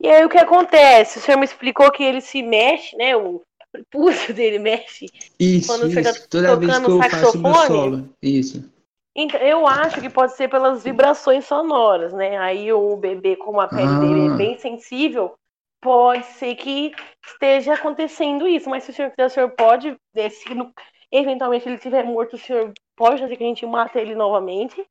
E 0.00 0.08
aí 0.08 0.24
o 0.24 0.28
que 0.28 0.38
acontece? 0.38 1.18
O 1.18 1.22
senhor 1.22 1.38
me 1.38 1.44
explicou 1.44 1.90
que 1.90 2.02
ele 2.02 2.20
se 2.20 2.42
mexe, 2.42 2.96
né, 2.96 3.16
o 3.16 3.42
pulso 3.90 4.32
dele 4.32 4.58
mexe 4.58 5.06
Isso, 5.38 5.66
Quando 5.66 5.90
você 5.90 6.02
tá 6.02 6.10
isso. 6.10 6.28
Toda 6.28 6.56
vez 6.56 6.72
que 6.72 6.80
tocando 6.82 6.96
eu 6.96 7.10
faço 7.10 7.38
meu 7.38 7.54
saxofone? 7.54 7.66
solo. 7.66 8.08
Isso. 8.22 8.73
Então, 9.16 9.40
eu 9.40 9.66
acho 9.66 10.00
que 10.00 10.10
pode 10.10 10.32
ser 10.34 10.48
pelas 10.48 10.82
vibrações 10.82 11.44
sonoras, 11.46 12.12
né? 12.12 12.36
Aí 12.38 12.72
o 12.72 12.96
bebê, 12.96 13.36
como 13.36 13.60
a 13.60 13.68
pele 13.68 13.98
dele 14.00 14.20
é 14.26 14.30
Ah. 14.30 14.36
bem 14.36 14.58
sensível, 14.58 15.34
pode 15.80 16.24
ser 16.26 16.56
que 16.56 16.92
esteja 17.24 17.74
acontecendo 17.74 18.48
isso, 18.48 18.68
mas 18.68 18.84
se 18.84 18.90
o 18.90 18.94
senhor 18.94 19.10
quiser, 19.10 19.26
o 19.26 19.30
senhor 19.30 19.50
pode, 19.50 19.96
se 20.30 20.54
no- 20.54 20.72
eventualmente 21.12 21.68
ele 21.68 21.76
estiver 21.76 22.04
morto, 22.04 22.34
o 22.34 22.38
senhor 22.38 22.72
pode 22.96 23.20
fazer 23.20 23.36
que 23.36 23.44
a 23.44 23.46
gente 23.46 23.66
mata 23.66 24.00
ele 24.00 24.14
novamente, 24.16 24.84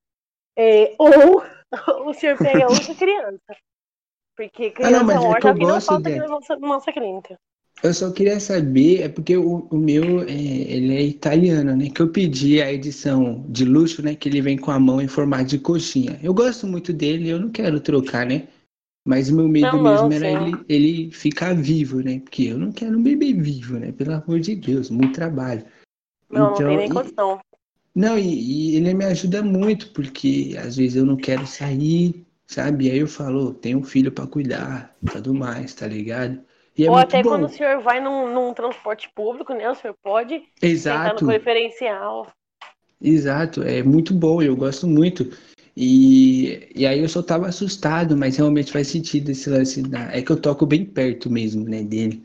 é, 0.58 0.96
ou 0.98 1.44
o 2.10 2.14
senhor 2.14 2.38
pega 2.38 2.70
outra 2.70 2.96
criança. 2.96 3.56
Porque 4.36 4.72
criança 4.72 5.04
mas 5.06 5.16
é 5.16 5.20
que 5.20 5.26
morta 5.28 5.48
eu 5.48 5.52
aqui 5.52 5.66
não 5.66 5.82
falta 5.82 6.10
aqui 6.10 6.20
na 6.20 6.28
nossa, 6.28 6.56
na 6.58 6.68
nossa 6.68 6.92
clínica. 6.94 7.40
Eu 7.82 7.94
só 7.94 8.12
queria 8.12 8.40
saber, 8.40 9.02
é 9.02 9.10
porque 9.10 9.36
o, 9.36 9.68
o 9.70 9.78
meu, 9.78 10.22
é, 10.22 10.32
ele 10.32 10.96
é 10.96 11.02
italiano, 11.02 11.76
né? 11.76 11.90
Que 11.90 12.02
eu 12.02 12.10
pedi 12.10 12.62
a 12.62 12.72
edição 12.72 13.46
de 13.50 13.66
luxo, 13.66 14.02
né? 14.02 14.16
Que 14.16 14.30
ele 14.30 14.42
vem 14.42 14.58
com 14.58 14.72
a 14.72 14.80
mão 14.80 15.02
em 15.02 15.08
formato 15.08 15.46
de 15.46 15.60
coxinha. 15.60 16.18
Eu 16.24 16.34
gosto 16.34 16.66
muito 16.66 16.94
dele, 16.94 17.30
eu 17.30 17.40
não 17.40 17.50
quero 17.50 17.80
trocar, 17.82 18.26
né? 18.26 18.48
Mas 19.06 19.30
o 19.30 19.36
meu 19.36 19.50
medo 19.50 19.72
Não, 19.72 19.84
não, 19.84 19.92
mesmo 19.92 20.14
era 20.14 20.30
sim. 20.30 20.48
ele, 20.48 20.66
ele 20.70 21.12
ficar 21.12 21.54
vivo, 21.54 22.00
né? 22.02 22.20
Porque 22.20 22.44
eu 22.44 22.58
não 22.58 22.72
quero 22.72 22.98
um 22.98 23.04
bebê 23.04 23.34
vivo, 23.34 23.78
né? 23.78 23.92
Pelo 23.92 24.14
amor 24.14 24.40
de 24.40 24.56
Deus, 24.56 24.90
muito 24.90 25.14
trabalho. 25.16 25.66
Não, 26.30 26.52
não 26.52 26.54
tem 26.54 26.78
nem 26.78 26.88
e- 26.90 26.94
condição. 26.94 27.40
Não, 27.94 28.18
e, 28.18 28.72
e 28.72 28.76
ele 28.78 28.94
me 28.94 29.04
ajuda 29.06 29.44
muito, 29.44 29.92
porque 29.92 30.56
às 30.58 30.78
vezes 30.78 30.96
eu 30.96 31.06
não 31.06 31.18
quero 31.18 31.46
sair, 31.46 32.26
sabe? 32.48 32.90
Aí 32.90 32.98
eu 33.00 33.08
falo, 33.08 33.50
"Ô, 33.50 33.54
tem 33.54 33.76
um 33.76 33.84
filho 33.84 34.12
pra 34.12 34.26
cuidar, 34.26 34.96
tudo 35.12 35.34
mais, 35.34 35.74
tá 35.76 35.86
ligado? 35.86 36.42
E 36.78 36.86
é 36.86 36.90
Ou 36.90 36.98
até 36.98 37.22
bom. 37.22 37.30
quando 37.30 37.46
o 37.46 37.50
senhor 37.50 37.82
vai 37.82 38.00
num, 38.00 38.34
num 38.34 38.54
transporte 38.54 39.10
público, 39.14 39.54
né? 39.54 39.70
O 39.70 39.76
senhor 39.76 39.96
pode 40.02 40.40
sentar 40.40 40.60
no 40.60 40.68
Exato, 40.68 41.26
preferencial. 41.26 42.28
exato, 43.02 43.62
é 43.64 43.84
muito 43.84 44.14
bom, 44.14 44.42
eu 44.42 44.56
gosto 44.56 44.88
muito. 44.88 45.30
E, 45.76 46.70
e 46.76 46.86
aí 46.86 47.00
eu 47.00 47.10
só 47.10 47.22
tava 47.22 47.48
assustado, 47.48 48.16
mas 48.16 48.38
realmente 48.38 48.72
faz 48.72 48.88
sentido 48.88 49.30
esse 49.30 49.50
lance 49.50 49.82
da... 49.82 50.16
É 50.16 50.22
que 50.22 50.32
eu 50.32 50.40
toco 50.40 50.66
bem 50.66 50.86
perto 50.86 51.30
mesmo, 51.30 51.68
né, 51.68 51.84
dele. 51.84 52.24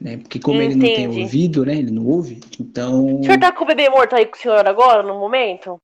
Né? 0.00 0.16
Porque 0.16 0.38
como 0.38 0.60
ele 0.62 0.74
não 0.74 0.86
tem 0.86 1.04
Entendi. 1.04 1.20
ouvido, 1.22 1.64
né? 1.64 1.76
Ele 1.76 1.90
não 1.90 2.06
ouve, 2.06 2.40
então... 2.58 3.20
O 3.20 3.24
senhor 3.24 3.38
tá 3.38 3.52
com 3.52 3.64
o 3.64 3.66
bebê 3.66 3.88
morto 3.88 4.14
aí 4.14 4.26
com 4.26 4.36
o 4.36 4.40
senhor 4.40 4.66
agora, 4.66 5.02
no 5.02 5.18
momento? 5.18 5.78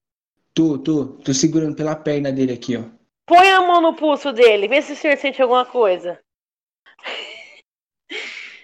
Tô, 0.54 0.78
tô, 0.78 1.04
tô 1.04 1.34
segurando 1.34 1.76
pela 1.76 1.94
perna 1.94 2.32
dele 2.32 2.52
aqui, 2.52 2.76
ó. 2.76 2.82
Põe 3.26 3.50
a 3.50 3.60
mão 3.60 3.80
no 3.80 3.94
pulso 3.94 4.32
dele, 4.32 4.68
vê 4.68 4.80
se 4.80 4.92
o 4.92 4.96
senhor 4.96 5.16
sente 5.16 5.42
alguma 5.42 5.66
coisa. 5.66 6.18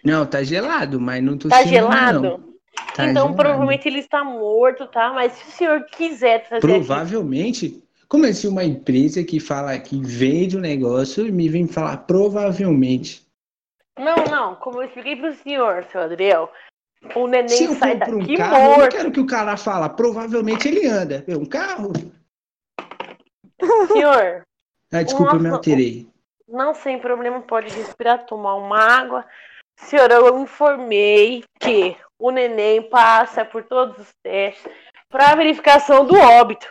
Não, 0.05 0.27
tá 0.27 0.43
gelado, 0.43 1.01
mas 1.01 1.23
não 1.23 1.39
tô 1.39 1.49
Tá 1.49 1.63
gelado? 1.63 2.21
não. 2.21 2.53
Tá 2.95 3.05
então 3.07 3.23
gelado. 3.29 3.35
provavelmente 3.37 3.87
ele 3.89 3.99
está 4.01 4.25
morto, 4.25 4.87
tá? 4.87 5.13
Mas 5.13 5.33
se 5.33 5.49
o 5.49 5.51
senhor 5.53 5.85
quiser 5.87 6.41
trazer 6.49 6.57
aqui- 6.67 6.67
Provavelmente. 6.67 7.83
Como 8.09 8.27
é 8.27 8.33
se 8.35 8.47
uma 8.47 8.63
empresa 8.63 9.25
que 9.25 9.41
fala 9.41 9.79
que 9.79 9.99
vende 10.03 10.57
o 10.57 10.61
negócio 10.61 11.27
e 11.27 11.33
me 11.33 11.49
vem 11.49 11.67
falar 11.67 11.97
provavelmente. 11.99 13.27
Não, 13.99 14.17
não, 14.31 14.55
como 14.57 14.83
eu 14.83 14.87
expliquei 14.87 15.17
pro 15.17 15.33
senhor, 15.37 15.85
seu 15.91 16.03
Adriel, 16.03 16.51
o 17.15 17.27
neném 17.27 17.49
Se 17.49 17.65
eu 17.65 17.75
sai 17.75 17.99
compro 17.99 18.17
um 18.17 18.21
daqui 18.21 18.37
carro, 18.37 18.55
eu 18.57 18.61
não 18.71 18.77
morto. 18.79 18.91
quero 18.93 19.13
que 19.13 19.21
o 19.21 19.27
cara 19.27 19.57
fala, 19.57 19.89
provavelmente 19.89 20.69
ele 20.69 20.87
anda. 20.87 21.25
É 21.27 21.35
um 21.37 21.47
carro? 21.47 21.93
Senhor, 23.93 24.45
Ah, 24.93 25.03
desculpa, 25.03 25.37
eu 25.37 25.41
me 25.41 25.49
alterei. 25.49 26.07
não 26.49 26.75
sem 26.75 26.99
problema, 26.99 27.41
pode 27.41 27.75
respirar, 27.75 28.27
tomar 28.27 28.57
uma 28.57 28.79
água. 28.79 29.25
Senhor, 29.87 30.11
eu 30.11 30.39
informei 30.41 31.45
que 31.61 31.97
o 32.19 32.31
neném 32.31 32.83
passa 32.89 33.45
por 33.45 33.65
todos 33.65 33.99
os 33.99 34.13
testes 34.23 34.71
para 35.09 35.35
verificação 35.35 36.05
do 36.07 36.17
óbito. 36.17 36.67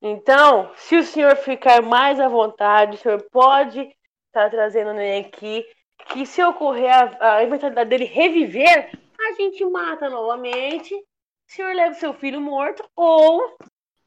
Então, 0.00 0.70
se 0.76 0.96
o 0.96 1.02
senhor 1.04 1.36
ficar 1.36 1.80
mais 1.82 2.18
à 2.20 2.28
vontade, 2.28 2.96
o 2.96 2.98
senhor 2.98 3.24
pode 3.30 3.80
estar 4.28 4.50
trazendo 4.50 4.90
o 4.90 4.94
neném 4.94 5.24
aqui, 5.24 5.64
que 6.08 6.26
se 6.26 6.42
ocorrer 6.42 6.90
a, 6.92 7.36
a 7.36 7.42
eventualidade 7.44 7.88
dele 7.90 8.04
reviver, 8.04 8.90
a 9.20 9.32
gente 9.34 9.64
mata 9.66 10.10
novamente. 10.10 10.94
O 10.94 11.54
senhor 11.54 11.74
leva 11.74 11.94
o 11.94 11.98
seu 12.00 12.12
filho 12.14 12.40
morto, 12.40 12.84
ou, 12.96 13.56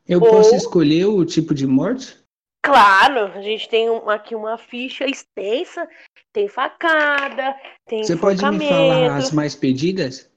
Eu 0.08 0.22
Ou- 0.22 0.30
posso 0.30 0.56
escolher 0.56 1.06
o 1.06 1.24
tipo 1.26 1.54
de 1.54 1.66
morte? 1.66 2.24
claro, 2.62 3.26
a 3.38 3.42
gente 3.42 3.70
tem 3.70 3.88
aqui 4.08 4.34
uma 4.34 4.58
ficha 4.58 5.06
extensa, 5.06 5.88
tem 6.36 6.50
facada, 6.50 7.56
tem 7.88 8.04
Você 8.04 8.18
pode 8.18 8.46
me 8.46 8.68
falar 8.68 9.16
as 9.16 9.32
mais 9.32 9.56
pedidas? 9.56 10.30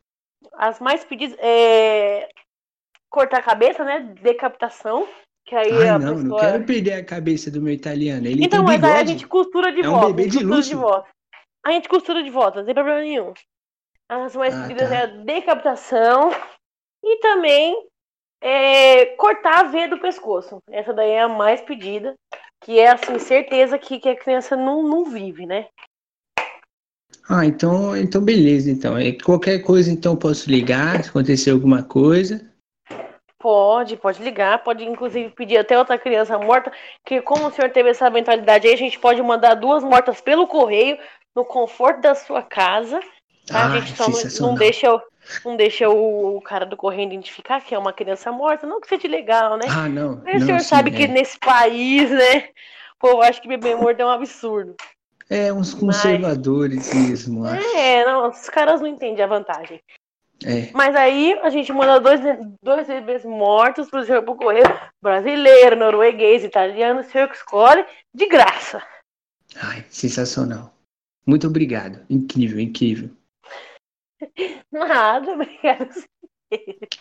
As 0.53 0.79
mais 0.79 1.05
pedidas 1.05 1.37
é 1.41 2.29
cortar 3.11 3.39
a 3.39 3.43
cabeça, 3.43 3.85
né? 3.85 4.15
Decapitação. 4.23 5.09
Que 5.45 5.57
aí 5.57 5.73
Ai, 5.73 5.89
a 5.89 5.99
não, 5.99 6.15
não 6.15 6.23
pessoa. 6.23 6.41
quero 6.41 6.65
perder 6.65 6.93
a 6.93 7.05
cabeça 7.05 7.51
do 7.51 7.61
meu 7.61 7.73
italiano. 7.75 8.27
Ele 8.29 8.45
então, 8.45 8.63
mas 8.63 8.83
aí 8.85 8.93
a 9.01 9.05
gente 9.05 9.27
costura 9.27 9.73
de 9.73 9.81
É 9.81 9.89
um 9.89 9.93
volta. 9.93 10.07
bebê 10.09 10.23
a 10.23 10.25
gente 10.27 10.39
de 10.39 10.45
costura 10.45 10.57
luxo. 10.57 10.69
de 10.69 10.75
volta. 10.77 11.09
A 11.67 11.73
gente 11.73 11.89
costura 11.89 12.23
de 12.23 12.31
volta, 12.31 12.59
não 12.61 12.67
tem 12.67 12.75
problema 12.75 13.01
nenhum. 13.01 13.35
As 14.09 14.37
mais 14.37 14.55
Ah, 14.55 14.63
pedidas 14.63 14.89
tá. 14.91 14.95
é 14.95 15.03
a 15.03 15.07
decapitação 15.07 16.31
e 17.03 17.17
também 17.19 17.89
é, 18.41 19.07
cortar 19.17 19.61
a 19.61 19.63
veia 19.65 19.89
do 19.89 19.99
pescoço. 19.99 20.59
Essa 20.71 20.93
daí 20.95 21.11
é 21.11 21.23
a 21.23 21.29
mais 21.29 21.61
pedida. 21.61 22.15
Que 22.61 22.79
é 22.79 22.91
assim, 22.91 23.19
certeza 23.19 23.79
que, 23.79 23.99
que 23.99 24.09
a 24.09 24.17
criança 24.17 24.57
não, 24.57 24.83
não 24.83 25.05
vive, 25.05 25.47
né? 25.47 25.67
Ah, 27.29 27.45
então, 27.45 27.97
então 27.97 28.23
beleza, 28.23 28.71
então. 28.71 28.97
É, 28.97 29.13
qualquer 29.13 29.59
coisa, 29.61 29.91
então, 29.91 30.17
posso 30.17 30.51
ligar 30.51 31.03
se 31.03 31.11
acontecer 31.11 31.51
alguma 31.51 31.83
coisa. 31.83 32.41
Pode, 33.39 33.97
pode 33.97 34.23
ligar, 34.23 34.65
pode 34.65 34.85
inclusive 34.85 35.31
pedir 35.31 35.59
até 35.59 35.79
outra 35.79 35.97
criança 35.97 36.37
morta, 36.39 36.73
que 37.07 37.21
como 37.21 37.47
o 37.47 37.53
senhor 37.53 37.71
teve 37.71 37.91
essa 37.91 38.11
mentalidade 38.11 38.67
aí, 38.67 38.75
a 38.75 38.79
gente 38.79 38.99
pode 38.99 39.23
mandar 39.23 39.55
duas 39.55 39.85
mortas 39.85 40.21
pelo 40.21 40.49
correio, 40.49 40.99
no 41.37 41.45
conforto 41.45 42.01
da 42.01 42.17
sua 42.17 42.43
casa, 42.43 42.99
tá? 43.47 43.67
Ah, 43.67 43.73
a 43.75 43.81
gente 43.81 43.97
só 43.97 44.09
não, 44.09 44.49
não 44.49 44.55
deixa, 44.57 44.89
não 45.45 45.57
deixa 45.57 45.89
o, 45.89 46.41
cara 46.41 46.65
do 46.65 46.77
correio 46.77 47.07
identificar 47.07 47.61
que 47.61 47.75
é 47.75 47.79
uma 47.79 47.93
criança 47.93 48.33
morta, 48.33 48.67
não 48.67 48.81
que 48.81 48.89
seja 48.89 49.09
legal, 49.09 49.57
né? 49.57 49.67
Ah, 49.69 49.89
não. 49.89 50.23
Mas 50.25 50.43
o 50.43 50.47
senhor 50.47 50.61
sim, 50.61 50.67
sabe 50.67 50.91
é. 50.91 50.95
que 50.95 51.09
nesse 51.09 51.39
país, 51.39 52.11
né, 52.11 52.49
pô, 52.99 53.09
eu 53.09 53.23
acho 53.23 53.41
que 53.43 53.49
bebê 53.49 53.75
morto 53.75 54.01
é 54.01 54.07
um 54.07 54.11
absurdo. 54.11 54.75
É, 55.31 55.53
uns 55.53 55.75
conservadores 55.75 56.93
mesmo, 56.95 57.45
acho. 57.45 57.77
É, 57.77 58.05
não, 58.05 58.31
os 58.31 58.49
caras 58.49 58.81
não 58.81 58.87
entendem 58.87 59.23
a 59.23 59.27
vantagem. 59.27 59.81
É. 60.45 60.71
Mas 60.73 60.95
aí 60.95 61.39
a 61.43 61.51
gente 61.51 61.73
manda 61.73 62.01
dois, 62.01 62.21
dois 62.63 62.87
bebês 62.87 63.25
mortos 63.25 63.91
pro 63.91 64.05
senhor 64.05 64.23
pro 64.23 64.37
correio 64.37 64.65
brasileiro, 65.03 65.77
norueguês, 65.77 66.45
italiano, 66.45 67.01
o 67.01 67.05
senhor 67.05 67.29
que 67.29 67.37
escolhe, 67.37 67.85
de 68.15 68.27
graça. 68.27 68.83
Ai, 69.57 69.85
sensacional. 69.91 70.73
Muito 71.27 71.47
obrigado. 71.47 72.01
Incrível, 72.09 72.61
incrível. 72.61 73.11
Nada, 74.73 75.33
obrigado. 75.33 76.05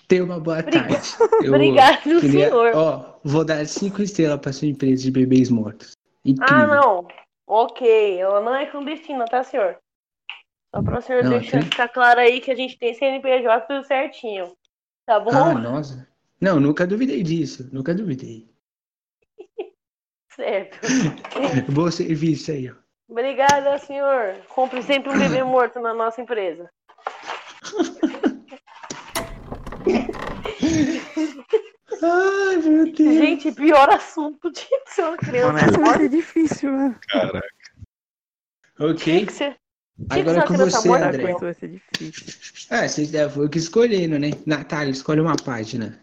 Tenha 0.07 0.23
uma 0.23 0.39
boa 0.39 0.59
Obrigada. 0.61 0.87
tarde. 0.89 1.15
Eu 1.43 1.53
Obrigado, 1.53 2.01
queria- 2.03 2.49
senhor. 2.49 2.71
Ó, 2.75 3.19
vou 3.23 3.45
dar 3.45 3.65
cinco 3.65 4.01
estrelas 4.01 4.39
para 4.39 4.53
sua 4.53 4.67
empresa 4.67 5.03
de 5.03 5.11
bebês 5.11 5.49
mortos. 5.49 5.93
Incrível. 6.25 6.55
Ah, 6.55 6.67
não. 6.67 7.07
Ok, 7.47 8.19
ela 8.19 8.41
não 8.41 8.53
é 8.53 8.65
clandestina, 8.65 9.23
tá, 9.25 9.41
senhor? 9.43 9.77
Só 10.75 10.81
pra 10.83 10.99
o 10.99 11.01
senhor 11.01 11.23
Não, 11.23 11.29
deixar 11.31 11.59
tem- 11.61 11.69
ficar 11.69 11.87
claro 11.87 12.19
aí 12.19 12.41
que 12.41 12.51
a 12.51 12.55
gente 12.55 12.77
tem 12.77 12.93
CNPJ 12.93 13.61
tudo 13.61 13.85
certinho. 13.85 14.51
Tá 15.05 15.17
bom? 15.19 15.31
Ah, 15.33 15.53
nossa. 15.53 16.05
Não, 16.41 16.59
nunca 16.59 16.85
duvidei 16.85 17.23
disso. 17.23 17.69
Nunca 17.71 17.95
duvidei. 17.95 18.49
Certo. 20.35 20.77
Bom 21.71 21.89
serviço 21.89 22.51
aí, 22.51 22.69
ó. 22.69 22.75
Obrigada, 23.09 23.77
senhor. 23.79 24.35
Compre 24.49 24.83
sempre 24.83 25.09
um 25.11 25.17
bebê 25.17 25.41
morto 25.45 25.79
na 25.79 25.93
nossa 25.93 26.21
empresa. 26.21 26.69
Ai, 32.01 32.57
meu 32.57 32.91
Deus. 32.91 32.97
Gente, 32.97 33.51
pior 33.51 33.89
assunto 33.89 34.51
de 34.51 34.67
ser 34.87 35.03
uma 35.03 35.17
criança 35.17 35.77
Mano, 35.79 35.97
ser 35.97 36.09
difícil, 36.09 36.71
né? 36.71 36.99
Caraca. 37.09 37.47
Ok. 38.79 39.25
que 39.25 39.33
ser. 39.33 39.57
Que 40.11 40.19
Agora 40.19 40.37
uma 40.37 40.45
com 40.47 40.53
você, 40.57 40.87
morta, 40.87 41.07
André. 41.07 41.33
Vai 41.33 41.53
ser 41.55 41.69
difícil. 41.69 42.67
Ah, 42.69 42.87
vocês 42.87 43.09
devem 43.09 43.33
foi 43.33 43.45
eu 43.45 43.49
que 43.49 43.57
escolhendo, 43.57 44.19
né? 44.19 44.29
Natália, 44.45 44.91
escolhe 44.91 45.19
uma 45.19 45.35
página. 45.35 45.99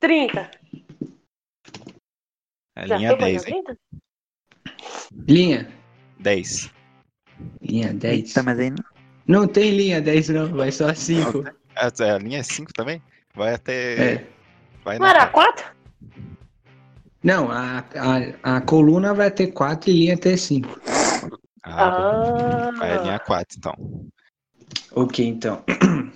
30. 0.00 0.50
A 2.76 2.86
Já 2.86 2.96
linha 2.96 3.10
foi 3.10 3.18
pra 3.18 3.26
10, 3.26 3.46
hein? 3.46 3.64
30? 3.64 3.78
Linha. 5.28 5.72
10. 6.18 6.70
Linha 7.62 7.94
10. 7.94 8.32
Tá, 8.32 8.42
mas 8.42 8.58
aí 8.58 8.70
não. 8.70 8.97
Não 9.28 9.46
tem 9.46 9.70
linha 9.72 10.00
10, 10.00 10.30
não. 10.30 10.48
Vai 10.48 10.72
só 10.72 10.94
5. 10.94 11.44
Ah, 11.76 11.92
a 12.14 12.18
linha 12.18 12.38
é 12.38 12.42
5 12.42 12.72
também? 12.72 13.02
Vai 13.34 13.54
até. 13.54 14.14
É. 14.14 14.26
Vai 14.82 14.98
Não 14.98 15.06
era 15.06 15.20
na 15.20 15.26
4? 15.26 15.66
Não, 17.22 17.50
a, 17.50 17.84
a, 18.42 18.56
a 18.56 18.60
coluna 18.62 19.12
vai 19.12 19.30
ter 19.30 19.48
4 19.48 19.90
e 19.90 19.92
linha 19.92 20.14
até 20.14 20.34
5. 20.34 20.80
Ah. 21.62 22.68
Ah. 22.68 22.70
vai 22.78 22.96
a 22.96 23.02
linha 23.02 23.18
4, 23.18 23.58
então. 23.58 23.74
Ok, 24.92 25.26
então. 25.26 25.62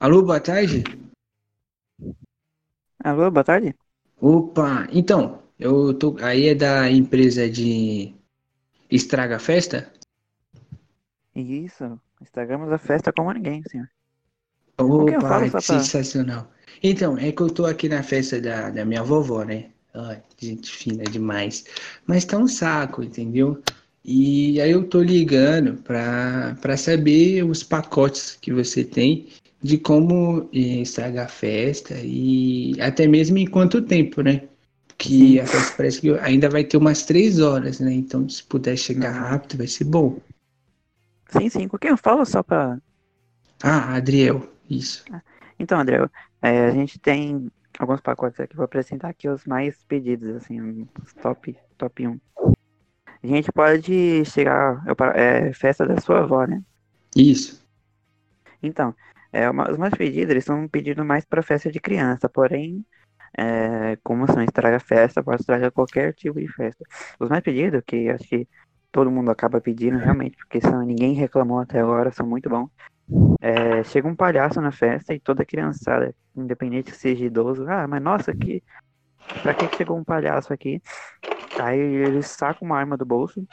Alô, 0.00 0.22
boa 0.22 0.40
tarde? 0.40 0.82
Alô, 3.04 3.30
boa 3.30 3.44
tarde? 3.44 3.74
Opa, 4.20 4.88
então, 4.90 5.42
Eu 5.58 5.92
tô. 5.94 6.16
Aí 6.22 6.48
é 6.48 6.54
da 6.54 6.90
empresa 6.90 7.48
de 7.48 8.14
Estraga 8.90 9.38
Festa? 9.38 9.92
Isso. 11.34 12.00
Estragamos 12.20 12.70
a 12.72 12.78
festa 12.78 13.12
como 13.12 13.32
ninguém, 13.32 13.62
senhor. 13.68 13.88
Opa, 14.78 15.18
pra- 15.20 15.60
sensacional. 15.60 16.50
Então, 16.82 17.16
é 17.18 17.30
que 17.32 17.40
eu 17.42 17.50
tô 17.50 17.66
aqui 17.66 17.88
na 17.88 18.02
festa 18.02 18.40
da, 18.40 18.70
da 18.70 18.84
minha 18.84 19.02
vovó, 19.02 19.44
né? 19.44 19.66
Ai, 19.94 20.22
gente 20.38 20.70
fina 20.70 21.04
demais. 21.04 21.64
Mas 22.06 22.24
tá 22.24 22.38
um 22.38 22.48
saco, 22.48 23.02
entendeu? 23.02 23.62
E 24.04 24.60
aí 24.60 24.70
eu 24.70 24.88
tô 24.88 25.00
ligando 25.02 25.74
pra 25.82 26.76
saber 26.76 27.44
os 27.44 27.62
pacotes 27.62 28.36
que 28.40 28.52
você 28.52 28.82
tem 28.82 29.28
de 29.62 29.78
como 29.78 30.48
eh, 30.52 30.80
estragar 30.82 31.26
a 31.26 31.28
festa 31.28 31.94
e 32.02 32.74
até 32.80 33.06
mesmo 33.06 33.38
em 33.38 33.46
quanto 33.46 33.80
tempo, 33.82 34.22
né? 34.22 34.48
Que 34.98 35.38
a 35.40 35.46
festa 35.46 35.74
parece 35.76 36.00
que 36.00 36.10
ainda 36.18 36.48
vai 36.48 36.64
ter 36.64 36.76
umas 36.76 37.04
três 37.04 37.38
horas, 37.38 37.78
né? 37.78 37.92
Então, 37.92 38.28
se 38.28 38.42
puder 38.42 38.76
chegar 38.76 39.12
rápido, 39.12 39.58
vai 39.58 39.66
ser 39.68 39.84
bom. 39.84 40.18
Sim, 41.32 41.48
sim. 41.48 41.68
Com 41.68 41.78
quem 41.78 41.90
eu 41.90 41.96
falo 41.96 42.24
só 42.24 42.42
pra. 42.42 42.78
Ah, 43.62 43.96
Adriel, 43.96 44.46
isso. 44.68 45.04
Então, 45.58 45.80
André, 45.80 45.98
é, 46.42 46.66
a 46.66 46.70
gente 46.70 46.98
tem 46.98 47.50
alguns 47.78 48.00
pacotes 48.00 48.38
aqui. 48.40 48.56
Vou 48.56 48.64
apresentar 48.64 49.08
aqui 49.08 49.28
os 49.28 49.44
mais 49.44 49.84
pedidos, 49.84 50.36
assim, 50.36 50.88
os 51.02 51.12
top, 51.14 51.56
top 51.78 52.08
1. 52.08 52.20
A 53.22 53.26
gente 53.26 53.52
pode 53.52 54.24
chegar. 54.24 54.82
É 55.14 55.52
festa 55.52 55.86
da 55.86 56.00
sua 56.00 56.20
avó, 56.20 56.44
né? 56.44 56.62
Isso. 57.16 57.62
Então, 58.62 58.94
é, 59.32 59.48
uma- 59.48 59.70
os 59.70 59.78
mais 59.78 59.94
pedidos, 59.94 60.30
eles 60.30 60.44
são 60.44 60.68
pedidos 60.68 61.04
mais 61.04 61.24
para 61.24 61.42
festa 61.42 61.70
de 61.70 61.80
criança, 61.80 62.28
porém, 62.28 62.84
é, 63.36 63.96
como 64.02 64.26
são 64.26 64.42
estraga 64.42 64.80
festa, 64.80 65.22
pode 65.22 65.40
estragar 65.42 65.72
qualquer 65.72 66.14
tipo 66.14 66.40
de 66.40 66.48
festa. 66.52 66.84
Os 67.18 67.28
mais 67.28 67.42
pedidos, 67.42 67.82
que 67.86 68.08
acho 68.10 68.24
que 68.28 68.48
todo 68.92 69.10
mundo 69.10 69.30
acaba 69.30 69.60
pedindo 69.60 69.98
realmente, 69.98 70.36
porque 70.36 70.60
são, 70.60 70.82
ninguém 70.82 71.14
reclamou 71.14 71.58
até 71.58 71.80
agora, 71.80 72.12
são 72.12 72.26
muito 72.26 72.48
bons. 72.48 72.68
É, 73.40 73.82
chega 73.82 74.06
um 74.06 74.14
palhaço 74.14 74.60
na 74.60 74.70
festa 74.70 75.12
e 75.12 75.18
toda 75.18 75.44
criançada, 75.44 76.14
independente 76.36 76.92
que 76.92 76.96
seja 76.96 77.24
idoso, 77.24 77.66
ah, 77.68 77.88
mas 77.88 78.00
nossa, 78.00 78.32
que, 78.32 78.62
pra 79.42 79.52
que 79.54 79.66
chegou 79.74 79.98
um 79.98 80.04
palhaço 80.04 80.52
aqui? 80.52 80.80
Aí 81.58 81.78
ele 81.78 82.22
saca 82.22 82.64
uma 82.64 82.78
arma 82.78 82.96
do 82.96 83.04
bolso 83.04 83.44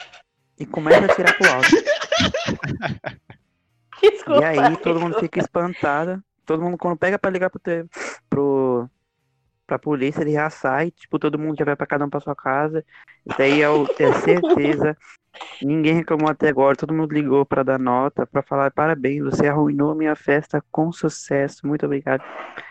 e 0.58 0.66
começa 0.66 1.00
a 1.00 1.06
atirar 1.06 1.34
pro 1.36 1.46
alto. 1.46 1.70
Desculpa. 4.00 4.40
E 4.40 4.44
aí 4.44 4.76
todo 4.76 5.00
mundo 5.00 5.18
fica 5.18 5.40
espantado. 5.40 6.22
Todo 6.46 6.62
mundo 6.62 6.78
quando 6.78 6.98
pega 6.98 7.18
pra 7.18 7.30
ligar 7.30 7.50
pro, 7.50 7.58
te- 7.60 7.86
pro 8.28 8.88
pra 9.66 9.78
polícia, 9.78 10.22
ele 10.22 10.32
já 10.32 10.50
sai, 10.50 10.90
tipo, 10.90 11.16
todo 11.16 11.38
mundo 11.38 11.56
já 11.56 11.64
vai 11.64 11.76
pra 11.76 11.86
cada 11.86 12.04
um 12.04 12.10
pra 12.10 12.18
sua 12.18 12.34
casa. 12.34 12.84
Isso 13.24 13.40
aí 13.40 13.60
eu 13.60 13.86
tenho 13.96 14.12
certeza. 14.20 14.96
Ninguém 15.62 15.94
reclamou 15.94 16.30
até 16.30 16.48
agora, 16.48 16.76
todo 16.76 16.94
mundo 16.94 17.12
ligou 17.12 17.44
pra 17.44 17.62
dar 17.62 17.78
nota, 17.78 18.26
pra 18.26 18.42
falar 18.42 18.70
parabéns, 18.70 19.22
você 19.22 19.46
arruinou 19.46 19.94
minha 19.94 20.16
festa 20.16 20.64
com 20.70 20.90
sucesso, 20.90 21.66
muito 21.66 21.84
obrigado. 21.84 22.22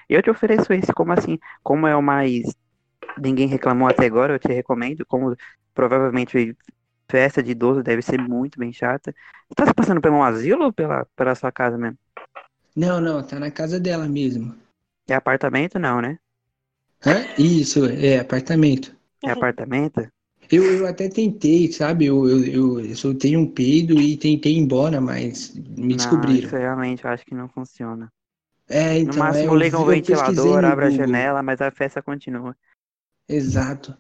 Eu 0.10 0.22
te 0.22 0.30
ofereço 0.30 0.74
esse, 0.74 0.92
como 0.92 1.14
assim, 1.14 1.38
como 1.64 1.88
é 1.88 1.96
o 1.96 2.02
mais 2.02 2.56
ninguém 3.18 3.48
reclamou 3.48 3.88
até 3.88 4.06
agora, 4.06 4.34
eu 4.34 4.40
te 4.40 4.48
recomendo, 4.48 5.06
como 5.06 5.36
provavelmente 5.74 6.56
festa 7.10 7.42
de 7.42 7.52
idoso 7.52 7.84
deve 7.84 8.02
ser 8.02 8.20
muito 8.20 8.60
bem 8.60 8.72
chata. 8.72 9.14
Você 9.48 9.56
tá 9.56 9.66
se 9.66 9.74
passando 9.74 10.02
por 10.02 10.12
um 10.12 10.24
asilo 10.24 10.66
ou 10.66 10.74
pela, 10.74 11.06
pela 11.16 11.36
sua 11.36 11.52
casa 11.52 11.78
mesmo? 11.78 11.98
Não, 12.76 13.02
não, 13.02 13.26
tá 13.26 13.40
na 13.40 13.52
casa 13.52 13.80
dela 13.80 14.08
mesmo. 14.08 14.56
É 15.08 15.16
apartamento 15.16 15.80
não, 15.80 16.02
né? 16.02 16.18
Hã? 17.06 17.26
Isso, 17.38 17.86
é 17.86 18.20
apartamento. 18.20 18.96
É 19.24 19.32
apartamento? 19.32 20.08
Eu, 20.52 20.64
eu 20.64 20.88
até 20.88 21.08
tentei, 21.10 21.72
sabe? 21.72 22.06
Eu, 22.06 22.28
eu, 22.28 22.44
eu, 22.46 22.86
eu 22.86 22.96
soltei 22.96 23.38
um 23.38 23.46
peido 23.46 24.00
e 24.00 24.18
tentei 24.18 24.54
ir 24.54 24.58
embora, 24.58 25.00
mas 25.00 25.54
me 25.56 25.94
Não, 25.94 25.96
descobriram. 25.96 26.50
isso 26.50 26.56
realmente 26.56 27.04
eu 27.06 27.12
acho 27.12 27.26
que 27.26 27.36
não 27.36 27.50
funciona. 27.50 28.12
É, 28.68 28.98
No 29.00 29.14
então, 29.14 29.34
é, 29.34 29.46
máximo 29.46 29.48
eu 29.48 29.56
liga 29.56 29.78
um 29.80 29.86
ventilador, 29.86 30.62
no 30.62 30.68
abre 30.68 30.86
a 30.86 30.90
janela, 30.90 31.42
mas 31.42 31.62
a 31.62 31.72
festa 31.72 32.02
continua. 32.02 32.56
Exato. 33.30 33.96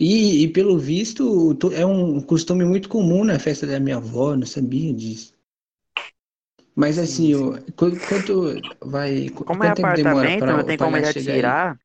E, 0.00 0.44
e 0.44 0.48
pelo 0.52 0.78
visto, 0.78 1.54
to- 1.56 1.72
é 1.72 1.84
um 1.86 2.20
costume 2.20 2.64
muito 2.64 2.88
comum 2.88 3.24
na 3.24 3.38
festa 3.38 3.66
da 3.66 3.80
minha 3.80 3.96
avó, 3.98 4.36
não 4.36 4.46
sabia 4.46 4.92
disso. 4.94 5.34
Mas 6.76 6.96
assim, 6.98 7.28
Sim, 7.28 7.32
eu- 7.32 7.58
quanto, 8.08 8.42
vai. 8.80 9.28
Como 9.46 9.64
é 9.64 9.70
quanto 9.70 9.82
demora 9.86 10.30
apartamento, 10.30 10.38
pra- 10.38 10.54
não 10.54 10.64
tem 10.64 10.76
como 10.78 10.96
aí? 10.96 11.02
atirar. 11.10 11.78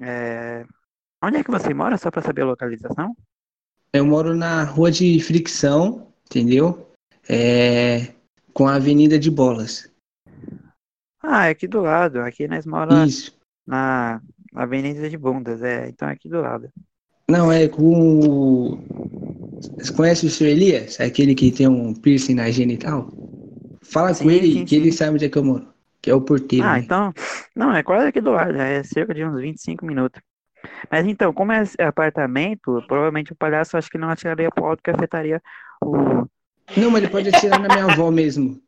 É... 0.00 0.64
Onde 1.24 1.38
é 1.38 1.42
que 1.42 1.50
você 1.50 1.72
mora, 1.72 1.96
só 1.96 2.10
pra 2.10 2.20
saber 2.20 2.42
a 2.42 2.46
localização? 2.46 3.16
Eu 3.90 4.04
moro 4.04 4.36
na 4.36 4.62
rua 4.62 4.90
de 4.90 5.18
fricção, 5.22 6.08
entendeu? 6.26 6.90
É, 7.26 8.12
com 8.52 8.68
a 8.68 8.74
Avenida 8.74 9.18
de 9.18 9.30
Bolas. 9.30 9.90
Ah, 11.22 11.46
é 11.46 11.50
aqui 11.50 11.66
do 11.66 11.80
lado. 11.80 12.20
Aqui 12.20 12.46
nós 12.46 12.66
moramos 12.66 13.34
na 13.66 14.20
Avenida 14.54 15.08
de 15.08 15.16
Bundas, 15.16 15.62
é. 15.62 15.88
Então 15.88 16.08
é 16.08 16.12
aqui 16.12 16.28
do 16.28 16.42
lado. 16.42 16.68
Não, 17.30 17.50
é 17.50 17.68
com. 17.68 18.20
o- 18.20 18.78
Você 19.78 19.92
conhece 19.94 20.26
o 20.26 20.30
seu 20.30 20.46
Elias? 20.46 21.00
Aquele 21.00 21.34
que 21.34 21.50
tem 21.50 21.66
um 21.66 21.94
piercing 21.94 22.34
na 22.34 22.50
genital? 22.50 23.10
Fala 23.80 24.12
Sim, 24.12 24.24
com 24.24 24.30
ele 24.30 24.52
sim, 24.52 24.64
que 24.66 24.76
ele 24.76 24.92
sim. 24.92 24.98
sabe 24.98 25.14
onde 25.14 25.24
é 25.24 25.28
que 25.30 25.38
eu 25.38 25.44
moro. 25.44 25.66
Que 26.02 26.10
é 26.10 26.14
o 26.14 26.20
porteiro. 26.20 26.66
Ah, 26.66 26.74
né? 26.74 26.80
então. 26.80 27.14
Não, 27.56 27.74
é 27.74 27.82
quase 27.82 28.08
aqui 28.08 28.20
do 28.20 28.32
lado, 28.32 28.54
é 28.58 28.82
cerca 28.82 29.14
de 29.14 29.24
uns 29.24 29.40
25 29.40 29.86
minutos. 29.86 30.20
Mas 30.90 31.06
então, 31.06 31.32
como 31.32 31.52
é 31.52 31.62
apartamento, 31.80 32.82
provavelmente 32.86 33.32
o 33.32 33.36
palhaço 33.36 33.76
acho 33.76 33.90
que 33.90 33.98
não 33.98 34.08
atiraria 34.08 34.50
pro 34.50 34.64
alto 34.64 34.82
que 34.82 34.90
afetaria 34.90 35.42
o. 35.82 35.96
Não, 36.76 36.90
mas 36.90 37.02
ele 37.02 37.08
pode 37.12 37.28
atirar 37.28 37.60
na 37.60 37.68
minha 37.68 37.84
avó 37.84 38.10
mesmo. 38.10 38.60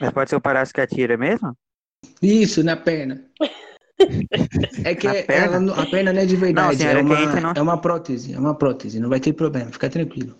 Mas 0.00 0.10
pode 0.10 0.30
ser 0.30 0.36
o 0.36 0.40
palhaço 0.40 0.72
que 0.72 0.80
atira 0.80 1.16
mesmo? 1.16 1.56
Isso, 2.22 2.62
na 2.62 2.76
perna. 2.76 3.24
É 4.84 4.94
que 4.94 5.06
Na 5.06 5.14
ela 5.14 5.26
perna? 5.26 5.60
não- 5.60 5.74
a 5.74 5.86
perna 5.86 6.12
não 6.12 6.20
é 6.20 6.26
de 6.26 6.36
verdade, 6.36 6.76
senhora, 6.76 7.00
é, 7.00 7.02
que 7.02 7.06
uma, 7.06 7.32
a 7.32 7.40
não- 7.40 7.52
é 7.54 7.62
uma 7.62 7.80
prótese, 7.80 8.34
é 8.34 8.38
uma 8.38 8.54
prótese, 8.54 9.00
não 9.00 9.08
vai 9.08 9.20
ter 9.20 9.32
problema, 9.32 9.70
fica 9.72 9.88
tranquilo. 9.88 10.36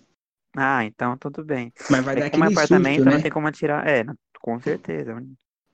Ah, 0.55 0.83
então 0.85 1.17
tudo 1.17 1.43
bem. 1.43 1.71
Mas 1.89 2.03
vai 2.03 2.15
É 2.15 2.19
dar 2.19 2.25
é 2.25 2.27
aquele 2.27 2.43
apartamento, 2.53 2.95
susto, 2.97 3.05
não 3.09 3.17
né? 3.17 3.21
tem 3.21 3.31
como 3.31 3.47
atirar. 3.47 3.87
É, 3.87 4.03
não- 4.03 4.15
com 4.41 4.59
certeza. 4.59 5.21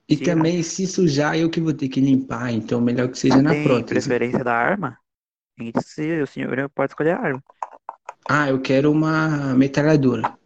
E 0.08 0.16
tira. 0.16 0.34
também, 0.34 0.62
se 0.62 0.86
sujar, 0.86 1.38
eu 1.38 1.48
que 1.48 1.60
vou 1.60 1.72
ter 1.72 1.88
que 1.88 2.00
limpar, 2.00 2.52
então 2.52 2.80
melhor 2.80 3.08
que 3.08 3.18
seja 3.18 3.40
na 3.40 3.50
Tem 3.50 3.64
prótese. 3.64 3.94
preferência 4.08 4.44
da 4.44 4.54
arma? 4.54 4.98
E 5.58 5.72
se 5.82 6.20
o 6.20 6.26
senhor 6.26 6.68
pode 6.70 6.92
escolher 6.92 7.12
a 7.12 7.20
arma. 7.20 7.44
Ah, 8.28 8.48
eu 8.48 8.60
quero 8.60 8.90
uma 8.90 9.54
metralhadora. 9.54 10.36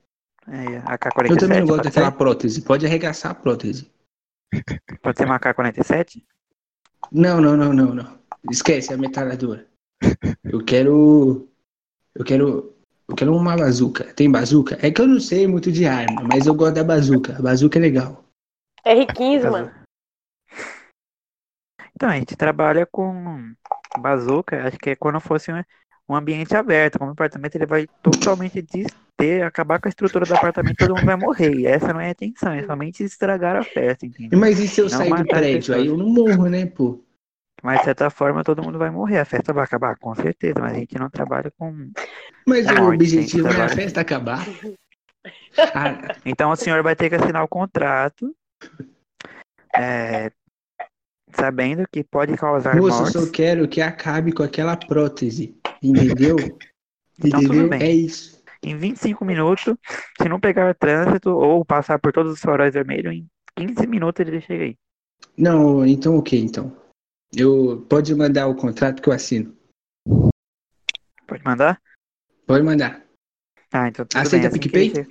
É, 0.49 0.79
AK-47? 0.87 1.31
Eu 1.31 1.37
também 1.37 1.61
não 1.61 1.67
gosto 1.67 1.85
daquela 1.85 2.11
ser? 2.11 2.17
prótese, 2.17 2.63
pode 2.63 2.87
arregaçar 2.87 3.33
a 3.33 3.35
prótese. 3.35 3.91
pode 5.03 5.19
ser 5.19 5.25
uma 5.25 5.37
AK-47? 5.37 6.23
Não, 7.13 7.41
não, 7.41 7.57
não, 7.57 7.73
não, 7.73 7.95
não. 7.95 8.19
Esquece 8.51 8.93
a 8.93 8.97
metralhadora. 8.97 9.67
Eu 10.45 10.65
quero. 10.65 11.49
Eu 12.15 12.25
quero. 12.25 12.75
Eu 13.09 13.15
quero 13.15 13.35
uma 13.35 13.57
bazuca. 13.57 14.05
Tem 14.15 14.31
bazuca? 14.31 14.79
É 14.83 14.91
que 14.91 15.01
eu 15.01 15.07
não 15.07 15.21
sei 15.21 15.47
muito 15.47 15.73
de 15.73 15.87
arma, 15.87 16.23
mas 16.23 16.47
eu 16.47 16.55
gosto 16.55 16.75
da 16.75 16.85
bazuca. 16.85 17.37
A 17.39 17.43
bazuca 17.43 17.79
é 17.79 17.83
legal. 17.83 18.25
R15, 18.87 19.51
mano. 19.51 19.78
Então, 21.99 22.11
a 22.11 22.15
gente 22.15 22.37
trabalha 22.37 22.87
com 22.87 23.53
bazuca, 23.99 24.69
acho 24.69 24.79
que 24.79 24.91
é 24.91 24.95
quando 24.95 25.19
fosse 25.19 25.53
um, 25.53 25.61
um 26.09 26.15
ambiente 26.15 26.57
aberto. 26.57 26.97
Como 26.97 27.11
apartamento, 27.11 27.57
ele 27.57 27.67
vai 27.67 27.89
totalmente 28.01 28.63
dester, 28.63 29.45
acabar 29.45 29.81
com 29.81 29.89
a 29.89 29.91
estrutura 29.91 30.25
do 30.25 30.33
apartamento, 30.33 30.77
todo 30.77 30.95
mundo 30.95 31.05
vai 31.05 31.17
morrer. 31.17 31.53
E 31.57 31.67
essa 31.67 31.93
não 31.93 31.99
é 31.99 32.07
a 32.07 32.11
intenção, 32.11 32.53
é 32.53 32.63
somente 32.63 33.03
estragar 33.03 33.57
a 33.57 33.65
festa, 33.65 34.07
entendeu? 34.07 34.39
Mas 34.39 34.61
e 34.61 34.69
se 34.69 34.81
eu 34.81 34.85
Não 34.85 34.91
sair 34.97 35.13
do 35.13 35.27
prédio? 35.27 35.75
Aí 35.75 35.89
eu 35.89 35.97
não 35.97 36.09
morro, 36.09 36.47
né, 36.49 36.67
pô? 36.67 37.03
Mas 37.65 37.81
de 37.81 37.87
certa 37.87 38.11
forma 38.11 38.45
todo 38.45 38.63
mundo 38.63 38.79
vai 38.79 38.91
morrer. 38.91 39.19
A 39.19 39.25
festa 39.25 39.53
vai 39.53 39.65
acabar, 39.65 39.97
com 39.99 40.15
certeza, 40.15 40.61
mas 40.61 40.77
a 40.77 40.79
gente 40.79 40.97
não 40.97 41.11
trabalha 41.11 41.53
com. 41.59 41.91
Mas 42.47 42.65
É 42.65 42.75
o 42.75 42.77
morte, 42.77 42.95
objetivo 42.95 43.49
é 43.49 43.61
a 43.61 43.69
festa 43.69 44.01
acabar. 44.03 44.47
Ah, 45.75 46.15
Então 46.25 46.53
o 46.53 46.57
senhor 46.57 46.81
vai 46.85 46.95
ter 46.95 47.09
que 47.09 47.17
assinar 47.17 47.43
o 47.43 47.49
contrato. 47.49 48.33
é, 49.77 50.31
sabendo 51.39 51.85
que 51.91 52.03
pode 52.03 52.37
causar 52.37 52.77
moço, 52.77 53.03
eu 53.03 53.07
só 53.27 53.31
quero 53.31 53.69
que 53.69 53.81
acabe 53.81 54.33
com 54.33 54.43
aquela 54.43 54.77
prótese. 54.77 55.57
Entendeu? 55.83 56.37
Então, 57.21 57.43
Entendeu? 57.43 57.73
É 57.73 57.91
isso. 57.91 58.41
Em 58.63 58.77
25 58.77 59.25
minutos, 59.25 59.75
se 60.23 60.29
não 60.29 60.39
pegar 60.39 60.73
trânsito 60.73 61.31
ou 61.31 61.65
passar 61.65 61.99
por 61.99 62.13
todos 62.13 62.33
os 62.35 62.41
faróis 62.41 62.73
vermelhos, 62.73 63.13
em 63.13 63.29
15 63.57 63.89
minutos 63.89 64.25
ele 64.25 64.41
chega 64.41 64.63
aí. 64.63 64.77
Não, 65.37 65.85
então 65.85 66.17
ok, 66.17 66.39
então. 66.39 66.77
Eu 67.37 67.85
pode 67.89 68.15
mandar 68.15 68.47
o 68.47 68.55
contrato 68.55 69.03
que 69.03 69.09
eu 69.09 69.13
assino. 69.13 69.53
Pode 71.27 71.43
mandar? 71.45 71.83
Pode 72.47 72.63
mandar. 72.63 73.05
Ah, 73.73 73.89
então 73.89 74.07
tudo 74.07 74.21
Aceita 74.21 74.37
bem. 74.43 74.47
assim 74.49 74.61
que 74.61 74.69
PicPay? 74.69 75.07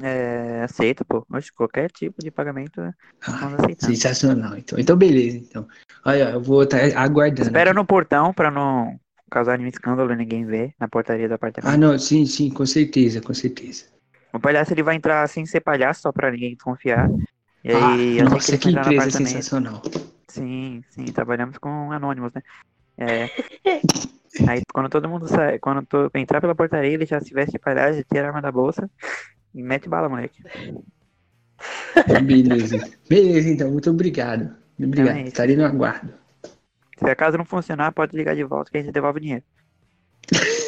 É, 0.00 0.62
aceita, 0.62 1.04
pô. 1.04 1.26
Oxe, 1.30 1.52
qualquer 1.52 1.90
tipo 1.90 2.22
de 2.22 2.30
pagamento 2.30 2.80
né? 2.80 2.94
Ah, 3.26 3.50
sensacional, 3.78 4.56
então. 4.56 4.78
Então 4.78 4.96
beleza, 4.96 5.36
então. 5.36 5.66
Olha, 6.04 6.30
eu 6.30 6.40
vou 6.40 6.62
estar 6.62 6.78
aguardando. 6.96 7.42
Espera 7.42 7.70
aqui. 7.70 7.78
no 7.78 7.84
portão 7.84 8.32
pra 8.32 8.50
não 8.50 8.98
causar 9.30 9.56
nenhum 9.58 9.68
escândalo, 9.68 10.14
ninguém 10.14 10.44
vê 10.44 10.74
na 10.78 10.88
portaria 10.88 11.28
do 11.28 11.34
apartamento. 11.34 11.72
Ah, 11.72 11.76
não, 11.76 11.98
sim, 11.98 12.24
sim, 12.26 12.50
com 12.50 12.64
certeza, 12.64 13.20
com 13.20 13.34
certeza. 13.34 13.86
O 14.32 14.40
palhaço 14.40 14.72
ele 14.72 14.82
vai 14.82 14.96
entrar 14.96 15.26
sem 15.28 15.44
ser 15.44 15.60
palhaço, 15.60 16.02
só 16.02 16.12
pra 16.12 16.30
ninguém 16.30 16.54
desconfiar. 16.54 17.10
E 17.64 17.70
aí, 17.70 18.20
Ah, 18.20 18.24
assim 18.24 18.34
nossa, 18.34 18.58
que 18.58 18.70
no 18.70 18.80
empresa 18.80 19.10
sensacional. 19.10 19.82
Sim, 20.28 20.82
sim, 20.88 21.04
trabalhamos 21.04 21.58
com 21.58 21.92
anônimos, 21.92 22.32
né? 22.32 22.42
É, 22.96 23.28
aí 24.48 24.62
quando 24.72 24.88
todo 24.88 25.08
mundo 25.08 25.28
sai, 25.28 25.58
quando 25.58 25.84
tu 25.86 26.10
entrar 26.14 26.40
pela 26.40 26.54
portaria, 26.54 26.92
ele 26.92 27.06
já 27.06 27.20
se 27.20 27.32
veste 27.34 27.52
de 27.52 27.58
palhaço, 27.58 28.02
tira 28.04 28.24
a 28.24 28.28
arma 28.28 28.40
da 28.42 28.50
bolsa 28.50 28.90
e 29.54 29.62
mete 29.62 29.88
bala, 29.88 30.08
moleque. 30.08 30.42
Beleza. 32.24 32.78
Beleza, 33.08 33.48
então, 33.48 33.70
muito 33.70 33.90
obrigado. 33.90 34.54
Obrigado, 34.78 35.16
é 35.16 35.22
estarei 35.22 35.56
no 35.56 35.64
aguardo. 35.64 36.12
Se 36.98 37.08
a 37.08 37.16
casa 37.16 37.38
não 37.38 37.44
funcionar, 37.44 37.92
pode 37.92 38.16
ligar 38.16 38.34
de 38.34 38.44
volta 38.44 38.70
que 38.70 38.78
a 38.78 38.82
gente 38.82 38.92
devolve 38.92 39.18
o 39.18 39.22
dinheiro. 39.22 39.44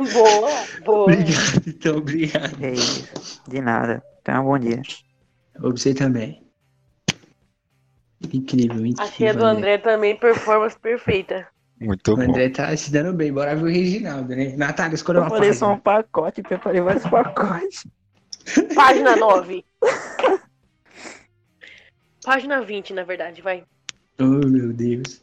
Boa, 0.00 0.50
boa. 0.82 1.02
Obrigado, 1.02 1.62
então, 1.66 1.98
obrigado. 1.98 2.64
É 2.64 2.72
isso. 2.72 3.42
De 3.46 3.60
nada. 3.60 4.02
Então, 4.22 4.44
bom 4.44 4.58
dia. 4.58 4.80
Você 5.58 5.92
também. 5.92 6.42
Incrível, 8.32 8.86
incrível. 8.86 9.04
Achei 9.04 9.28
a 9.28 9.32
do 9.34 9.44
André 9.44 9.76
também, 9.76 10.18
performance 10.18 10.78
perfeita. 10.78 11.46
Muito 11.80 12.12
O 12.12 12.16
bom. 12.16 12.22
André 12.22 12.50
tá 12.50 12.76
se 12.76 12.92
dando 12.92 13.12
bem. 13.14 13.32
Bora 13.32 13.56
ver 13.56 13.62
o 13.62 13.66
Reginaldo, 13.68 14.34
né? 14.36 14.54
Natália, 14.56 14.94
escolha 14.94 15.20
uma 15.20 15.28
Preparei 15.30 15.52
só 15.54 15.72
um 15.72 15.78
página. 15.78 16.02
pacote, 16.04 16.42
preparei 16.42 16.80
vários 16.82 17.04
pacotes. 17.08 17.86
Página 18.74 19.16
9. 19.16 19.64
Página 22.22 22.60
20, 22.60 22.92
na 22.92 23.02
verdade, 23.04 23.40
vai. 23.40 23.64
Oh, 24.18 24.24
meu 24.24 24.72
Deus. 24.72 25.22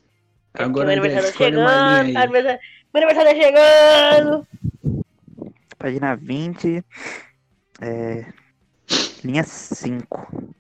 Agora, 0.53 0.87
meu 0.87 0.97
André, 0.97 1.09
aniversário 1.19 1.31
tá 1.31 1.37
chegando. 1.37 1.59
linha 1.59 2.01
aí. 2.01 2.17
aniversário- 2.17 2.59
Meu 2.93 3.03
aniversário 3.03 3.31
tá 3.31 3.45
chegando. 3.45 4.47
Página 5.77 6.15
20. 6.15 6.83
É, 7.81 8.25
linha 9.23 9.43
5. 9.43 10.55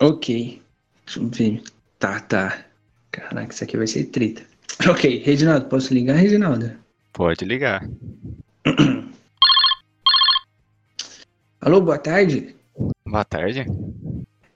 Ok. 0.00 0.62
Deixa 1.06 1.20
eu 1.20 1.28
ver. 1.28 1.62
Tá, 1.98 2.20
tá. 2.20 2.64
Caraca, 3.10 3.54
isso 3.54 3.64
aqui 3.64 3.78
vai 3.78 3.86
ser 3.86 4.04
treta. 4.06 4.42
Ok, 4.88 5.22
Reginaldo, 5.24 5.66
posso 5.66 5.92
ligar, 5.92 6.16
Reginaldo? 6.16 6.70
Pode 7.12 7.44
ligar. 7.44 7.88
Alô, 11.60 11.80
boa 11.80 11.98
tarde. 11.98 12.54
Boa 13.06 13.24
tarde. 13.24 13.66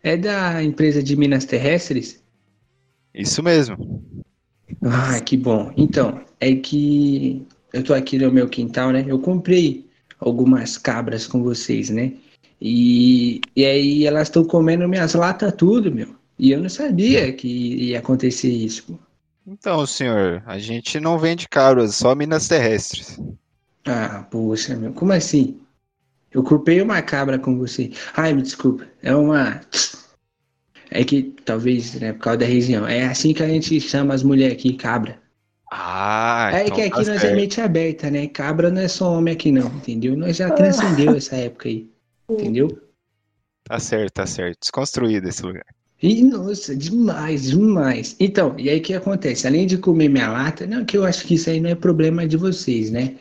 É 0.03 0.17
da 0.17 0.63
empresa 0.63 1.03
de 1.03 1.17
Minas 1.17 1.45
Terrestres? 1.45 2.23
Isso 3.15 3.43
mesmo. 3.43 4.05
Ah, 4.83 5.19
que 5.21 5.37
bom. 5.37 5.73
Então, 5.77 6.25
é 6.39 6.55
que 6.55 7.47
eu 7.73 7.83
tô 7.83 7.93
aqui 7.95 8.19
no 8.19 8.31
meu 8.31 8.49
quintal, 8.49 8.93
né? 8.93 9.05
Eu 9.07 9.19
comprei 9.19 9.89
algumas 10.19 10.79
cabras 10.79 11.27
com 11.27 11.43
vocês, 11.43 11.91
né? 11.91 12.13
E, 12.61 13.41
e 13.57 13.65
aí 13.65 14.07
elas 14.07 14.29
estão 14.29 14.45
comendo 14.45 14.89
minhas 14.89 15.15
latas 15.15 15.55
tudo, 15.55 15.91
meu. 15.91 16.15
E 16.39 16.53
eu 16.53 16.61
não 16.61 16.69
sabia 16.69 17.33
que 17.33 17.49
ia 17.49 17.99
acontecer 17.99 18.51
isso. 18.51 18.99
Então, 19.51 19.85
senhor, 19.85 20.45
a 20.47 20.59
gente 20.61 21.01
não 21.01 21.19
vende 21.19 21.49
cabras, 21.49 21.97
só 21.97 22.15
minas 22.15 22.47
terrestres. 22.47 23.19
Ah, 23.85 24.25
poxa, 24.31 24.77
meu. 24.77 24.93
Como 24.93 25.13
assim? 25.13 25.61
Eu 26.31 26.45
comprei 26.45 26.81
uma 26.81 27.03
cabra 27.03 27.37
com 27.37 27.59
você. 27.59 27.91
Ai, 28.17 28.33
me 28.33 28.43
desculpa. 28.43 28.87
É 29.03 29.15
uma. 29.15 29.61
É 30.93 31.05
que 31.05 31.23
talvez, 31.45 31.95
né, 32.01 32.13
por 32.13 32.19
causa 32.19 32.39
da 32.39 32.47
região. 32.47 32.85
É 32.85 33.07
assim 33.07 33.33
que 33.33 33.45
a 33.45 33.49
gente 33.49 33.81
chama 33.81 34.13
as 34.13 34.25
mulheres 34.25 34.55
aqui, 34.57 34.73
cabra. 34.73 35.21
Ah, 35.71 36.51
É 36.53 36.63
então 36.67 36.75
que 36.75 36.81
tá 36.83 36.87
aqui 36.89 36.97
nós 36.97 37.09
é 37.09 37.19
certo. 37.21 37.37
mente 37.37 37.61
aberta, 37.61 38.11
né? 38.11 38.27
Cabra 38.27 38.73
não 38.73 38.81
é 38.83 38.89
só 38.89 39.13
homem 39.13 39.33
aqui, 39.33 39.53
não, 39.53 39.69
entendeu? 39.69 40.17
Nós 40.17 40.37
já 40.37 40.51
transcendeu 40.51 41.15
essa 41.15 41.37
época 41.37 41.69
aí, 41.69 41.89
entendeu? 42.29 42.67
Tá 43.63 43.79
certo, 43.79 44.15
tá 44.15 44.27
certo. 44.27 44.59
Desconstruído 44.63 45.29
esse 45.29 45.45
lugar. 45.45 45.65
E, 46.03 46.23
nossa, 46.23 46.75
demais, 46.75 47.51
demais. 47.51 48.17
Então, 48.19 48.55
e 48.59 48.71
aí 48.71 48.79
o 48.79 48.83
que 48.83 48.95
acontece? 48.95 49.47
Além 49.47 49.67
de 49.67 49.77
comer 49.77 50.09
minha 50.09 50.31
lata, 50.31 50.67
não, 50.67 50.85
que 50.85 50.97
eu 50.97 51.05
acho 51.05 51.27
que 51.27 51.35
isso 51.35 51.51
aí 51.51 51.61
não 51.61 51.71
é 51.71 51.75
problema 51.75 52.27
de 52.27 52.37
vocês, 52.37 52.91
né? 52.91 53.17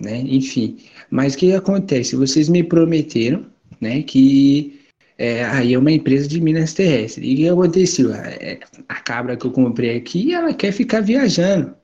né? 0.00 0.20
Enfim, 0.20 0.78
mas 1.10 1.34
o 1.34 1.38
que 1.38 1.52
acontece? 1.52 2.16
Vocês 2.16 2.48
me 2.48 2.62
prometeram, 2.62 3.46
né, 3.80 4.02
que 4.02 4.80
é, 5.18 5.44
aí 5.44 5.74
é 5.74 5.78
uma 5.78 5.92
empresa 5.92 6.28
de 6.28 6.40
Minas 6.40 6.74
Terrestres. 6.74 7.26
E 7.26 7.34
o 7.34 7.36
que 7.36 7.48
aconteceu? 7.48 8.12
A, 8.12 8.18
é, 8.18 8.60
a 8.88 8.94
cabra 9.00 9.36
que 9.36 9.46
eu 9.46 9.50
comprei 9.52 9.96
aqui, 9.96 10.32
ela 10.32 10.54
quer 10.54 10.72
ficar 10.72 11.00
viajando, 11.00 11.74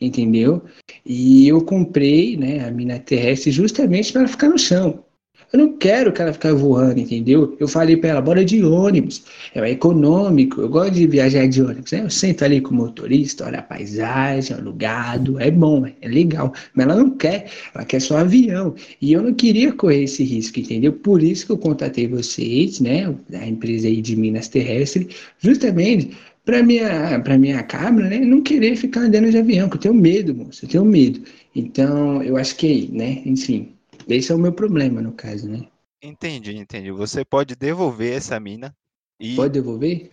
entendeu? 0.00 0.62
E 1.04 1.48
eu 1.48 1.62
comprei, 1.64 2.36
né, 2.36 2.66
a 2.66 2.70
Minas 2.70 3.00
Terrestre 3.04 3.50
justamente 3.50 4.12
para 4.12 4.28
ficar 4.28 4.48
no 4.48 4.58
chão. 4.58 5.04
Eu 5.50 5.58
não 5.58 5.78
quero 5.78 6.12
que 6.12 6.20
ela 6.20 6.32
fique 6.32 6.50
voando, 6.52 7.00
entendeu? 7.00 7.56
Eu 7.58 7.66
falei 7.66 7.96
para 7.96 8.10
ela, 8.10 8.20
bora 8.20 8.44
de 8.44 8.62
ônibus. 8.62 9.22
É 9.54 9.70
econômico, 9.70 10.60
eu 10.60 10.68
gosto 10.68 10.92
de 10.92 11.06
viajar 11.06 11.46
de 11.48 11.62
ônibus. 11.62 11.92
Né? 11.92 12.02
Eu 12.02 12.10
sento 12.10 12.44
ali 12.44 12.60
com 12.60 12.72
o 12.72 12.76
motorista, 12.76 13.46
olha 13.46 13.60
a 13.60 13.62
paisagem, 13.62 14.54
olha 14.56 14.68
o 14.68 14.74
gado, 14.74 15.40
é 15.40 15.50
bom, 15.50 15.86
é 15.86 16.08
legal. 16.08 16.52
Mas 16.74 16.86
ela 16.86 16.96
não 16.96 17.10
quer, 17.10 17.50
ela 17.74 17.84
quer 17.84 18.00
só 18.00 18.18
avião. 18.18 18.74
E 19.00 19.12
eu 19.12 19.22
não 19.22 19.32
queria 19.32 19.72
correr 19.72 20.02
esse 20.02 20.22
risco, 20.22 20.60
entendeu? 20.60 20.92
Por 20.92 21.22
isso 21.22 21.46
que 21.46 21.52
eu 21.52 21.58
contatei 21.58 22.06
vocês, 22.06 22.80
né? 22.80 23.14
A 23.32 23.46
empresa 23.46 23.88
aí 23.88 24.02
de 24.02 24.16
Minas 24.16 24.48
Terrestre, 24.48 25.08
justamente 25.38 26.10
para 26.44 26.62
minha, 26.62 27.20
para 27.20 27.38
minha 27.38 27.62
cabra, 27.62 28.08
né? 28.08 28.18
Não 28.18 28.42
querer 28.42 28.76
ficar 28.76 29.00
andando 29.00 29.30
de 29.30 29.38
avião, 29.38 29.68
que 29.68 29.76
eu 29.76 29.80
tenho 29.80 29.94
medo, 29.94 30.34
moço, 30.34 30.64
eu 30.64 30.68
tenho 30.68 30.84
medo. 30.84 31.20
Então, 31.54 32.22
eu 32.22 32.36
acho 32.36 32.56
que, 32.56 32.90
né? 32.92 33.22
Enfim, 33.24 33.68
esse 34.08 34.32
é 34.32 34.34
o 34.34 34.38
meu 34.38 34.52
problema, 34.52 35.00
no 35.00 35.12
caso, 35.12 35.48
né? 35.48 35.68
Entendi, 36.02 36.56
entendi. 36.56 36.90
Você 36.90 37.24
pode 37.24 37.54
devolver 37.56 38.16
essa 38.16 38.38
mina 38.38 38.74
e 39.20 39.34
Pode 39.36 39.52
devolver? 39.52 40.12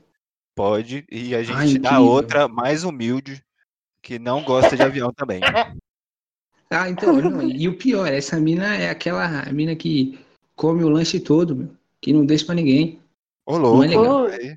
pode 0.56 1.06
e 1.12 1.36
a 1.36 1.44
gente 1.44 1.78
Ah, 1.78 1.82
dá 1.82 2.00
outra 2.00 2.48
mais 2.48 2.84
humilde 2.84 3.44
que 4.02 4.18
não 4.18 4.44
gosta 4.44 4.76
de 4.76 4.84
avião 4.84 5.14
também. 5.14 5.42
Ah, 6.68 6.90
então, 6.90 7.22
não, 7.22 7.44
e 7.44 7.68
o 7.68 7.78
pior, 7.78 8.08
essa 8.12 8.40
mina 8.40 8.76
é 8.76 8.90
aquela 8.90 9.46
mina 9.54 9.76
que 9.76 10.20
come 10.56 10.84
o 10.84 10.90
lanche 10.90 11.20
todo, 11.20 11.56
meu, 11.56 11.70
que 12.02 12.12
não 12.12 12.26
deixa 12.26 12.44
pra 12.44 12.56
ninguém. 12.56 13.00
Ô 13.46 13.56
louco, 13.56 13.84
é 13.84 13.88
legal. 13.88 14.26
aí 14.26 14.56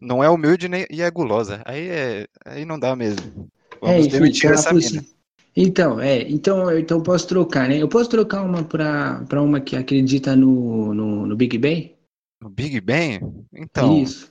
não 0.00 0.22
é 0.22 0.28
humilde 0.28 0.68
nem 0.68 0.84
e 0.90 1.00
é 1.00 1.08
gulosa. 1.08 1.62
Aí 1.64 1.88
é, 1.88 2.26
aí 2.44 2.64
não 2.64 2.78
dá 2.78 2.94
mesmo. 2.96 3.48
É, 3.74 3.76
Vamos 3.80 4.06
enfim, 4.06 4.18
demitir 4.18 4.50
essa 4.50 4.72
mina. 4.72 5.04
Então, 5.56 6.00
é, 6.00 6.22
então, 6.30 6.70
eu- 6.70 6.78
então 6.78 7.02
posso 7.02 7.26
trocar, 7.26 7.68
né? 7.68 7.78
Eu 7.82 7.88
posso 7.88 8.08
trocar 8.08 8.42
uma 8.42 8.62
pra, 8.64 9.24
pra 9.28 9.42
uma 9.42 9.60
que 9.60 9.76
acredita 9.76 10.36
no, 10.36 10.94
no, 10.94 11.26
no 11.26 11.36
Big 11.36 11.58
Bang? 11.58 11.92
No 12.40 12.48
Big 12.50 12.80
Bang? 12.80 13.20
Então, 13.52 14.02
Isso. 14.02 14.30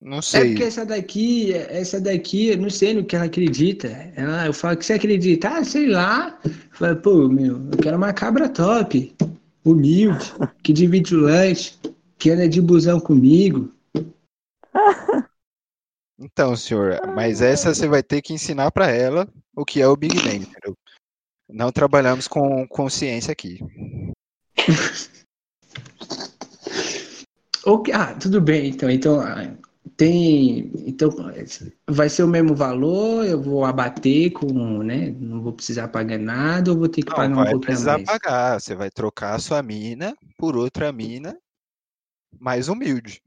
não 0.00 0.22
É 0.32 0.44
sei. 0.44 0.44
porque 0.44 0.62
essa 0.64 0.84
daqui, 0.86 1.52
essa 1.52 2.00
daqui, 2.00 2.48
eu 2.48 2.58
não 2.58 2.70
sei 2.70 2.94
no 2.94 3.04
que 3.04 3.14
ela 3.16 3.26
acredita. 3.26 3.88
Ela, 4.16 4.46
eu 4.46 4.52
falo 4.54 4.76
que 4.76 4.84
você 4.86 4.94
acredita, 4.94 5.48
ah, 5.48 5.64
sei 5.64 5.86
lá. 5.88 6.38
Eu 6.44 6.50
falo, 6.72 6.96
pô, 6.96 7.28
meu, 7.28 7.56
eu 7.70 7.78
quero 7.78 7.96
uma 7.96 8.12
cabra 8.12 8.48
top, 8.48 9.14
humilde, 9.64 10.32
que 10.62 10.72
divide 10.72 11.14
o 11.14 11.20
lanche, 11.20 11.74
que 12.18 12.30
anda 12.30 12.48
de 12.48 12.60
busão 12.60 12.98
comigo. 13.00 13.70
Então, 16.18 16.56
senhor, 16.56 17.00
mas 17.14 17.40
essa 17.42 17.74
você 17.74 17.86
vai 17.88 18.02
ter 18.02 18.22
que 18.22 18.32
ensinar 18.32 18.70
pra 18.70 18.88
ela 18.90 19.28
o 19.54 19.64
que 19.64 19.80
é 19.80 19.88
o 19.88 19.96
Big 19.96 20.14
Bang, 20.16 20.36
entendeu? 20.36 20.76
Não 21.48 21.70
trabalhamos 21.70 22.26
com 22.26 22.66
consciência 22.68 23.32
aqui. 23.32 23.58
Ok, 27.64 27.92
ah, 27.94 28.14
tudo 28.14 28.40
bem, 28.40 28.70
então. 28.70 28.90
Então, 28.90 29.20
ah, 29.20 29.54
tem. 29.96 30.72
Então, 30.86 31.10
vai 31.88 32.08
ser 32.08 32.22
o 32.24 32.28
mesmo 32.28 32.54
valor, 32.54 33.24
eu 33.24 33.40
vou 33.40 33.64
abater 33.64 34.32
com, 34.32 34.82
né? 34.82 35.10
Não 35.18 35.40
vou 35.42 35.52
precisar 35.52 35.88
pagar 35.88 36.18
nada, 36.18 36.72
ou 36.72 36.78
vou 36.78 36.88
ter 36.88 37.02
que 37.02 37.10
Não, 37.10 37.16
pagar 37.16 37.32
um 37.32 37.36
vai 37.36 37.50
pouquinho 37.52 37.72
a 37.72 37.76
precisar 37.76 37.92
mais? 37.92 38.04
pagar. 38.04 38.60
Você 38.60 38.74
vai 38.74 38.90
trocar 38.90 39.34
a 39.34 39.38
sua 39.38 39.62
mina 39.62 40.16
por 40.36 40.56
outra 40.56 40.90
mina 40.92 41.38
mais 42.40 42.68
humilde. 42.68 43.22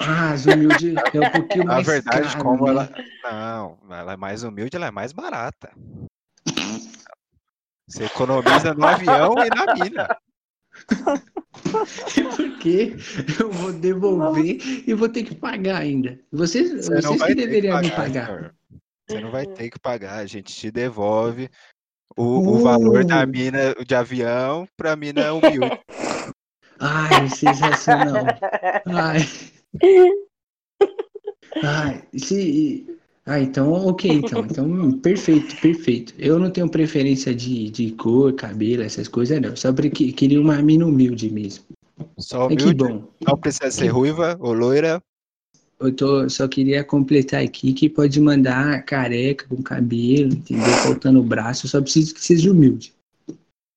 Ah, 0.00 0.32
as 0.32 0.46
humilde 0.46 0.94
é 0.96 1.20
um 1.20 1.30
pouquinho 1.30 1.64
Na 1.66 1.74
mais 1.74 1.86
verdade, 1.86 2.28
caro, 2.32 2.44
como 2.44 2.64
né? 2.66 2.70
ela. 2.70 2.90
Não, 3.24 3.78
ela 3.90 4.12
é 4.12 4.16
mais 4.16 4.42
humilde, 4.42 4.76
ela 4.76 4.86
é 4.86 4.90
mais 4.90 5.12
barata. 5.12 5.70
Você 7.88 8.04
economiza 8.04 8.74
no 8.74 8.86
avião 8.86 9.34
e 9.38 9.48
na 9.48 9.74
mina. 9.74 10.16
Porque 12.36 12.94
eu 13.40 13.50
vou 13.50 13.72
devolver 13.72 14.58
e 14.86 14.94
vou 14.94 15.08
ter 15.08 15.22
que 15.24 15.34
pagar 15.34 15.78
ainda. 15.80 16.18
Vocês, 16.30 16.70
Você 16.70 16.94
não 16.94 17.00
vocês 17.02 17.18
vai 17.18 17.28
que 17.30 17.34
ter 17.34 17.40
que 17.42 17.46
deveriam 17.46 17.80
me 17.80 17.90
pagar, 17.90 18.02
pagar. 18.04 18.26
senhor. 18.26 18.54
Você 19.08 19.20
não 19.20 19.30
vai 19.30 19.46
ter 19.46 19.70
que 19.70 19.78
pagar, 19.78 20.18
a 20.18 20.26
gente 20.26 20.54
te 20.54 20.70
devolve 20.70 21.48
o, 22.16 22.56
o 22.56 22.58
valor 22.62 23.04
da 23.04 23.24
Uh. 23.24 23.26
mina 23.26 23.74
de 23.86 23.94
avião 23.94 24.68
pra 24.76 24.94
mina 24.94 25.32
humilde. 25.32 25.80
Ai, 26.78 27.28
sensacional. 27.30 28.24
Ai. 28.86 29.18
Ai, 31.62 32.02
se. 32.16 32.86
Ah, 33.26 33.40
então, 33.40 33.70
ok, 33.72 34.10
então. 34.10 34.40
Então, 34.40 34.92
perfeito, 35.00 35.60
perfeito. 35.60 36.14
Eu 36.18 36.38
não 36.38 36.50
tenho 36.50 36.68
preferência 36.70 37.34
de, 37.34 37.68
de 37.68 37.90
cor, 37.92 38.32
cabelo, 38.32 38.82
essas 38.82 39.06
coisas, 39.06 39.38
não. 39.40 39.54
Só 39.54 39.70
porque 39.72 40.12
queria 40.12 40.40
uma 40.40 40.62
mina 40.62 40.86
humilde 40.86 41.30
mesmo. 41.30 41.64
Só 42.16 42.46
É 42.50 42.56
que 42.56 42.62
humilde, 42.62 42.84
bom. 42.84 43.08
não 43.26 43.36
precisa 43.36 43.70
ser 43.70 43.88
ruiva 43.88 44.36
ou 44.40 44.54
loira. 44.54 45.02
Eu 45.78 45.94
tô, 45.94 46.28
só 46.28 46.48
queria 46.48 46.82
completar 46.82 47.42
aqui 47.44 47.72
que 47.72 47.88
pode 47.88 48.20
mandar 48.20 48.82
careca 48.84 49.46
com 49.46 49.62
cabelo, 49.62 50.32
entendeu? 50.32 50.64
Faltando 50.82 51.20
o 51.20 51.22
braço, 51.22 51.66
eu 51.66 51.70
só 51.70 51.80
preciso 51.80 52.14
que 52.14 52.20
seja 52.20 52.50
humilde. 52.50 52.94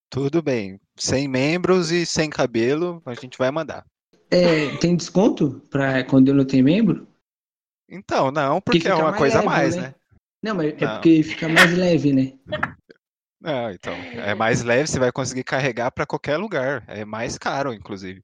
Tudo 0.09 0.41
bem. 0.41 0.79
Sem 0.97 1.27
membros 1.27 1.91
e 1.91 2.05
sem 2.05 2.29
cabelo, 2.29 3.01
a 3.05 3.13
gente 3.13 3.37
vai 3.37 3.51
mandar. 3.51 3.85
É, 4.31 4.75
tem 4.77 4.95
desconto 4.95 5.61
pra 5.69 6.03
quando 6.05 6.29
eu 6.29 6.33
não 6.35 6.45
tenho 6.45 6.63
membro? 6.63 7.05
Então, 7.89 8.31
não, 8.31 8.61
porque 8.61 8.77
é 8.77 8.81
fica 8.81 8.95
uma 8.95 9.13
coisa 9.13 9.39
a 9.39 9.43
mais, 9.43 9.75
né? 9.75 9.81
né? 9.81 9.95
Não, 10.41 10.55
mas 10.55 10.73
é 10.73 10.85
Não. 10.85 10.93
porque 10.93 11.21
fica 11.21 11.49
mais 11.49 11.77
leve, 11.77 12.13
né? 12.13 12.33
Não, 13.41 13.71
então, 13.71 13.93
é 14.23 14.33
mais 14.33 14.63
leve, 14.63 14.87
você 14.87 14.99
vai 14.99 15.11
conseguir 15.11 15.43
carregar 15.43 15.91
pra 15.91 16.05
qualquer 16.05 16.37
lugar. 16.37 16.83
É 16.87 17.03
mais 17.03 17.37
caro, 17.37 17.73
inclusive. 17.73 18.23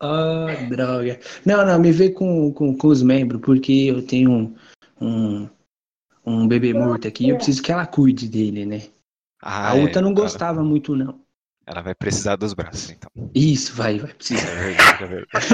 Ah, 0.00 0.54
droga. 0.70 1.20
Não, 1.44 1.66
não, 1.66 1.78
me 1.78 1.92
vê 1.92 2.10
com, 2.10 2.52
com, 2.52 2.76
com 2.76 2.88
os 2.88 3.02
membros, 3.02 3.40
porque 3.42 3.72
eu 3.72 4.06
tenho 4.06 4.30
um, 4.30 4.56
um, 5.00 5.48
um 6.24 6.48
bebê 6.48 6.72
morto 6.72 7.06
aqui, 7.08 7.28
eu 7.28 7.36
preciso 7.36 7.62
que 7.62 7.72
ela 7.72 7.86
cuide 7.86 8.28
dele, 8.28 8.64
né? 8.64 8.82
Ah, 9.42 9.70
A 9.70 9.74
outra 9.74 10.00
é, 10.00 10.02
não 10.02 10.10
ela- 10.12 10.20
gostava 10.22 10.62
muito, 10.64 10.96
não. 10.96 11.20
Ela 11.66 11.82
vai 11.82 11.94
precisar 11.96 12.36
dos 12.36 12.54
braços, 12.54 12.90
então. 12.90 13.10
Isso, 13.34 13.74
vai, 13.74 13.98
vai 13.98 14.14
precisar. 14.14 14.48
É 14.48 14.54
verdade, 14.54 15.04
é 15.04 15.06
verdade. 15.06 15.46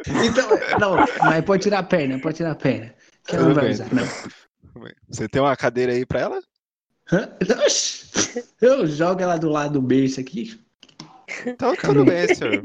Então, 0.24 0.48
não, 0.78 0.96
mas 1.20 1.44
pode 1.44 1.62
tirar 1.62 1.80
a 1.80 1.82
perna, 1.82 2.18
pode 2.18 2.36
tirar 2.36 2.52
a 2.52 2.54
perna. 2.54 2.94
Que 3.26 3.36
ela 3.36 3.48
não 3.48 3.54
vai 3.54 3.64
bem, 3.64 3.72
usar, 3.72 3.94
não. 3.94 4.04
Você 5.08 5.28
tem 5.28 5.40
uma 5.40 5.56
cadeira 5.56 5.92
aí 5.92 6.04
pra 6.04 6.20
ela? 6.20 6.40
Eu 8.60 8.86
jogo 8.86 9.22
ela 9.22 9.36
do 9.36 9.48
lado 9.48 9.74
do 9.74 9.82
berço 9.82 10.20
aqui. 10.20 10.60
Então, 11.46 11.74
tudo 11.76 12.04
bem, 12.04 12.34
senhor. 12.34 12.62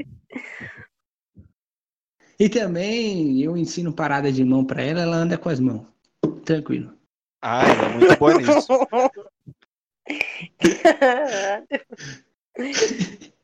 E 2.38 2.48
também 2.48 3.42
eu 3.42 3.56
ensino 3.56 3.92
parada 3.92 4.30
de 4.30 4.44
mão 4.44 4.64
pra 4.64 4.82
ela, 4.82 5.00
ela 5.00 5.16
anda 5.16 5.38
com 5.38 5.48
as 5.48 5.58
mãos. 5.58 5.86
Tranquilo. 6.44 6.92
Ah, 7.42 7.66
ela 7.66 7.86
é 7.86 7.94
muito 7.94 8.18
boa 8.18 8.34
nisso. 8.34 8.68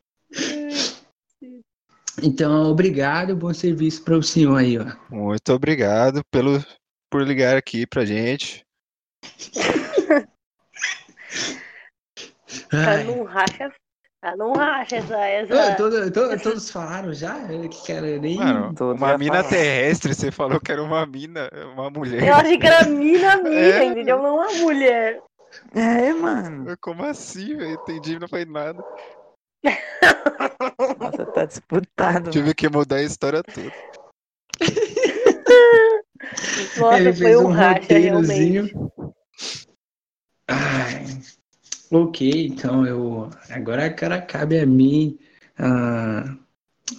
Então, 2.21 2.69
obrigado, 2.69 3.35
bom 3.35 3.51
serviço 3.53 4.03
para 4.03 4.15
o 4.17 4.21
senhor 4.23 4.55
aí, 4.57 4.77
ó. 4.77 4.85
Muito 5.09 5.51
obrigado 5.51 6.23
pelo, 6.31 6.63
por 7.09 7.23
ligar 7.23 7.57
aqui 7.57 7.85
pra 7.87 8.05
gente. 8.05 8.63
Tá 12.69 13.03
num 13.03 13.23
racha. 13.23 13.71
Tá 14.21 14.35
num 14.37 14.53
racha 14.53 14.95
essa. 14.97 15.17
Ô, 15.17 15.21
essa... 15.21 15.75
todo- 15.75 16.11
to- 16.11 16.39
todos 16.41 16.69
falaram 16.71 17.11
já? 17.13 17.37
Eu 17.51 17.67
que 17.67 17.83
quero 17.83 18.05
nem. 18.21 18.37
Mano, 18.37 18.73
uma 18.79 19.17
mina 19.17 19.33
falaram. 19.37 19.49
terrestre, 19.49 20.13
você 20.13 20.31
falou 20.31 20.59
que 20.59 20.71
era 20.71 20.81
uma 20.83 21.05
mina, 21.05 21.49
uma 21.73 21.89
mulher. 21.89 22.23
Eu 22.23 22.33
achei 22.35 22.57
que 22.57 22.65
era 22.67 22.85
mina, 22.87 23.37
mina, 23.37 23.49
É. 23.59 23.85
entendeu? 23.85 24.21
Não 24.21 24.35
uma 24.35 24.51
mulher. 24.53 25.21
É, 25.73 26.13
mano. 26.13 26.75
Como 26.81 27.03
assim, 27.03 27.55
velho? 27.55 27.73
Entendi, 27.73 28.19
não 28.19 28.27
foi 28.27 28.45
nada. 28.45 28.83
Nossa, 30.99 31.25
tá 31.25 31.45
disputado. 31.45 32.31
Tive 32.31 32.53
que 32.53 32.69
mudar 32.69 32.97
a 32.97 33.03
história 33.03 33.41
toda. 33.43 33.71
Nossa, 36.79 36.97
Ele 36.99 37.13
foi 37.13 37.25
fez 37.25 37.39
um 37.39 37.47
um 37.47 37.51
racha, 37.51 37.79
roteirozinho. 37.81 38.65
realmente. 38.65 39.23
Ai. 40.47 41.05
Ok, 41.91 42.47
então 42.47 42.85
eu. 42.85 43.29
Agora, 43.49 43.91
cara, 43.93 44.21
cabe 44.21 44.59
a 44.59 44.65
mim 44.65 45.17
a, 45.57 46.35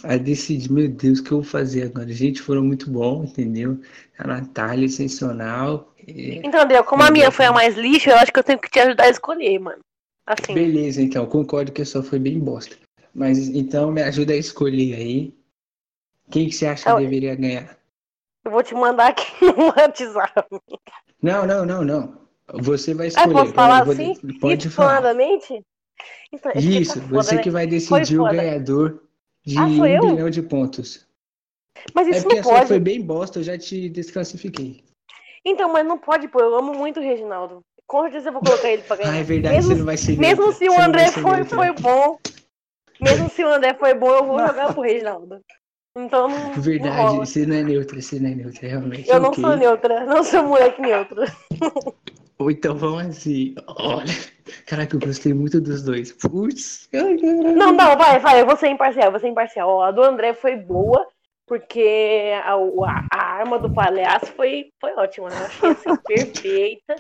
a 0.05 0.17
decidir, 0.17 0.71
meu 0.71 0.89
Deus, 0.89 1.19
o 1.19 1.25
que 1.25 1.33
eu 1.33 1.41
vou 1.41 1.51
fazer 1.51 1.85
agora? 1.85 2.13
Gente, 2.13 2.41
foram 2.41 2.63
muito 2.63 2.91
bom, 2.91 3.25
entendeu? 3.25 3.81
A 4.19 4.27
Natália, 4.27 4.89
sensacional. 4.89 5.94
É, 6.07 6.47
Então, 6.47 6.61
André, 6.63 6.83
como 6.83 7.03
a 7.03 7.11
minha 7.11 7.31
foi 7.31 7.47
a 7.47 7.53
mais 7.53 7.77
lixo, 7.77 8.11
eu 8.11 8.17
acho 8.17 8.33
que 8.33 8.39
eu 8.39 8.45
tenho 8.45 8.59
que 8.59 8.71
te 8.71 8.79
ajudar 8.81 9.05
a 9.05 9.09
escolher, 9.11 9.59
mano. 9.59 9.81
Assim. 10.27 10.55
Beleza, 10.55 11.03
então, 11.03 11.27
concordo 11.27 11.71
que 11.73 11.83
a 11.83 11.87
sua 11.87 12.03
foi 12.03 12.19
bem 12.19 12.39
bosta. 12.39 12.77
Mas 13.15 13.39
então 13.49 13.91
me 13.93 14.03
ajuda 14.03 14.33
a 14.33 14.37
escolher 14.37 14.95
aí. 14.95 15.35
Quem 16.31 16.49
que 16.49 16.55
você 16.55 16.67
acha 16.67 16.85
que 16.85 16.91
Eu- 16.91 16.99
deveria 16.99 17.35
ganhar? 17.35 17.77
Eu 18.45 18.51
vou 18.51 18.63
te 18.63 18.75
mandar 18.75 19.09
aqui 19.09 19.25
no 19.57 19.67
WhatsApp. 19.69 20.47
Não, 21.23 21.47
não, 21.47 21.65
não, 21.65 21.85
não. 21.85 22.21
Você 22.63 22.93
vai 22.93 23.07
Ah, 23.07 23.09
escolher. 23.09 23.33
posso 23.33 23.53
falar 23.55 23.79
Eu 23.81 23.85
vou- 23.87 23.95
assim? 23.95 24.15
Pode 24.41 24.69
falar. 24.71 25.15
Então, 26.33 26.51
esse 26.53 26.67
aqui 26.69 26.81
Isso, 26.83 26.95
tá 27.01 27.07
foda, 27.07 27.23
você 27.23 27.35
né? 27.37 27.43
que 27.43 27.51
vai 27.51 27.67
decidir 27.67 28.19
o 28.19 28.25
foda. 28.25 28.35
ganhador 28.37 29.03
de 29.45 29.59
Ah, 29.59 29.67
um 29.67 29.87
eu? 29.87 30.01
bilhão 30.03 30.31
de 30.31 30.43
pontos. 30.43 31.07
Mas 31.95 32.09
É 32.09 32.11
isso 32.11 32.23
porque 32.23 32.35
não 32.37 32.41
a 32.41 32.45
sua 32.45 32.53
pode. 32.55 32.69
foi 32.69 32.79
bem 32.81 33.01
bosta, 33.01 33.39
eu 33.39 33.43
já 33.43 33.57
te 33.59 33.89
desclassifiquei. 33.89 34.83
Então, 35.45 35.73
mas 35.73 35.87
não 35.87 35.99
pode, 35.99 36.29
pô. 36.29 36.41
Eu 36.41 36.57
amo 36.57 36.73
muito 36.75 37.01
o 37.01 37.03
Reginaldo. 37.03 37.63
Com 37.87 38.03
certeza 38.03 38.29
eu 38.31 38.33
vou 38.33 38.43
colocar 38.43 38.69
ele 38.71 38.83
pra 38.83 38.97
ganhar. 38.97 39.13
Ah, 39.13 39.17
é 39.19 39.23
verdade, 39.23 39.55
mesmo 39.57 39.71
você 39.73 39.79
não 39.79 39.85
vai 39.85 39.97
ser 39.97 40.19
mesmo 40.19 40.53
se 40.53 40.69
o 40.69 40.73
não 40.73 40.83
André 40.83 41.11
foi, 41.11 41.45
foi 41.45 41.73
bom. 41.73 42.19
Mesmo 43.01 43.29
se 43.29 43.45
o 43.45 43.49
André 43.53 43.75
foi 43.75 43.95
bom, 43.95 44.11
eu 44.11 44.25
vou 44.25 44.39
jogar 44.47 44.73
pro 44.73 44.83
Reginaldo. 44.83 45.41
Então 45.97 46.29
não. 46.29 46.39
não 46.49 46.53
Verdade, 46.55 46.97
rola. 46.97 47.27
você 47.27 47.47
não 47.47 47.57
é 47.57 47.63
neutra, 47.63 48.01
você 48.01 48.19
não 48.19 48.31
é 48.31 48.35
neutra, 48.35 48.69
realmente. 48.69 49.09
Eu 49.09 49.21
não 49.21 49.33
sou 49.33 49.57
neutra, 49.57 50.05
não 50.07 50.25
sou 50.25 50.43
moleque 50.43 50.81
neutro. 50.81 51.23
Ou 52.39 52.51
então 52.51 52.77
vamos 52.77 53.07
assim. 53.17 53.55
Olha, 53.69 54.13
caraca, 54.67 54.97
eu 54.97 55.01
gostei 55.01 55.33
muito 55.33 55.61
dos 55.61 55.83
dois. 55.85 56.11
Putz. 56.11 56.89
Não, 56.93 57.73
não, 57.73 57.97
vai, 57.97 58.19
vai, 58.19 58.41
eu 58.41 58.47
vou 58.47 58.57
ser 58.57 58.69
imparcial, 58.71 59.07
eu 59.07 59.11
vou 59.13 59.21
ser 59.21 59.29
imparcial. 59.29 59.69
Ó, 59.69 59.83
a 59.85 59.93
do 59.93 60.03
André 60.03 60.35
foi 60.35 60.57
boa, 60.57 61.07
porque 61.47 62.33
a, 62.43 62.55
a- 62.55 63.07
a 63.13 63.23
arma 63.23 63.59
do 63.59 63.71
palhaço 63.71 64.27
foi, 64.35 64.73
foi 64.81 64.95
ótima, 64.95 65.29
né? 65.31 65.37
Eu 65.41 65.47
achei 65.47 65.71
assim, 65.71 65.97
perfeita. 66.07 66.97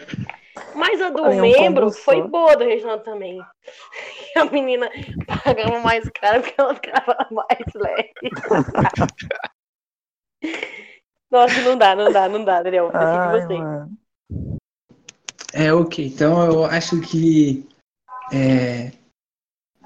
Mas 0.75 1.01
a 1.01 1.11
do 1.11 1.25
é 1.27 1.31
um 1.31 1.41
membro 1.41 1.87
combo 1.87 1.93
foi 1.93 2.23
boa 2.23 2.57
do 2.57 2.65
Reginaldo 2.65 3.05
também. 3.05 3.41
E 4.35 4.39
a 4.39 4.45
menina 4.45 4.91
pagava 5.27 5.79
mais 5.81 6.09
caro 6.11 6.43
porque 6.43 6.61
ela 6.61 6.75
ficava 6.75 7.27
mais 7.31 7.73
leve. 7.75 8.13
Nossa, 11.31 11.61
não 11.63 11.77
dá, 11.77 11.97
não 11.97 12.13
dá, 12.13 12.29
não 12.29 12.45
dá, 12.45 12.63
Daniel. 12.63 12.91
Ai, 12.95 13.41
você. 13.41 13.59
mano. 13.59 13.91
É, 15.53 15.73
ok. 15.73 16.07
Então 16.07 16.47
eu 16.47 16.65
acho 16.65 17.01
que 17.01 17.67
é, 18.33 18.93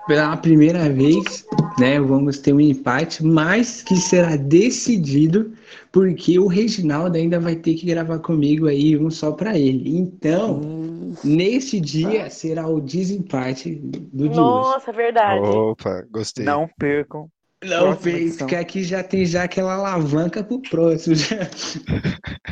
pela 0.06 0.36
primeira 0.36 0.90
vez, 0.90 1.46
né, 1.78 2.00
vamos 2.00 2.38
ter 2.38 2.52
um 2.52 2.60
empate, 2.60 3.24
mas 3.24 3.82
que 3.82 3.96
será 3.96 4.36
decidido 4.36 5.52
porque 5.90 6.38
o 6.38 6.46
Reginaldo 6.46 7.16
ainda 7.16 7.40
vai 7.40 7.56
ter 7.56 7.74
que 7.74 7.86
gravar 7.86 8.18
comigo 8.18 8.66
aí 8.66 8.96
um 8.96 9.10
só 9.10 9.32
para 9.32 9.58
ele. 9.58 9.96
Então, 9.98 10.60
Hum, 10.60 11.14
nesse 11.24 11.80
dia 11.80 12.28
será 12.30 12.66
o 12.68 12.80
desempate 12.80 13.74
do 13.74 14.26
hoje. 14.26 14.36
Nossa, 14.36 14.92
verdade. 14.92 15.40
Opa, 15.40 16.04
gostei. 16.10 16.44
Não 16.44 16.68
percam. 16.78 17.28
Não, 17.64 17.92
edição. 17.92 18.38
porque 18.38 18.54
aqui 18.54 18.84
já 18.84 19.02
tem 19.02 19.26
já 19.26 19.42
aquela 19.42 19.74
alavanca 19.74 20.44
pro 20.44 20.60
próximo. 20.62 21.16
já. 21.16 21.38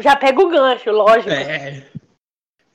Já 0.00 0.16
pega 0.16 0.40
o 0.40 0.48
gancho, 0.50 0.90
lógico. 0.90 1.30
É. 1.30 1.84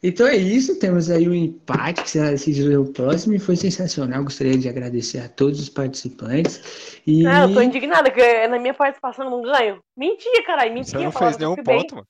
Então 0.05 0.27
é 0.27 0.35
isso, 0.35 0.77
temos 0.79 1.09
aí 1.09 1.25
o 1.29 1.33
empate 1.33 2.03
que 2.03 2.09
será 2.09 2.29
decidido 2.29 2.69
no 2.71 2.91
próximo 2.91 3.33
e 3.35 3.39
foi 3.39 3.55
sensacional. 3.55 4.21
Gostaria 4.23 4.57
de 4.57 4.67
agradecer 4.67 5.19
a 5.19 5.29
todos 5.29 5.61
os 5.61 5.69
participantes. 5.69 6.99
E 7.07 7.25
Ah, 7.25 7.43
eu 7.43 7.53
tô 7.53 7.61
indignada, 7.61 8.11
que 8.11 8.47
na 8.47 8.59
minha 8.59 8.73
participação 8.73 9.23
eu 9.25 9.31
não 9.31 9.41
ganho. 9.41 9.79
Mentira, 9.95 10.43
caralho, 10.43 10.71
Você 10.71 10.73
mentira. 10.75 11.03
não 11.03 11.11
falaram 11.11 11.37
fez 11.37 11.39
nenhum 11.39 11.55
ponto, 11.63 11.95
mano. 11.95 12.07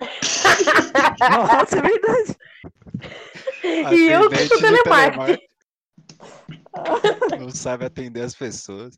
Nossa, 1.20 1.78
é 1.78 1.82
verdade. 1.82 2.36
E 3.64 4.08
eu 4.10 4.30
que 4.30 4.36
sou 4.46 4.58
telemarketing. 4.60 5.40
telemarketing. 6.76 7.38
Não 7.40 7.50
sabe 7.50 7.84
atender 7.84 8.22
as 8.22 8.34
pessoas. 8.34 8.96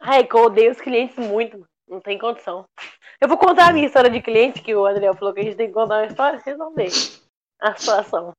Ai, 0.00 0.24
que 0.24 0.34
eu 0.34 0.42
odeio 0.42 0.72
os 0.72 0.80
clientes 0.80 1.16
muito, 1.16 1.58
mano. 1.58 1.68
Não 1.88 2.00
tem 2.00 2.18
condição. 2.18 2.66
Eu 3.20 3.28
vou 3.28 3.38
contar 3.38 3.68
a 3.70 3.72
minha 3.72 3.86
história 3.86 4.10
de 4.10 4.20
cliente, 4.20 4.60
que 4.60 4.74
o 4.74 4.84
Adriel 4.84 5.14
falou 5.14 5.32
que 5.32 5.40
a 5.40 5.44
gente 5.44 5.56
tem 5.56 5.68
que 5.68 5.72
contar 5.72 5.98
uma 6.02 6.06
história, 6.06 6.40
vocês 6.40 6.58
vão 6.58 6.74
ver 6.74 6.90
a 7.62 7.74
situação. 7.76 8.32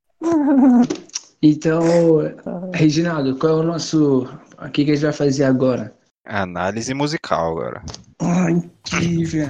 então, 1.41 1.82
Reginaldo, 2.74 3.36
qual 3.38 3.59
é 3.59 3.61
o 3.61 3.63
nosso. 3.63 4.28
O 4.61 4.70
que, 4.70 4.86
que 4.86 4.91
a 4.91 4.93
gente 4.95 5.03
vai 5.03 5.13
fazer 5.13 5.45
agora? 5.45 5.93
Análise 6.26 6.93
musical 6.93 7.51
agora. 7.51 7.82
Ai, 8.20 8.51
incrível. 8.53 9.47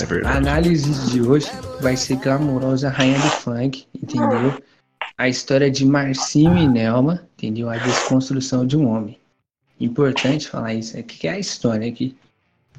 É 0.00 0.02
A 0.02 0.06
verdade. 0.06 0.36
análise 0.38 1.10
de 1.10 1.22
hoje 1.22 1.50
vai 1.80 1.96
ser 1.96 2.16
glamourosa 2.16 2.88
Rainha 2.88 3.18
do 3.18 3.28
Funk, 3.28 3.86
entendeu? 3.94 4.60
A 5.16 5.28
história 5.28 5.70
de 5.70 5.86
Marcinho 5.86 6.56
e 6.58 6.66
Nelma, 6.66 7.26
entendeu? 7.36 7.70
A 7.70 7.76
desconstrução 7.76 8.66
de 8.66 8.76
um 8.76 8.88
homem. 8.88 9.18
Importante 9.80 10.48
falar 10.48 10.74
isso 10.74 10.98
aqui, 10.98 11.18
que 11.18 11.28
é 11.28 11.32
a 11.32 11.38
história 11.38 11.88
aqui. 11.88 12.16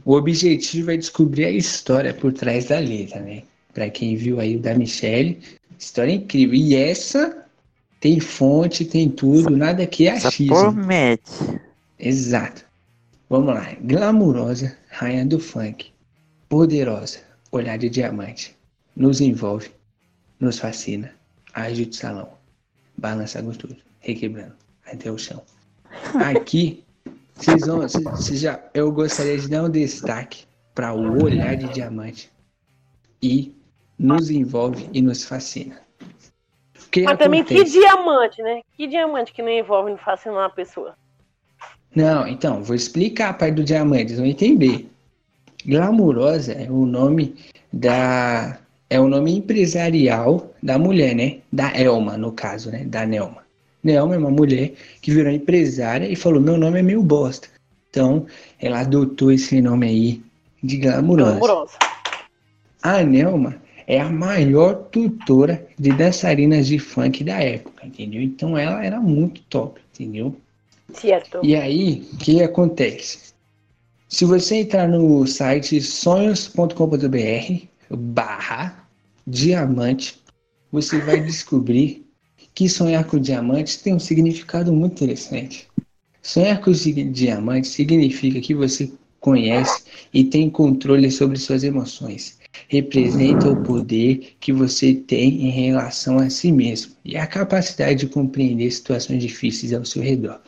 O 0.04 0.14
objetivo 0.14 0.92
é 0.92 0.98
descobrir 0.98 1.46
a 1.46 1.52
história 1.52 2.14
por 2.14 2.32
trás 2.32 2.66
da 2.66 2.80
letra, 2.80 3.20
né? 3.20 3.44
Para 3.74 3.90
quem 3.90 4.16
viu 4.16 4.40
aí 4.40 4.56
o 4.56 4.60
da 4.60 4.74
Michelle, 4.74 5.40
história 5.78 6.12
incrível. 6.12 6.56
E 6.56 6.76
essa 6.76 7.46
tem 8.00 8.20
fonte, 8.20 8.86
tem 8.86 9.10
tudo, 9.10 9.58
nada 9.58 9.84
aqui 9.84 10.08
é 10.08 10.12
Essa 10.12 10.28
achismo. 10.28 10.56
promete. 10.56 11.32
Exato. 12.00 12.64
Vamos 13.30 13.54
lá. 13.54 13.76
Glamurosa, 13.82 14.78
rainha 14.90 15.26
do 15.26 15.40
funk. 15.40 15.92
Poderosa, 16.48 17.20
olhar 17.52 17.78
de 17.78 17.90
diamante. 17.90 18.56
Nos 18.96 19.20
envolve, 19.20 19.72
nos 20.40 20.60
fascina. 20.60 21.12
Age 21.54 21.86
de 21.86 21.96
salão. 21.96 22.30
Balança 22.98 23.42
gostoso, 23.42 23.78
requebrando 24.00 24.54
até 24.86 25.12
o 25.12 25.18
chão. 25.18 25.42
Aqui, 26.14 26.84
vocês 27.34 27.66
vão, 27.66 27.82
vocês- 27.82 28.40
já, 28.40 28.60
eu 28.74 28.92
gostaria 28.92 29.38
de 29.38 29.48
dar 29.48 29.64
um 29.64 29.70
destaque 29.70 30.46
para 30.74 30.94
o 30.94 31.24
olhar 31.24 31.56
de 31.56 31.68
diamante. 31.70 32.32
E 33.22 33.54
nos 33.98 34.30
envolve 34.30 34.90
e 34.94 35.02
nos 35.02 35.24
fascina. 35.24 35.80
Que 36.92 37.04
Mas 37.04 37.18
também 37.18 37.44
que 37.44 37.56
acontece? 37.56 37.80
diamante, 37.80 38.42
né? 38.42 38.62
Que 38.78 38.88
diamante 38.88 39.34
que 39.34 39.42
não 39.42 39.50
envolve 39.50 39.92
não 39.92 39.98
fascina 39.98 40.34
uma 40.36 40.50
pessoa. 40.50 40.96
Não, 41.96 42.28
então, 42.28 42.62
vou 42.62 42.76
explicar 42.76 43.30
a 43.30 43.34
parte 43.34 43.56
do 43.56 43.64
diamante, 43.64 44.08
vocês 44.08 44.20
vão 44.20 44.28
entender. 44.28 44.90
Glamurosa 45.66 46.54
é 46.54 46.70
o 46.70 46.86
nome 46.86 47.36
da. 47.72 48.60
É 48.90 49.00
o 49.00 49.08
nome 49.08 49.36
empresarial 49.36 50.54
da 50.62 50.78
mulher, 50.78 51.16
né? 51.16 51.40
Da 51.52 51.72
Elma, 51.76 52.18
no 52.18 52.32
caso, 52.32 52.70
né? 52.70 52.84
Da 52.86 53.06
Nelma. 53.06 53.45
Nelma 53.86 54.16
é 54.16 54.18
uma 54.18 54.32
mulher 54.32 54.74
que 55.00 55.12
virou 55.12 55.32
empresária 55.32 56.08
e 56.08 56.16
falou: 56.16 56.42
Meu 56.42 56.58
nome 56.58 56.80
é 56.80 56.82
meio 56.82 57.04
bosta. 57.04 57.48
Então, 57.92 58.26
ela 58.60 58.80
adotou 58.80 59.32
esse 59.32 59.62
nome 59.62 59.86
aí 59.88 60.22
de 60.64 60.78
glamurosa. 60.78 61.38
Glamurosa. 61.38 61.78
A 62.82 63.04
Nelma 63.04 63.62
é 63.86 64.02
a 64.02 64.10
maior 64.10 64.74
tutora 64.90 65.66
de 65.78 65.94
dançarinas 65.94 66.66
de 66.66 66.80
funk 66.80 67.24
da 67.24 67.40
época, 67.40 67.86
entendeu? 67.86 68.22
Então, 68.22 68.58
ela 68.58 68.84
era 68.84 69.00
muito 69.00 69.42
top, 69.44 69.80
entendeu? 69.94 70.36
Certo. 70.92 71.40
E 71.44 71.56
aí, 71.56 72.08
o 72.12 72.18
que 72.18 72.42
acontece? 72.42 73.34
Se 74.10 74.26
você 74.26 74.62
entrar 74.62 74.88
no 74.88 75.28
site 75.28 75.80
sonhos.com.br 75.80 77.66
barra 77.90 78.88
diamante, 79.28 80.20
você 80.72 81.00
vai 81.00 81.22
descobrir 81.22 82.05
que 82.56 82.70
sonhar 82.70 83.06
com 83.06 83.20
diamantes 83.20 83.78
tem 83.78 83.94
um 83.94 84.00
significado 84.00 84.72
muito 84.74 84.94
interessante. 84.94 85.68
Sonhar 86.24 86.62
com 86.62 86.72
di- 86.72 87.04
diamantes 87.04 87.72
significa 87.72 88.40
que 88.40 88.56
você 88.56 88.92
conhece 89.20 89.84
e 90.14 90.24
tem 90.24 90.50
controle 90.50 91.12
sobre 91.12 91.38
suas 91.38 91.64
emoções. 91.64 92.40
Representa 92.70 93.50
o 93.50 93.58
poder 93.58 94.36
que 94.40 94.54
você 94.54 94.94
tem 94.94 95.46
em 95.46 95.50
relação 95.50 96.18
a 96.18 96.30
si 96.30 96.52
mesmo 96.52 96.94
e 97.04 97.18
a 97.18 97.28
capacidade 97.28 98.00
de 98.00 98.08
compreender 98.08 98.72
situações 98.72 99.22
difíceis 99.22 99.74
ao 99.74 99.84
seu 99.84 100.02
redor. 100.02 100.42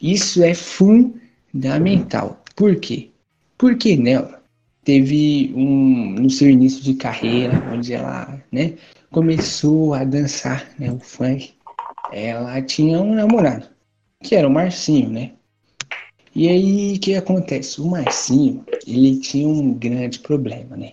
Isso 0.00 0.42
é 0.42 0.54
fundamental. 0.54 2.42
Por 2.56 2.76
quê? 2.76 3.10
Porque 3.56 3.96
nela 3.96 4.42
teve 4.84 5.52
um 5.54 6.10
no 6.14 6.28
seu 6.28 6.50
início 6.50 6.82
de 6.82 6.94
carreira, 6.94 7.62
onde 7.68 7.92
ela, 7.92 8.42
né, 8.50 8.74
começou 9.12 9.92
a 9.92 10.02
dançar, 10.04 10.68
né, 10.78 10.90
o 10.90 10.98
funk. 10.98 11.52
Ela 12.10 12.60
tinha 12.62 13.00
um 13.00 13.14
namorado, 13.14 13.68
que 14.22 14.34
era 14.34 14.48
o 14.48 14.50
Marcinho, 14.50 15.10
né? 15.10 15.32
E 16.34 16.48
aí 16.48 16.96
o 16.96 16.98
que 16.98 17.14
acontece? 17.14 17.80
O 17.80 17.86
Marcinho, 17.86 18.64
ele 18.86 19.18
tinha 19.20 19.46
um 19.46 19.74
grande 19.74 20.18
problema, 20.18 20.76
né? 20.76 20.92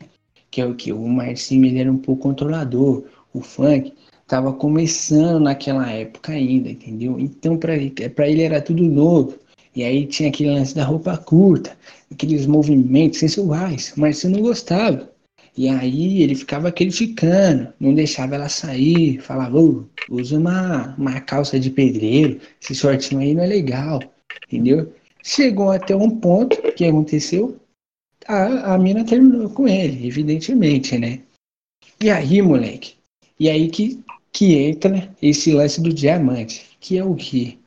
Que 0.52 0.62
é 0.62 0.66
o 0.66 0.76
que 0.76 0.92
o 0.92 1.08
Marcinho 1.08 1.66
ele 1.66 1.80
era 1.80 1.92
um 1.92 1.98
pouco 1.98 2.24
controlador. 2.24 3.06
O 3.34 3.42
funk 3.42 3.94
tava 4.28 4.52
começando 4.52 5.42
naquela 5.42 5.90
época 5.90 6.34
ainda, 6.34 6.70
entendeu? 6.70 7.18
Então 7.18 7.58
para 7.58 7.76
ele, 7.76 8.42
era 8.42 8.62
tudo 8.62 8.84
novo. 8.84 9.38
E 9.74 9.84
aí 9.84 10.06
tinha 10.06 10.30
aquele 10.30 10.52
lance 10.52 10.76
da 10.76 10.84
roupa 10.84 11.16
curta, 11.18 11.78
aqueles 12.12 12.46
movimentos 12.46 13.20
sensuais, 13.20 13.94
mas 13.96 14.18
você 14.18 14.28
não 14.28 14.42
gostava. 14.42 15.10
E 15.58 15.68
aí 15.68 16.22
ele 16.22 16.36
ficava 16.36 16.72
criticando, 16.72 17.74
não 17.80 17.94
deixava 17.94 18.36
ela 18.36 18.50
sair, 18.50 19.20
falava, 19.20 19.58
"Ô, 19.60 19.86
usa 20.10 20.38
uma, 20.38 20.96
uma 20.98 21.20
calça 21.22 21.60
de 21.60 21.70
pedreiro, 21.70 22.40
esse 22.62 22.76
shortinho 22.76 23.22
aí 23.22 23.34
não 23.34 23.44
é 23.44 23.48
legal, 23.48 24.02
entendeu? 24.48 24.94
Chegou 25.24 25.72
até 25.72 25.96
um 25.96 26.10
ponto, 26.10 26.62
que 26.74 26.86
aconteceu? 26.86 27.60
A, 28.28 28.76
a 28.76 28.78
mina 28.78 29.04
terminou 29.04 29.50
com 29.50 29.68
ele, 29.68 30.08
evidentemente, 30.08 30.98
né? 30.98 31.22
E 32.02 32.10
aí, 32.10 32.42
moleque, 32.42 32.94
e 33.40 33.50
aí 33.50 33.70
que, 33.70 34.02
que 34.32 34.56
entra 34.56 35.14
esse 35.22 35.52
lance 35.52 35.82
do 35.82 35.94
diamante, 35.94 36.66
que 36.80 36.98
é 36.98 37.04
o 37.04 37.16
quê? 37.16 37.58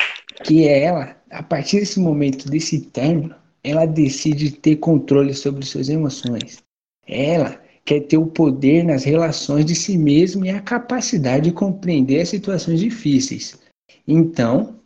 Que 0.44 0.66
é 0.66 0.84
ela, 0.84 1.16
a 1.30 1.42
partir 1.42 1.80
desse 1.80 2.00
momento, 2.00 2.48
desse 2.48 2.80
término, 2.80 3.34
ela 3.62 3.86
decide 3.86 4.50
ter 4.50 4.76
controle 4.76 5.34
sobre 5.34 5.64
suas 5.64 5.88
emoções. 5.88 6.62
Ela 7.06 7.61
quer 7.84 8.00
ter 8.00 8.16
o 8.16 8.26
poder 8.26 8.84
nas 8.84 9.04
relações 9.04 9.64
de 9.64 9.74
si 9.74 9.96
mesma 9.96 10.46
e 10.46 10.50
a 10.50 10.60
capacidade 10.60 11.46
de 11.46 11.52
compreender 11.52 12.20
as 12.20 12.28
situações 12.28 12.80
difíceis. 12.80 13.58
Então, 14.06 14.80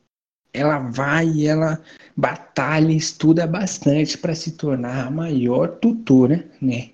ela 0.53 0.79
vai 0.79 1.29
e 1.29 1.47
ela 1.47 1.83
batalha, 2.17 2.93
estuda 2.93 3.47
bastante 3.47 4.17
para 4.17 4.35
se 4.35 4.53
tornar 4.53 5.07
a 5.07 5.11
maior 5.11 5.79
tutora, 5.79 6.49
né, 6.61 6.91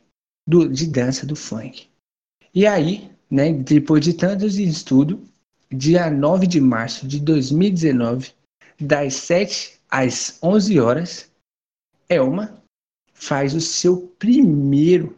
do, 0.46 0.68
de 0.68 0.86
dança 0.86 1.24
do 1.24 1.36
funk. 1.36 1.86
E 2.52 2.66
aí, 2.66 3.10
né, 3.30 3.52
depois 3.52 4.04
de 4.04 4.14
tantos 4.14 4.58
estudos, 4.58 5.18
dia 5.70 6.10
9 6.10 6.46
de 6.46 6.60
março 6.60 7.06
de 7.06 7.20
2019, 7.20 8.32
das 8.80 9.14
7 9.14 9.80
às 9.88 10.38
11 10.42 10.80
horas, 10.80 11.30
Elma 12.08 12.60
faz 13.14 13.54
o 13.54 13.60
seu 13.60 14.12
primeiro 14.18 15.16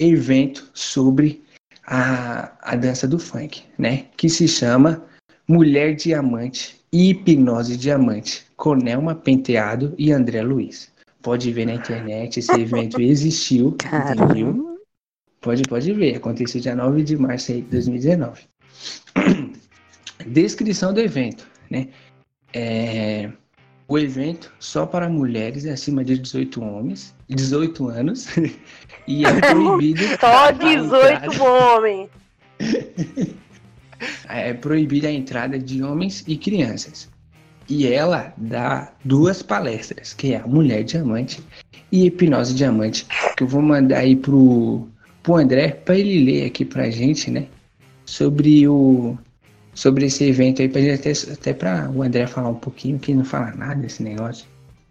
evento 0.00 0.70
sobre 0.72 1.42
a, 1.86 2.52
a 2.62 2.74
dança 2.74 3.06
do 3.06 3.18
funk, 3.18 3.62
né? 3.78 4.06
Que 4.16 4.28
se 4.28 4.48
chama 4.48 5.04
Mulher 5.46 5.94
Diamante 5.94 6.80
e 6.92 7.10
Hipnose 7.10 7.76
Diamante, 7.76 8.46
com 8.56 8.74
Nelma 8.74 9.14
Penteado 9.14 9.94
e 9.98 10.10
André 10.10 10.42
Luiz. 10.42 10.90
Pode 11.22 11.52
ver 11.52 11.66
na 11.66 11.74
internet, 11.74 12.38
esse 12.38 12.52
evento 12.52 12.98
existiu, 13.02 13.68
entendeu? 13.68 14.54
Caramba. 14.54 14.70
Pode, 15.40 15.62
pode 15.62 15.92
ver, 15.92 16.16
aconteceu 16.16 16.60
dia 16.60 16.74
9 16.74 17.02
de 17.02 17.16
março 17.16 17.52
de 17.52 17.62
2019. 17.62 18.42
Descrição 20.26 20.92
do 20.92 21.00
evento, 21.00 21.46
né? 21.70 21.88
É, 22.52 23.30
o 23.90 23.98
evento 23.98 24.52
só 24.60 24.86
para 24.86 25.08
mulheres 25.08 25.66
acima 25.66 26.04
de 26.04 26.16
18 26.16 26.62
homens, 26.62 27.12
18 27.28 27.88
anos, 27.88 28.28
e 29.08 29.24
é 29.26 29.40
proibido 29.40 30.00
Só 30.20 30.46
a 30.46 30.50
18 30.52 31.24
entrada- 31.24 31.42
homens. 31.42 32.08
é 34.28 34.54
proibida 34.54 35.08
a 35.08 35.12
entrada 35.12 35.58
de 35.58 35.82
homens 35.82 36.22
e 36.28 36.36
crianças. 36.36 37.08
E 37.68 37.86
ela 37.88 38.32
dá 38.36 38.92
duas 39.04 39.42
palestras, 39.42 40.14
que 40.14 40.34
é 40.34 40.36
a 40.38 40.46
Mulher 40.46 40.84
Diamante 40.84 41.42
e 41.90 42.06
Hipnose 42.06 42.54
Diamante, 42.54 43.06
que 43.36 43.42
eu 43.42 43.48
vou 43.48 43.60
mandar 43.60 43.98
aí 43.98 44.14
pro, 44.14 44.88
pro 45.20 45.34
André 45.34 45.68
para 45.72 45.96
ele 45.98 46.24
ler 46.24 46.46
aqui 46.46 46.64
pra 46.64 46.90
gente, 46.90 47.28
né? 47.28 47.46
Sobre 48.04 48.68
o 48.68 49.18
sobre 49.80 50.04
esse 50.04 50.24
evento 50.24 50.60
aí, 50.60 50.68
pra 50.68 50.82
gente 50.82 51.08
até, 51.08 51.32
até 51.32 51.54
para 51.54 51.90
o 51.90 52.02
André 52.02 52.26
falar 52.26 52.50
um 52.50 52.54
pouquinho, 52.54 52.98
que 52.98 53.12
ele 53.12 53.20
não 53.20 53.24
fala 53.24 53.50
nada 53.52 53.76
desse 53.76 54.02
negócio. 54.02 54.44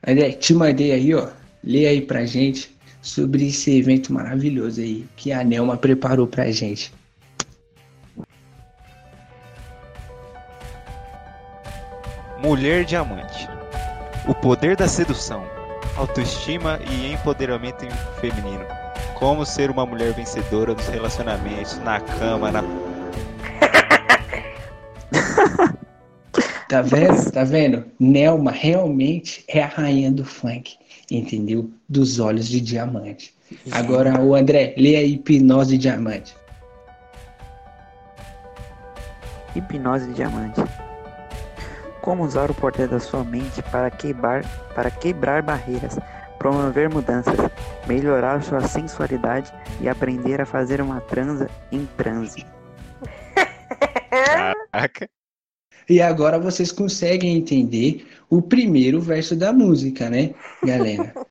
André, 0.05 0.31
te 0.31 0.51
mandei 0.51 0.91
aí, 0.91 1.13
ó. 1.13 1.27
Lê 1.63 1.85
aí 1.85 2.01
pra 2.01 2.25
gente 2.25 2.75
sobre 2.99 3.49
esse 3.49 3.77
evento 3.77 4.11
maravilhoso 4.11 4.81
aí 4.81 5.05
que 5.15 5.31
a 5.31 5.43
Nelma 5.43 5.77
preparou 5.77 6.25
pra 6.25 6.49
gente. 6.49 6.91
Mulher 12.41 12.83
Diamante. 12.83 13.47
O 14.27 14.33
poder 14.33 14.75
da 14.75 14.87
sedução, 14.87 15.43
autoestima 15.97 16.79
e 16.89 17.13
empoderamento 17.13 17.85
feminino. 18.19 18.65
Como 19.13 19.45
ser 19.45 19.69
uma 19.69 19.85
mulher 19.85 20.13
vencedora 20.13 20.73
dos 20.73 20.87
relacionamentos, 20.87 21.77
na 21.77 21.99
cama, 21.99 22.51
na. 22.51 22.88
Tá 26.70 26.84
vendo? 26.84 27.32
Tá 27.32 27.43
vendo? 27.43 27.84
Nelma 27.99 28.51
realmente 28.51 29.43
é 29.47 29.63
a 29.63 29.65
rainha 29.65 30.11
do 30.11 30.24
funk, 30.24 30.78
entendeu? 31.09 31.72
Dos 31.89 32.20
olhos 32.20 32.47
de 32.47 32.61
diamante. 32.61 33.34
Agora, 33.72 34.22
o 34.22 34.36
André, 34.36 34.76
lê 34.78 34.95
aí 34.95 35.13
Hipnose 35.13 35.80
Diamante. 35.80 36.38
Hipnose 39.55 40.05
de 40.09 40.13
diamante. 40.13 40.61
como 42.03 42.24
usar 42.24 42.51
o 42.51 42.53
poder 42.53 42.88
da 42.88 42.99
sua 42.99 43.24
mente 43.24 43.63
para 43.63 43.89
quebrar, 43.89 44.43
para 44.76 44.91
quebrar 44.91 45.41
barreiras, 45.41 45.97
promover 46.38 46.88
mudanças, 46.88 47.36
melhorar 47.88 48.43
sua 48.43 48.61
sensualidade 48.61 49.51
e 49.82 49.89
aprender 49.89 50.39
a 50.39 50.45
fazer 50.45 50.82
uma 50.82 51.01
transa 51.01 51.49
em 51.72 51.88
transe. 51.97 52.45
Caraca. 54.72 55.09
E 55.89 56.01
agora 56.01 56.37
vocês 56.39 56.71
conseguem 56.71 57.35
entender 57.35 58.05
o 58.29 58.41
primeiro 58.41 59.01
verso 59.01 59.35
da 59.35 59.51
música, 59.51 60.09
né, 60.09 60.33
galera? 60.63 61.13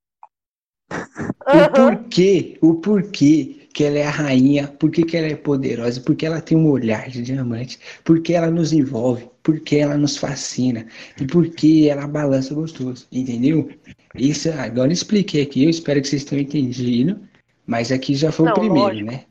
O 0.90 1.70
porquê, 1.70 2.58
o 2.60 2.74
porquê 2.74 3.68
que 3.72 3.84
ela 3.84 3.98
é 3.98 4.06
a 4.06 4.10
rainha, 4.10 4.68
por 4.68 4.90
que 4.90 5.16
ela 5.16 5.28
é 5.28 5.36
poderosa, 5.36 6.00
porque 6.00 6.26
ela 6.26 6.40
tem 6.40 6.58
um 6.58 6.68
olhar 6.68 7.08
de 7.08 7.22
diamante, 7.22 7.78
porque 8.04 8.34
ela 8.34 8.50
nos 8.50 8.72
envolve, 8.72 9.28
porque 9.42 9.76
ela 9.76 9.96
nos 9.96 10.16
fascina 10.16 10.86
e 11.20 11.26
porque 11.26 11.86
ela 11.90 12.06
balança 12.06 12.54
gostoso, 12.54 13.06
entendeu? 13.12 13.70
Isso 14.14 14.50
agora 14.50 14.88
eu 14.88 14.92
expliquei 14.92 15.42
aqui, 15.42 15.64
eu 15.64 15.70
espero 15.70 16.02
que 16.02 16.08
vocês 16.08 16.24
tenham 16.24 16.42
entendido, 16.42 17.20
mas 17.66 17.92
aqui 17.92 18.14
já 18.14 18.32
foi 18.32 18.46
Não, 18.46 18.52
o 18.52 18.54
primeiro, 18.56 18.88
lógico. 18.88 19.10
né? 19.10 19.24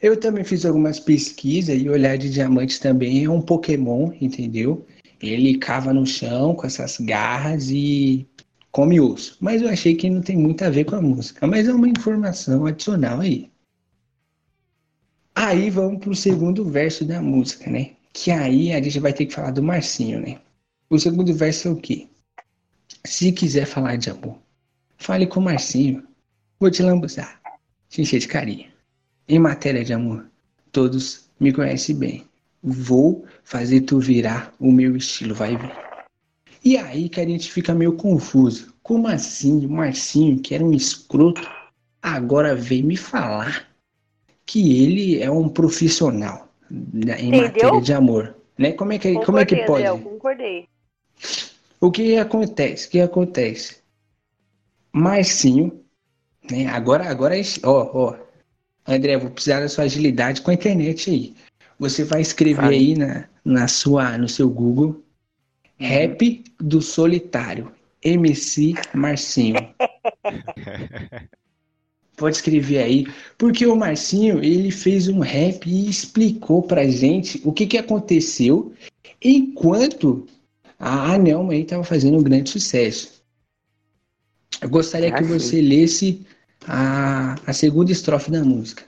Eu 0.00 0.18
também 0.18 0.44
fiz 0.44 0.64
algumas 0.64 0.98
pesquisas 0.98 1.80
e 1.80 1.88
olhar 1.88 2.16
de 2.16 2.30
diamante 2.30 2.80
também 2.80 3.24
é 3.24 3.30
um 3.30 3.42
Pokémon, 3.42 4.12
entendeu? 4.20 4.86
Ele 5.20 5.58
cava 5.58 5.92
no 5.92 6.06
chão 6.06 6.54
com 6.54 6.66
essas 6.66 6.96
garras 6.98 7.68
e 7.70 8.26
come 8.72 8.98
osso. 8.98 9.36
Mas 9.40 9.60
eu 9.60 9.68
achei 9.68 9.94
que 9.94 10.08
não 10.08 10.22
tem 10.22 10.36
muito 10.36 10.64
a 10.64 10.70
ver 10.70 10.84
com 10.84 10.96
a 10.96 11.02
música. 11.02 11.46
Mas 11.46 11.68
é 11.68 11.74
uma 11.74 11.88
informação 11.88 12.64
adicional 12.64 13.20
aí. 13.20 13.50
Aí 15.34 15.68
vamos 15.68 16.00
pro 16.00 16.14
segundo 16.14 16.64
verso 16.64 17.04
da 17.04 17.20
música, 17.20 17.70
né? 17.70 17.90
Que 18.12 18.30
aí 18.30 18.72
a 18.72 18.82
gente 18.82 18.98
vai 18.98 19.12
ter 19.12 19.26
que 19.26 19.34
falar 19.34 19.50
do 19.50 19.62
Marcinho, 19.62 20.20
né? 20.20 20.40
O 20.88 20.98
segundo 20.98 21.32
verso 21.34 21.68
é 21.68 21.70
o 21.70 21.76
quê? 21.76 22.08
Se 23.04 23.32
quiser 23.32 23.66
falar 23.66 23.96
de 23.96 24.10
amor, 24.10 24.38
fale 24.96 25.26
com 25.26 25.40
o 25.40 25.42
Marcinho. 25.42 26.02
Vou 26.58 26.70
te 26.70 26.82
lambuzar, 26.82 27.40
te 27.88 28.02
encher 28.02 28.18
de 28.18 28.28
carinho. 28.28 28.69
Em 29.28 29.38
matéria 29.38 29.84
de 29.84 29.92
amor, 29.92 30.26
todos 30.72 31.28
me 31.38 31.52
conhecem 31.52 31.96
bem. 31.96 32.24
Vou 32.62 33.24
fazer 33.44 33.82
tu 33.82 33.98
virar 33.98 34.52
o 34.58 34.70
meu 34.70 34.96
estilo, 34.96 35.34
vai 35.34 35.56
ver. 35.56 35.72
E 36.64 36.76
aí 36.76 37.08
que 37.08 37.20
a 37.20 37.24
gente 37.26 37.50
fica 37.50 37.74
meio 37.74 37.94
confuso. 37.94 38.74
Como 38.82 39.06
assim 39.08 39.64
o 39.64 39.70
Marcinho, 39.70 40.40
que 40.40 40.54
era 40.54 40.64
um 40.64 40.72
escroto, 40.72 41.48
agora 42.02 42.54
vem 42.54 42.82
me 42.82 42.96
falar 42.96 43.68
que 44.44 44.82
ele 44.82 45.22
é 45.22 45.30
um 45.30 45.48
profissional 45.48 46.48
na- 46.70 47.18
em 47.18 47.28
Entendeu? 47.28 47.42
matéria 47.46 47.80
de 47.80 47.92
amor? 47.94 48.36
Né? 48.58 48.72
Como 48.72 48.92
é 48.92 48.98
que, 48.98 49.14
como 49.24 49.38
é 49.38 49.46
que 49.46 49.56
pode? 49.64 49.86
Adel, 49.86 49.98
concordei. 50.00 50.68
O 51.80 51.90
que 51.90 52.16
acontece? 52.18 52.88
O 52.88 52.90
que 52.90 53.00
acontece? 53.00 53.78
Marcinho, 54.92 55.82
né? 56.50 56.66
Agora, 56.66 57.08
agora, 57.08 57.34
ó, 57.64 57.90
ó, 57.94 58.16
André, 58.86 59.16
vou 59.16 59.30
precisar 59.30 59.60
da 59.60 59.68
sua 59.68 59.84
agilidade 59.84 60.40
com 60.40 60.50
a 60.50 60.54
internet 60.54 61.10
aí. 61.10 61.34
Você 61.78 62.04
vai 62.04 62.20
escrever 62.20 62.62
Fale. 62.62 62.76
aí 62.76 62.94
na, 62.96 63.28
na 63.44 63.68
sua, 63.68 64.18
no 64.18 64.28
seu 64.28 64.48
Google, 64.48 65.02
Rap 65.78 66.44
do 66.58 66.82
Solitário, 66.82 67.72
MC 68.02 68.74
Marcinho. 68.94 69.56
Pode 72.16 72.36
escrever 72.36 72.78
aí, 72.82 73.06
porque 73.38 73.66
o 73.66 73.74
Marcinho 73.74 74.44
ele 74.44 74.70
fez 74.70 75.08
um 75.08 75.20
rap 75.20 75.66
e 75.66 75.88
explicou 75.88 76.62
pra 76.62 76.86
gente 76.86 77.40
o 77.44 77.52
que, 77.52 77.66
que 77.66 77.78
aconteceu 77.78 78.74
enquanto 79.22 80.26
a 80.78 81.14
Anelma 81.14 81.54
aí 81.54 81.62
estava 81.62 81.82
fazendo 81.82 82.18
um 82.18 82.22
grande 82.22 82.50
sucesso. 82.50 83.22
Eu 84.60 84.68
gostaria 84.68 85.10
que 85.10 85.24
Achei. 85.24 85.38
você 85.38 85.62
lesse 85.62 86.26
a, 86.66 87.36
a 87.46 87.52
segunda 87.52 87.92
estrofe 87.92 88.30
da 88.30 88.42
música. 88.44 88.84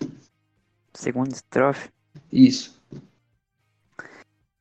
Segunda 0.94 1.30
estrofe. 1.34 1.88
Isso. 2.30 2.80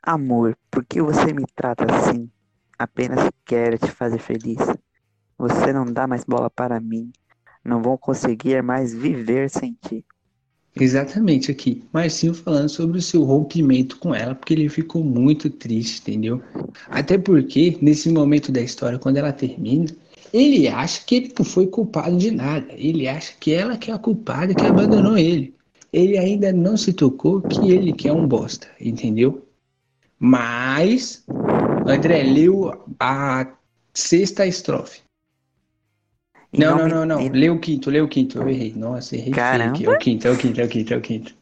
Amor, 0.01 0.57
por 0.69 0.83
que 0.85 1.01
você 1.01 1.33
me 1.33 1.45
trata 1.55 1.85
assim? 1.93 2.29
Apenas 2.77 3.29
quero 3.45 3.77
te 3.77 3.91
fazer 3.91 4.17
feliz. 4.17 4.57
Você 5.37 5.71
não 5.71 5.85
dá 5.85 6.07
mais 6.07 6.23
bola 6.23 6.49
para 6.49 6.79
mim. 6.79 7.11
Não 7.63 7.81
vou 7.81 7.97
conseguir 7.97 8.63
mais 8.63 8.93
viver 8.93 9.49
sem 9.49 9.77
ti. 9.87 10.03
Exatamente 10.75 11.51
aqui. 11.51 11.83
Marcinho 11.91 12.33
falando 12.33 12.69
sobre 12.69 12.97
o 12.97 13.01
seu 13.01 13.23
rompimento 13.23 13.97
com 13.97 14.15
ela, 14.15 14.33
porque 14.33 14.53
ele 14.53 14.69
ficou 14.69 15.03
muito 15.03 15.49
triste, 15.49 15.99
entendeu? 16.01 16.41
Até 16.87 17.17
porque, 17.17 17.77
nesse 17.81 18.09
momento 18.09 18.51
da 18.51 18.61
história, 18.61 18.97
quando 18.97 19.17
ela 19.17 19.33
termina, 19.33 19.85
ele 20.33 20.67
acha 20.67 21.03
que 21.05 21.15
ele 21.15 21.33
não 21.37 21.45
foi 21.45 21.67
culpado 21.67 22.17
de 22.17 22.31
nada. 22.31 22.67
Ele 22.73 23.07
acha 23.07 23.33
que 23.39 23.53
ela 23.53 23.77
que 23.77 23.91
é 23.91 23.93
a 23.93 23.97
culpada 23.99 24.53
que 24.55 24.65
abandonou 24.65 25.17
ele. 25.17 25.53
Ele 25.91 26.17
ainda 26.17 26.53
não 26.53 26.77
se 26.77 26.93
tocou 26.93 27.41
que 27.41 27.71
ele 27.71 27.91
que 27.93 28.07
é 28.07 28.13
um 28.13 28.25
bosta, 28.27 28.67
entendeu? 28.79 29.45
Mas, 30.17 31.25
André, 31.87 32.23
leu 32.23 32.85
a 32.99 33.47
sexta 33.93 34.45
estrofe. 34.45 35.01
Não, 36.53 36.77
não, 36.77 36.85
me- 36.85 36.91
não, 36.91 37.05
não. 37.05 37.21
e- 37.21 37.29
Lê 37.29 37.49
o 37.49 37.59
quinto, 37.59 37.89
lê 37.89 38.01
o 38.01 38.07
quinto. 38.07 38.37
Eu 38.37 38.47
errei. 38.49 38.73
Nossa, 38.73 39.15
errei. 39.15 39.33
Caramba. 39.33 39.83
É 39.83 39.89
o 39.89 39.97
quinto, 39.97 40.27
é 40.27 40.31
o 40.31 40.37
quinto, 40.37 40.61
é 40.61 40.63
o 40.65 40.69
quinto, 40.69 40.93
é 40.93 40.97
o 40.97 41.01
quinto. 41.01 41.35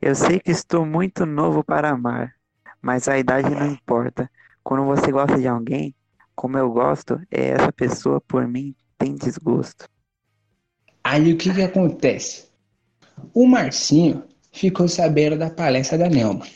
Eu 0.00 0.14
sei 0.14 0.38
que 0.40 0.50
estou 0.50 0.84
muito 0.84 1.24
novo 1.24 1.62
para 1.64 1.90
amar, 1.90 2.34
mas 2.82 3.08
a 3.08 3.18
idade 3.18 3.48
não 3.48 3.70
importa. 3.72 4.30
Quando 4.62 4.84
você 4.84 5.10
gosta 5.10 5.38
de 5.38 5.46
alguém, 5.46 5.94
como 6.34 6.58
eu 6.58 6.70
gosto, 6.70 7.20
é 7.30 7.50
essa 7.50 7.72
pessoa 7.72 8.20
por 8.20 8.46
mim 8.46 8.74
tem 8.98 9.14
desgosto. 9.14 9.88
Aí 11.02 11.32
o 11.32 11.36
que 11.36 11.52
que 11.52 11.62
acontece? 11.62 12.46
O 13.32 13.46
Marcinho 13.46 14.22
ficou 14.52 14.88
sabendo 14.88 15.36
da 15.36 15.50
palestra 15.50 15.98
da 15.98 16.08
Nelma. 16.08 16.46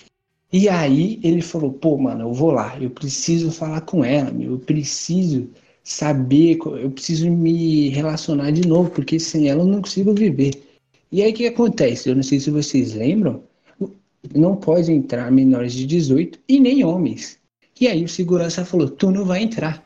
E 0.50 0.68
aí 0.68 1.20
ele 1.22 1.42
falou, 1.42 1.72
pô, 1.72 1.98
mano, 1.98 2.22
eu 2.22 2.32
vou 2.32 2.50
lá, 2.50 2.76
eu 2.80 2.88
preciso 2.88 3.50
falar 3.50 3.82
com 3.82 4.02
ela, 4.02 4.30
meu, 4.30 4.52
eu 4.52 4.58
preciso 4.58 5.50
saber, 5.84 6.58
eu 6.80 6.90
preciso 6.90 7.30
me 7.30 7.90
relacionar 7.90 8.50
de 8.50 8.66
novo, 8.66 8.90
porque 8.90 9.20
sem 9.20 9.48
ela 9.48 9.62
eu 9.62 9.66
não 9.66 9.82
consigo 9.82 10.14
viver. 10.14 10.62
E 11.12 11.22
aí 11.22 11.32
o 11.32 11.34
que 11.34 11.46
acontece? 11.46 12.08
Eu 12.08 12.16
não 12.16 12.22
sei 12.22 12.40
se 12.40 12.50
vocês 12.50 12.94
lembram, 12.94 13.42
não 14.34 14.56
pode 14.56 14.90
entrar 14.90 15.30
menores 15.30 15.72
de 15.72 15.86
18 15.86 16.38
e 16.48 16.58
nem 16.58 16.82
homens. 16.84 17.37
E 17.80 17.86
aí 17.86 18.04
o 18.04 18.08
segurança 18.08 18.64
falou, 18.64 18.88
tu 18.88 19.10
não 19.10 19.24
vai 19.24 19.42
entrar. 19.42 19.84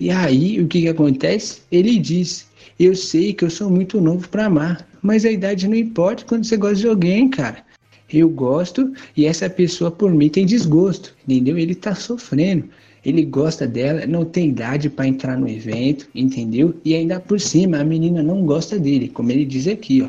E 0.00 0.10
aí 0.10 0.60
o 0.60 0.68
que 0.68 0.82
que 0.82 0.88
acontece? 0.88 1.62
Ele 1.70 1.98
disse, 1.98 2.46
eu 2.78 2.94
sei 2.94 3.32
que 3.32 3.44
eu 3.44 3.50
sou 3.50 3.70
muito 3.70 4.00
novo 4.00 4.28
para 4.28 4.46
amar, 4.46 4.88
mas 5.02 5.24
a 5.24 5.30
idade 5.30 5.66
não 5.66 5.76
importa 5.76 6.24
quando 6.24 6.44
você 6.44 6.56
gosta 6.56 6.76
de 6.76 6.88
alguém, 6.88 7.28
cara. 7.28 7.64
Eu 8.10 8.28
gosto 8.28 8.92
e 9.16 9.26
essa 9.26 9.50
pessoa 9.50 9.90
por 9.90 10.12
mim 10.12 10.28
tem 10.28 10.46
desgosto, 10.46 11.14
entendeu? 11.26 11.58
Ele 11.58 11.74
tá 11.74 11.94
sofrendo. 11.94 12.68
Ele 13.04 13.24
gosta 13.24 13.66
dela, 13.66 14.06
não 14.06 14.24
tem 14.24 14.48
idade 14.48 14.90
para 14.90 15.06
entrar 15.06 15.38
no 15.38 15.48
evento, 15.48 16.08
entendeu? 16.14 16.74
E 16.84 16.94
ainda 16.94 17.20
por 17.20 17.40
cima 17.40 17.78
a 17.78 17.84
menina 17.84 18.22
não 18.22 18.44
gosta 18.44 18.78
dele, 18.78 19.08
como 19.08 19.30
ele 19.30 19.44
diz 19.44 19.66
aqui, 19.68 20.02
ó. 20.02 20.08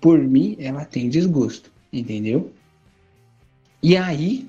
Por 0.00 0.18
mim 0.18 0.56
ela 0.58 0.84
tem 0.84 1.08
desgosto, 1.08 1.70
entendeu? 1.92 2.50
E 3.82 3.96
aí 3.96 4.46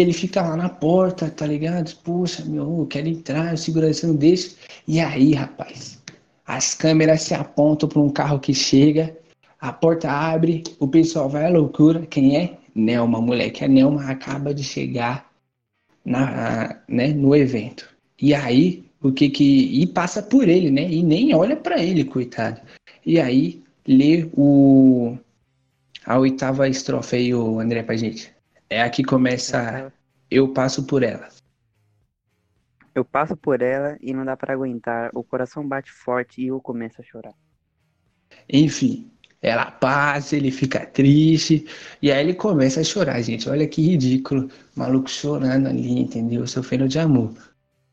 ele 0.00 0.12
fica 0.12 0.42
lá 0.42 0.56
na 0.56 0.68
porta, 0.68 1.30
tá 1.30 1.46
ligado? 1.46 1.94
Poxa, 2.04 2.44
meu, 2.44 2.80
eu 2.80 2.86
quero 2.86 3.08
entrar, 3.08 3.54
o 3.54 3.58
segurança 3.58 4.06
não 4.06 4.16
deixa. 4.16 4.54
E 4.86 5.00
aí, 5.00 5.34
rapaz, 5.34 5.98
as 6.46 6.74
câmeras 6.74 7.22
se 7.22 7.34
apontam 7.34 7.88
para 7.88 8.00
um 8.00 8.10
carro 8.10 8.38
que 8.40 8.54
chega, 8.54 9.16
a 9.60 9.72
porta 9.72 10.10
abre, 10.10 10.62
o 10.78 10.86
pessoal 10.86 11.28
vai 11.28 11.46
à 11.46 11.48
loucura. 11.48 12.06
Quem 12.06 12.36
é? 12.36 12.58
Nelma, 12.74 13.20
moleque. 13.20 13.64
A 13.64 13.68
Nelma 13.68 14.04
acaba 14.04 14.54
de 14.54 14.62
chegar 14.62 15.30
na, 16.04 16.80
né, 16.88 17.08
no 17.08 17.34
evento. 17.34 17.88
E 18.20 18.34
aí, 18.34 18.84
o 19.02 19.12
que 19.12 19.28
que. 19.28 19.82
E 19.82 19.86
passa 19.86 20.22
por 20.22 20.48
ele, 20.48 20.70
né? 20.70 20.88
E 20.88 21.02
nem 21.02 21.34
olha 21.34 21.56
para 21.56 21.82
ele, 21.82 22.04
coitado. 22.04 22.60
E 23.04 23.20
aí, 23.20 23.62
lê 23.86 24.28
o. 24.32 25.16
A 26.06 26.18
oitava 26.18 26.68
estrofe 26.68 27.16
aí, 27.16 27.34
o 27.34 27.60
André, 27.60 27.82
pra 27.82 27.96
gente. 27.96 28.32
É 28.70 28.82
a 28.82 28.90
que 28.90 29.02
começa. 29.02 29.92
Eu 30.30 30.52
passo 30.52 30.86
por 30.86 31.02
ela. 31.02 31.28
Eu 32.94 33.04
passo 33.04 33.36
por 33.36 33.62
ela 33.62 33.96
e 34.00 34.12
não 34.12 34.24
dá 34.24 34.36
para 34.36 34.54
aguentar. 34.54 35.10
O 35.14 35.22
coração 35.22 35.66
bate 35.66 35.90
forte 35.90 36.42
e 36.42 36.48
eu 36.48 36.60
começo 36.60 37.00
a 37.00 37.04
chorar. 37.04 37.34
Enfim, 38.48 39.10
ela 39.40 39.70
passa, 39.70 40.36
ele 40.36 40.50
fica 40.50 40.84
triste, 40.84 41.66
e 42.02 42.10
aí 42.10 42.24
ele 42.24 42.34
começa 42.34 42.80
a 42.80 42.84
chorar, 42.84 43.22
gente. 43.22 43.48
Olha 43.48 43.66
que 43.66 43.80
ridículo. 43.80 44.50
O 44.76 44.80
maluco 44.80 45.08
chorando 45.08 45.68
ali, 45.68 46.00
entendeu? 46.00 46.46
Sofrendo 46.46 46.88
de 46.88 46.98
amor. 46.98 47.32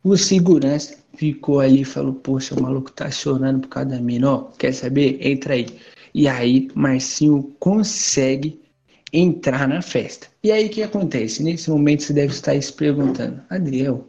O 0.03 0.17
segurança 0.17 0.97
ficou 1.15 1.59
ali 1.59 1.81
e 1.81 1.85
falou: 1.85 2.13
Poxa, 2.15 2.55
o 2.55 2.61
maluco 2.61 2.91
tá 2.91 3.09
chorando 3.11 3.61
por 3.61 3.69
causa 3.69 3.89
da 3.89 3.99
mina. 3.99 4.31
Ó, 4.31 4.43
quer 4.57 4.73
saber? 4.73 5.19
Entra 5.25 5.53
aí. 5.53 5.67
E 6.13 6.27
aí, 6.27 6.69
Marcinho 6.73 7.55
consegue 7.59 8.64
entrar 9.11 9.67
na 9.67 9.81
festa. 9.81 10.27
E 10.43 10.51
aí 10.51 10.67
o 10.67 10.69
que 10.69 10.83
acontece? 10.83 11.43
Nesse 11.43 11.69
momento 11.69 12.03
você 12.03 12.13
deve 12.13 12.33
estar 12.33 12.59
se 12.61 12.71
perguntando, 12.71 13.41
Adriel, 13.49 14.07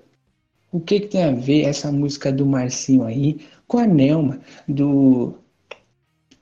o 0.73 0.81
que, 0.81 1.01
que 1.01 1.09
tem 1.09 1.25
a 1.25 1.33
ver 1.33 1.63
essa 1.63 1.91
música 1.93 2.33
do 2.33 2.45
Marcinho 2.45 3.05
aí 3.05 3.47
com 3.67 3.79
a 3.79 3.87
Nelma 3.87 4.41
do, 4.69 5.35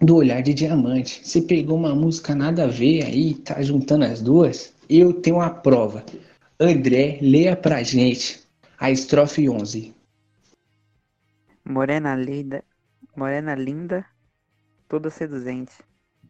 do 0.01 0.17
Olhar 0.17 0.43
de 0.43 0.55
Diamante? 0.55 1.21
Você 1.23 1.43
pegou 1.43 1.77
uma 1.77 1.95
música 1.95 2.35
nada 2.35 2.65
a 2.65 2.69
ver 2.69 3.05
aí, 3.05 3.35
tá 3.35 3.63
juntando 3.63 4.05
as 4.05 4.21
duas? 4.21 4.73
Eu 4.89 5.13
tenho 5.13 5.37
uma 5.37 5.51
prova. 5.51 6.05
André, 6.59 7.19
leia 7.21 7.55
pra 7.55 7.83
gente 7.83 8.41
a 8.79 8.91
estrofe 8.91 9.49
11. 9.49 9.95
Morena 11.65 12.15
linda, 12.15 12.63
morena 13.17 13.55
linda, 13.55 14.05
toda 14.89 15.11
seduzente. 15.11 15.75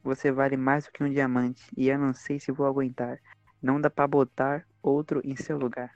Você 0.04 0.30
vale 0.30 0.54
mais 0.56 0.84
do 0.84 0.92
que 0.92 1.02
um 1.02 1.08
diamante, 1.08 1.62
e 1.74 1.88
eu 1.88 1.98
não 1.98 2.12
sei 2.12 2.38
se 2.38 2.52
vou 2.52 2.66
aguentar. 2.66 3.18
Não 3.62 3.80
dá 3.80 3.88
pra 3.88 4.06
botar 4.06 4.64
outro 4.82 5.22
em 5.24 5.34
seu 5.34 5.56
lugar. 5.56 5.92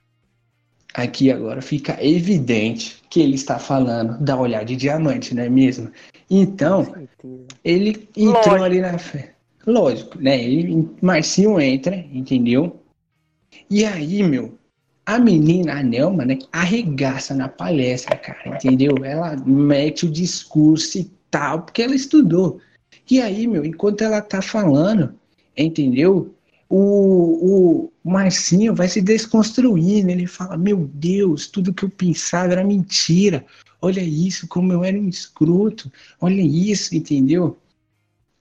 Aqui 0.95 1.31
agora 1.31 1.61
fica 1.61 2.03
evidente 2.03 3.03
que 3.11 3.21
ele 3.21 3.35
está 3.35 3.59
falando 3.59 4.19
da 4.19 4.35
olhar 4.41 4.65
de 4.65 4.75
diamante, 4.75 5.35
não 5.35 5.43
é 5.43 5.51
mesmo? 5.51 5.93
Então, 6.31 6.95
ele 7.63 8.09
entrou 8.17 8.33
Lógico. 8.33 8.65
ali 8.65 8.81
na 8.81 8.99
fé. 8.99 9.35
Lógico, 9.67 10.19
né? 10.19 10.43
Ele, 10.43 10.89
Marcinho 11.03 11.61
entra, 11.61 11.95
entendeu? 11.95 12.83
E 13.69 13.85
aí, 13.85 14.23
meu, 14.23 14.59
a 15.05 15.19
menina, 15.19 15.79
a 15.79 15.83
Nelma, 15.83 16.25
né, 16.25 16.39
arregaça 16.51 17.35
na 17.35 17.49
palestra, 17.49 18.17
cara, 18.17 18.57
entendeu? 18.57 19.05
Ela 19.05 19.37
mete 19.37 20.07
o 20.07 20.11
discurso 20.11 20.99
e 20.99 21.05
tal, 21.31 21.63
porque 21.63 21.83
ela 21.83 21.95
estudou. 21.95 22.59
E 23.11 23.21
aí, 23.21 23.47
meu, 23.47 23.65
enquanto 23.65 24.03
ela 24.03 24.21
tá 24.21 24.43
falando, 24.43 25.15
entendeu? 25.57 26.35
O, 26.69 27.91
o 28.05 28.11
Marcinho 28.11 28.75
vai 28.75 28.89
se 28.89 29.01
desconstruindo. 29.01 30.11
Ele 30.11 30.27
fala: 30.27 30.57
Meu 30.57 30.89
Deus, 30.93 31.47
tudo 31.47 31.73
que 31.73 31.85
eu 31.85 31.91
pensava 31.91 32.53
era 32.53 32.65
mentira. 32.65 33.45
Olha 33.81 34.01
isso, 34.01 34.47
como 34.49 34.73
eu 34.73 34.85
era 34.85 34.99
um 34.99 35.09
escroto. 35.09 35.91
Olha 36.21 36.43
isso, 36.43 36.95
entendeu? 36.95 37.57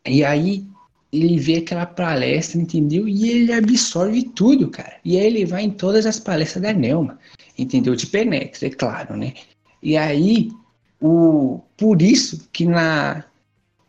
E 0.05 0.23
aí 0.23 0.65
ele 1.11 1.39
vê 1.39 1.57
aquela 1.57 1.85
palestra, 1.85 2.59
entendeu? 2.59 3.07
E 3.07 3.29
ele 3.29 3.53
absorve 3.53 4.23
tudo, 4.23 4.69
cara. 4.69 4.97
E 5.05 5.17
aí 5.17 5.25
ele 5.25 5.45
vai 5.45 5.63
em 5.63 5.71
todas 5.71 6.05
as 6.05 6.19
palestras 6.19 6.61
da 6.63 6.73
Nelma, 6.73 7.17
entendeu? 7.57 7.95
De 7.95 8.07
penetra, 8.07 8.67
é 8.67 8.69
claro, 8.69 9.15
né? 9.15 9.33
E 9.81 9.95
aí, 9.95 10.51
o, 10.99 11.61
por 11.77 12.01
isso 12.01 12.47
que 12.51 12.65
na, 12.65 13.23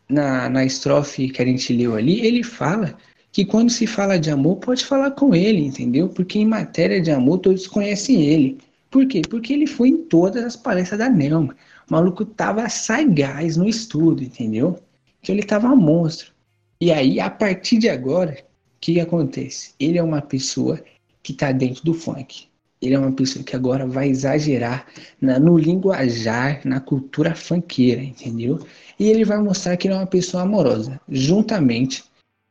na, 0.09 0.49
na 0.49 0.65
estrofe 0.65 1.29
que 1.29 1.41
a 1.41 1.45
gente 1.45 1.71
leu 1.71 1.95
ali, 1.95 2.25
ele 2.25 2.43
fala 2.43 2.97
que 3.31 3.45
quando 3.45 3.69
se 3.69 3.85
fala 3.85 4.17
de 4.17 4.31
amor, 4.31 4.57
pode 4.57 4.83
falar 4.83 5.11
com 5.11 5.35
ele, 5.35 5.63
entendeu? 5.63 6.09
Porque 6.09 6.39
em 6.39 6.45
matéria 6.45 6.99
de 6.99 7.11
amor, 7.11 7.39
todos 7.39 7.67
conhecem 7.67 8.25
ele. 8.25 8.57
Por 8.89 9.07
quê? 9.07 9.21
Porque 9.21 9.53
ele 9.53 9.67
foi 9.67 9.89
em 9.89 9.97
todas 9.97 10.43
as 10.43 10.55
palestras 10.55 10.99
da 10.99 11.09
Nelma. 11.09 11.55
O 11.87 11.93
maluco 11.93 12.25
tava 12.25 12.67
sagaz 12.69 13.55
no 13.55 13.67
estudo, 13.69 14.23
entendeu? 14.23 14.79
Que 15.21 15.31
ele 15.31 15.43
tava 15.43 15.75
monstro. 15.75 16.33
E 16.81 16.91
aí, 16.91 17.19
a 17.19 17.29
partir 17.29 17.77
de 17.77 17.87
agora, 17.87 18.31
o 18.31 18.79
que, 18.81 18.93
que 18.93 18.99
acontece? 18.99 19.73
Ele 19.79 19.97
é 19.97 20.03
uma 20.03 20.21
pessoa 20.21 20.83
que 21.21 21.33
tá 21.33 21.51
dentro 21.51 21.83
do 21.83 21.93
funk. 21.93 22.48
Ele 22.81 22.93
é 22.93 22.99
uma 22.99 23.11
pessoa 23.11 23.43
que 23.43 23.55
agora 23.55 23.85
vai 23.85 24.09
exagerar 24.09 24.87
na- 25.19 25.39
no 25.39 25.57
linguajar, 25.57 26.61
na 26.65 26.79
cultura 26.79 27.35
funkeira, 27.35 28.01
entendeu? 28.01 28.59
E 28.97 29.07
ele 29.07 29.25
vai 29.25 29.37
mostrar 29.39 29.75
que 29.77 29.87
ele 29.87 29.95
é 29.95 29.97
uma 29.97 30.07
pessoa 30.07 30.43
amorosa, 30.43 30.99
juntamente 31.09 32.03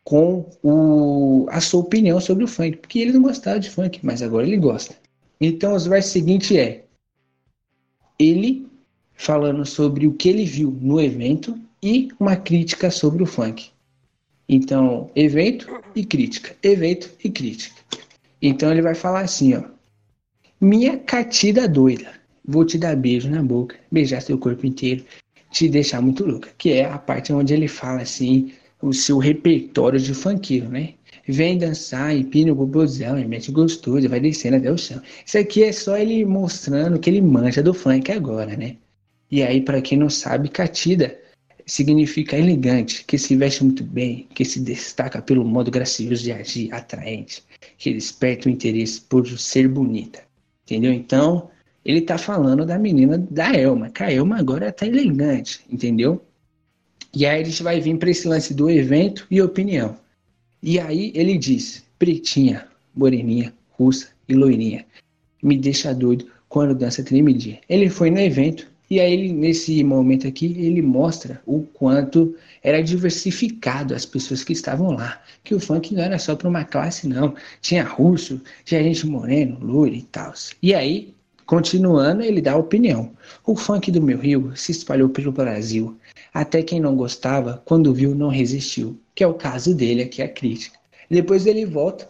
com 0.04 0.46
o, 0.62 1.46
a 1.50 1.60
sua 1.60 1.80
opinião 1.80 2.20
sobre 2.20 2.44
o 2.44 2.48
funk. 2.48 2.76
Porque 2.78 2.98
ele 2.98 3.12
não 3.12 3.22
gostava 3.22 3.58
de 3.58 3.70
funk, 3.70 4.00
mas 4.02 4.22
agora 4.22 4.46
ele 4.46 4.56
gosta. 4.56 4.94
Então, 5.40 5.74
os 5.74 5.86
versos 5.86 6.12
seguintes 6.12 6.50
é 6.56 6.84
ele 8.18 8.66
falando 9.14 9.64
sobre 9.64 10.06
o 10.06 10.12
que 10.12 10.28
ele 10.28 10.44
viu 10.44 10.70
no 10.80 11.00
evento 11.00 11.58
e 11.82 12.08
uma 12.18 12.36
crítica 12.36 12.90
sobre 12.90 13.22
o 13.22 13.26
funk. 13.26 13.70
Então, 14.48 15.10
evento 15.14 15.68
e 15.94 16.04
crítica, 16.04 16.56
evento 16.62 17.10
e 17.22 17.30
crítica. 17.30 17.80
Então 18.40 18.70
ele 18.70 18.82
vai 18.82 18.94
falar 18.94 19.20
assim, 19.20 19.54
ó. 19.54 19.77
Minha 20.60 20.98
catida 20.98 21.68
doida, 21.68 22.10
vou 22.44 22.64
te 22.64 22.76
dar 22.76 22.96
beijo 22.96 23.30
na 23.30 23.40
boca, 23.40 23.76
beijar 23.92 24.20
seu 24.20 24.36
corpo 24.36 24.66
inteiro, 24.66 25.04
te 25.52 25.68
deixar 25.68 26.02
muito 26.02 26.26
louca. 26.26 26.48
Que 26.58 26.72
é 26.72 26.84
a 26.84 26.98
parte 26.98 27.32
onde 27.32 27.54
ele 27.54 27.68
fala 27.68 28.02
assim, 28.02 28.52
o 28.82 28.92
seu 28.92 29.18
repertório 29.18 30.00
de 30.00 30.12
funkeiro, 30.12 30.68
né? 30.68 30.94
Vem 31.28 31.58
dançar, 31.58 32.12
empina 32.16 32.50
o 32.50 32.56
bobozão, 32.56 33.16
e 33.16 33.24
mete 33.24 33.52
gostoso, 33.52 34.08
vai 34.08 34.18
descendo 34.18 34.56
até 34.56 34.72
o 34.72 34.76
chão. 34.76 35.00
Isso 35.24 35.38
aqui 35.38 35.62
é 35.62 35.70
só 35.70 35.96
ele 35.96 36.24
mostrando 36.24 36.98
que 36.98 37.08
ele 37.08 37.20
manja 37.20 37.62
do 37.62 37.72
funk 37.72 38.10
agora, 38.10 38.56
né? 38.56 38.78
E 39.30 39.44
aí, 39.44 39.60
para 39.60 39.80
quem 39.80 39.96
não 39.96 40.10
sabe, 40.10 40.48
catida 40.48 41.16
significa 41.66 42.36
elegante, 42.36 43.04
que 43.04 43.16
se 43.16 43.36
veste 43.36 43.62
muito 43.62 43.84
bem, 43.84 44.26
que 44.34 44.44
se 44.44 44.58
destaca 44.58 45.22
pelo 45.22 45.44
modo 45.44 45.70
gracioso 45.70 46.24
de 46.24 46.32
agir, 46.32 46.74
atraente, 46.74 47.44
que 47.76 47.94
desperta 47.94 48.48
o 48.48 48.50
interesse 48.50 49.00
por 49.02 49.24
ser 49.38 49.68
bonita. 49.68 50.26
Entendeu? 50.68 50.92
Então, 50.92 51.48
ele 51.82 52.02
tá 52.02 52.18
falando 52.18 52.66
da 52.66 52.78
menina 52.78 53.16
da 53.30 53.56
Elma, 53.56 53.88
que 53.88 54.02
a 54.02 54.12
Elma 54.12 54.38
agora 54.38 54.70
tá 54.70 54.86
elegante, 54.86 55.60
entendeu? 55.70 56.22
E 57.14 57.24
aí 57.24 57.40
a 57.40 57.44
gente 57.44 57.62
vai 57.62 57.80
vir 57.80 57.96
para 57.96 58.10
esse 58.10 58.28
lance 58.28 58.52
do 58.52 58.68
evento 58.68 59.26
e 59.30 59.40
opinião. 59.40 59.96
E 60.62 60.78
aí 60.78 61.10
ele 61.14 61.38
diz: 61.38 61.82
pretinha, 61.98 62.68
moreninha, 62.94 63.54
russa 63.70 64.08
e 64.28 64.34
loirinha. 64.34 64.84
Me 65.42 65.56
deixa 65.56 65.94
doido 65.94 66.26
quando 66.50 66.74
dança 66.74 67.02
tremidinha. 67.02 67.60
Ele 67.66 67.88
foi 67.88 68.10
no 68.10 68.18
evento 68.18 68.68
e 68.90 69.00
aí 69.00 69.32
nesse 69.32 69.82
momento 69.82 70.28
aqui 70.28 70.54
ele 70.58 70.82
mostra 70.82 71.40
o 71.46 71.62
quanto 71.62 72.36
era 72.62 72.82
diversificado 72.82 73.94
as 73.94 74.04
pessoas 74.04 74.44
que 74.44 74.52
estavam 74.52 74.92
lá. 74.92 75.20
Que 75.44 75.54
o 75.54 75.60
funk 75.60 75.94
não 75.94 76.02
era 76.02 76.18
só 76.18 76.34
para 76.34 76.48
uma 76.48 76.64
classe, 76.64 77.08
não. 77.08 77.34
Tinha 77.60 77.84
russo, 77.84 78.40
tinha 78.64 78.82
gente 78.82 79.06
moreno, 79.06 79.58
loiro 79.60 79.94
e 79.94 80.02
tal. 80.02 80.32
E 80.62 80.74
aí, 80.74 81.14
continuando, 81.46 82.22
ele 82.22 82.40
dá 82.40 82.52
a 82.52 82.58
opinião. 82.58 83.12
O 83.46 83.56
funk 83.56 83.90
do 83.90 84.02
meu 84.02 84.18
rio 84.18 84.52
se 84.54 84.72
espalhou 84.72 85.08
pelo 85.08 85.32
Brasil. 85.32 85.96
Até 86.32 86.62
quem 86.62 86.80
não 86.80 86.96
gostava, 86.96 87.62
quando 87.64 87.94
viu, 87.94 88.14
não 88.14 88.28
resistiu. 88.28 88.98
Que 89.14 89.24
é 89.24 89.26
o 89.26 89.34
caso 89.34 89.74
dele 89.74 90.02
aqui, 90.02 90.22
a 90.22 90.28
crítica. 90.28 90.78
Depois 91.10 91.46
ele 91.46 91.64
volta 91.64 92.08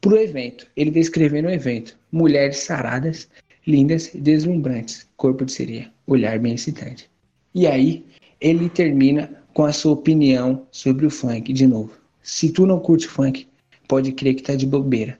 pro 0.00 0.16
evento. 0.16 0.66
Ele 0.76 0.90
descrevendo 0.90 1.48
o 1.48 1.52
evento. 1.52 1.96
Mulheres 2.10 2.58
saradas, 2.58 3.28
lindas 3.66 4.14
e 4.14 4.20
deslumbrantes. 4.20 5.06
Corpo 5.16 5.44
de 5.44 5.52
sereia. 5.52 5.92
Olhar 6.06 6.38
bem 6.38 6.54
excitante. 6.54 7.08
E 7.54 7.66
aí, 7.66 8.04
ele 8.40 8.68
termina 8.68 9.39
com 9.52 9.64
a 9.64 9.72
sua 9.72 9.92
opinião 9.92 10.66
sobre 10.70 11.06
o 11.06 11.10
funk 11.10 11.52
de 11.52 11.66
novo. 11.66 11.92
Se 12.22 12.52
tu 12.52 12.66
não 12.66 12.78
curte 12.78 13.08
funk, 13.08 13.48
pode 13.88 14.12
crer 14.12 14.34
que 14.34 14.42
tá 14.42 14.54
de 14.54 14.66
bobeira. 14.66 15.18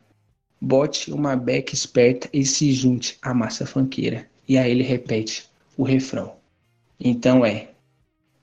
Bote 0.61 1.13
uma 1.13 1.35
beca 1.37 1.75
esperta 1.75 2.29
e 2.33 2.45
se 2.45 2.73
junte 2.73 3.19
à 3.23 3.33
massa 3.33 3.65
funkeira. 3.65 4.27
E 4.49 4.59
aí 4.59 4.71
ele 4.71 4.83
repete 4.83 5.49
o 5.77 5.83
refrão. 5.83 6.35
Então 6.99 7.45
é 7.45 7.71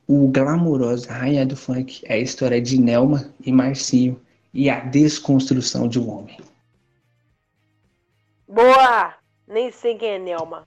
o 0.07 0.27
glamourosa 0.29 1.11
rainha 1.11 1.45
do 1.45 1.57
funk 1.57 2.01
é 2.05 2.13
a 2.13 2.17
história 2.17 2.61
de 2.61 2.79
Nelma 2.79 3.29
e 3.45 3.51
Marcinho 3.51 4.19
e 4.53 4.69
a 4.69 4.79
desconstrução 4.79 5.87
de 5.87 5.99
um 5.99 6.09
homem. 6.09 6.37
Boa! 8.47 9.13
Nem 9.45 9.71
sei 9.71 9.95
quem 9.95 10.09
é 10.09 10.19
Nelma, 10.19 10.65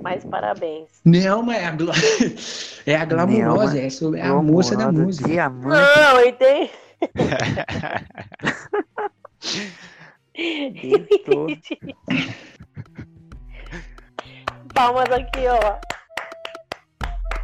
mas 0.00 0.24
parabéns. 0.24 0.88
Nelma 1.04 1.56
é 1.56 1.66
a, 1.66 1.70
gla... 1.70 1.94
é 2.86 2.96
a 2.96 3.04
glamourosa, 3.04 3.78
é, 3.78 3.88
é 4.18 4.26
a 4.26 4.34
moça 4.42 4.76
da 4.76 4.90
música. 4.90 5.28
Diamante. 5.28 5.68
Não, 5.68 6.24
entendi. 6.24 6.70
Deitou. 10.34 11.46
Palmas 14.74 15.10
aqui, 15.10 15.46
ó. 15.46 15.78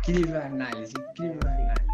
Incrível 0.00 0.40
análise, 0.40 0.92
incrível 0.96 1.40
análise. 1.44 1.85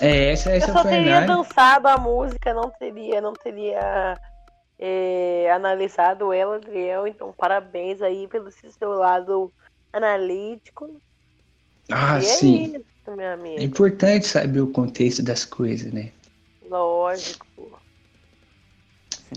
É, 0.00 0.32
essa, 0.32 0.50
Eu 0.50 0.56
essa 0.56 0.72
só 0.72 0.82
foi 0.82 0.92
a 0.92 0.94
teria 0.96 1.18
análise. 1.18 1.48
dançado 1.48 1.88
a 1.88 1.96
música, 1.98 2.54
não 2.54 2.70
teria, 2.70 3.20
não 3.20 3.32
teria 3.32 4.18
é, 4.78 5.50
analisado 5.52 6.32
ela, 6.32 6.56
Adriel. 6.56 7.06
Então, 7.06 7.32
parabéns 7.36 8.00
aí 8.02 8.28
pelo 8.28 8.50
seu 8.50 8.90
lado 8.92 9.52
analítico. 9.92 10.90
Ah, 11.90 12.16
e 12.16 12.18
é 12.18 12.20
sim. 12.22 12.64
isso, 12.76 13.16
meu 13.16 13.20
É 13.20 13.32
amigo. 13.32 13.62
importante 13.62 14.26
saber 14.26 14.60
o 14.60 14.68
contexto 14.68 15.22
das 15.22 15.44
coisas, 15.44 15.92
né? 15.92 16.10
Lógico. 16.68 17.46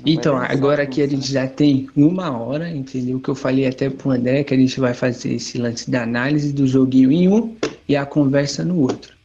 Então, 0.06 0.38
agora 0.38 0.86
que 0.86 1.02
a 1.02 1.08
gente 1.08 1.30
já 1.32 1.48
tem 1.48 1.90
uma 1.98 2.38
hora, 2.38 2.70
entendeu? 2.70 3.20
Que 3.20 3.30
eu 3.30 3.36
falei 3.36 3.68
até 3.68 3.90
pro 3.90 4.12
André 4.12 4.44
que 4.44 4.54
a 4.54 4.58
gente 4.58 4.80
vai 4.80 4.94
fazer 4.94 5.34
esse 5.34 5.58
lance 5.58 5.90
da 5.92 6.04
análise 6.04 6.54
do 6.54 6.66
joguinho 6.66 7.12
em 7.12 7.28
um 7.28 7.56
e 7.90 7.96
a 7.98 8.06
conversa 8.06 8.64
no 8.64 8.80
outro. 8.80 9.18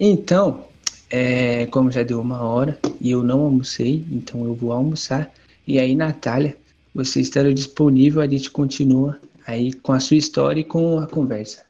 Então, 0.00 0.64
é, 1.10 1.66
como 1.66 1.90
já 1.90 2.02
deu 2.02 2.20
uma 2.20 2.42
hora 2.42 2.78
e 3.00 3.10
eu 3.10 3.22
não 3.22 3.40
almocei, 3.40 4.04
então 4.10 4.44
eu 4.44 4.54
vou 4.54 4.72
almoçar. 4.72 5.30
E 5.66 5.78
aí, 5.78 5.94
Natália, 5.94 6.56
você 6.94 7.20
estará 7.20 7.52
disponível, 7.52 8.20
a 8.22 8.26
gente 8.26 8.50
continua 8.50 9.18
aí 9.46 9.72
com 9.72 9.92
a 9.92 10.00
sua 10.00 10.16
história 10.16 10.60
e 10.60 10.64
com 10.64 10.98
a 10.98 11.06
conversa. 11.06 11.64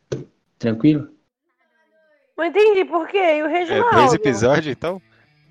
Tranquilo? 0.58 1.08
Não 2.36 2.44
entendi 2.44 2.84
por 2.84 3.08
quê. 3.08 3.18
E 3.18 3.42
o 3.42 3.46
É 3.46 3.58
Reginaldo? 3.60 3.96
dois 3.96 4.12
episódios, 4.14 4.66
então? 4.76 5.00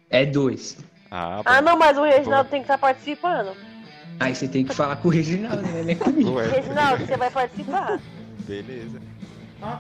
É 0.10 0.26
dois. 0.26 0.78
Ah, 1.10 1.42
Ah, 1.46 1.62
não, 1.62 1.78
mas 1.78 1.98
o 1.98 2.04
Reginaldo 2.04 2.44
Boa. 2.44 2.44
tem 2.46 2.60
que 2.62 2.66
estar 2.66 2.78
participando. 2.78 3.56
Aí 4.20 4.34
você 4.34 4.48
tem 4.48 4.64
que 4.66 4.74
falar 4.74 4.96
com 4.98 5.08
o 5.10 5.12
Reginaldo, 5.12 5.62
né? 5.64 5.84
Não 5.84 5.90
é 5.92 5.96
comigo. 5.96 6.32
Ué, 6.36 6.48
Reginaldo, 6.48 7.06
você 7.06 7.18
vai 7.18 7.30
participar. 7.30 8.00
beleza. 8.48 9.00
Non, 9.60 9.78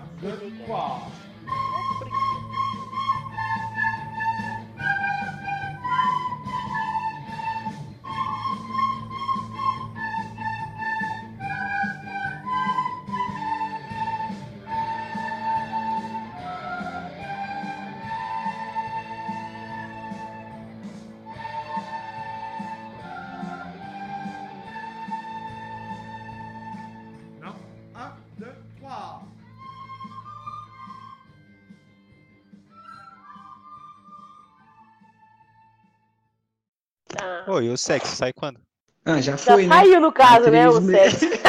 Ô, 37.56 37.62
e 37.62 37.70
o 37.70 37.78
sexo 37.78 38.14
sai 38.14 38.34
quando? 38.34 38.60
Ah, 39.06 39.22
já 39.22 39.38
Já 39.38 39.54
foi, 39.54 39.66
né? 39.66 39.74
saiu 39.76 40.02
no 40.02 40.12
caso, 40.12 40.52
né? 40.52 40.70
O 40.70 40.82
meses. 40.82 41.20
sexo. 41.20 41.40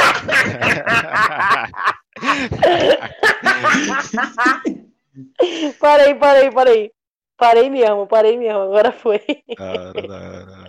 Parei, 5.79 6.15
parei, 6.15 6.51
parei. 6.51 6.91
Parei 7.37 7.69
mesmo, 7.69 8.07
parei 8.07 8.37
mesmo. 8.37 8.61
Agora 8.61 8.91
foi. 8.91 9.21
Ah, 9.59 9.91
não, 9.95 10.07
não, 10.07 10.45
não. 10.45 10.66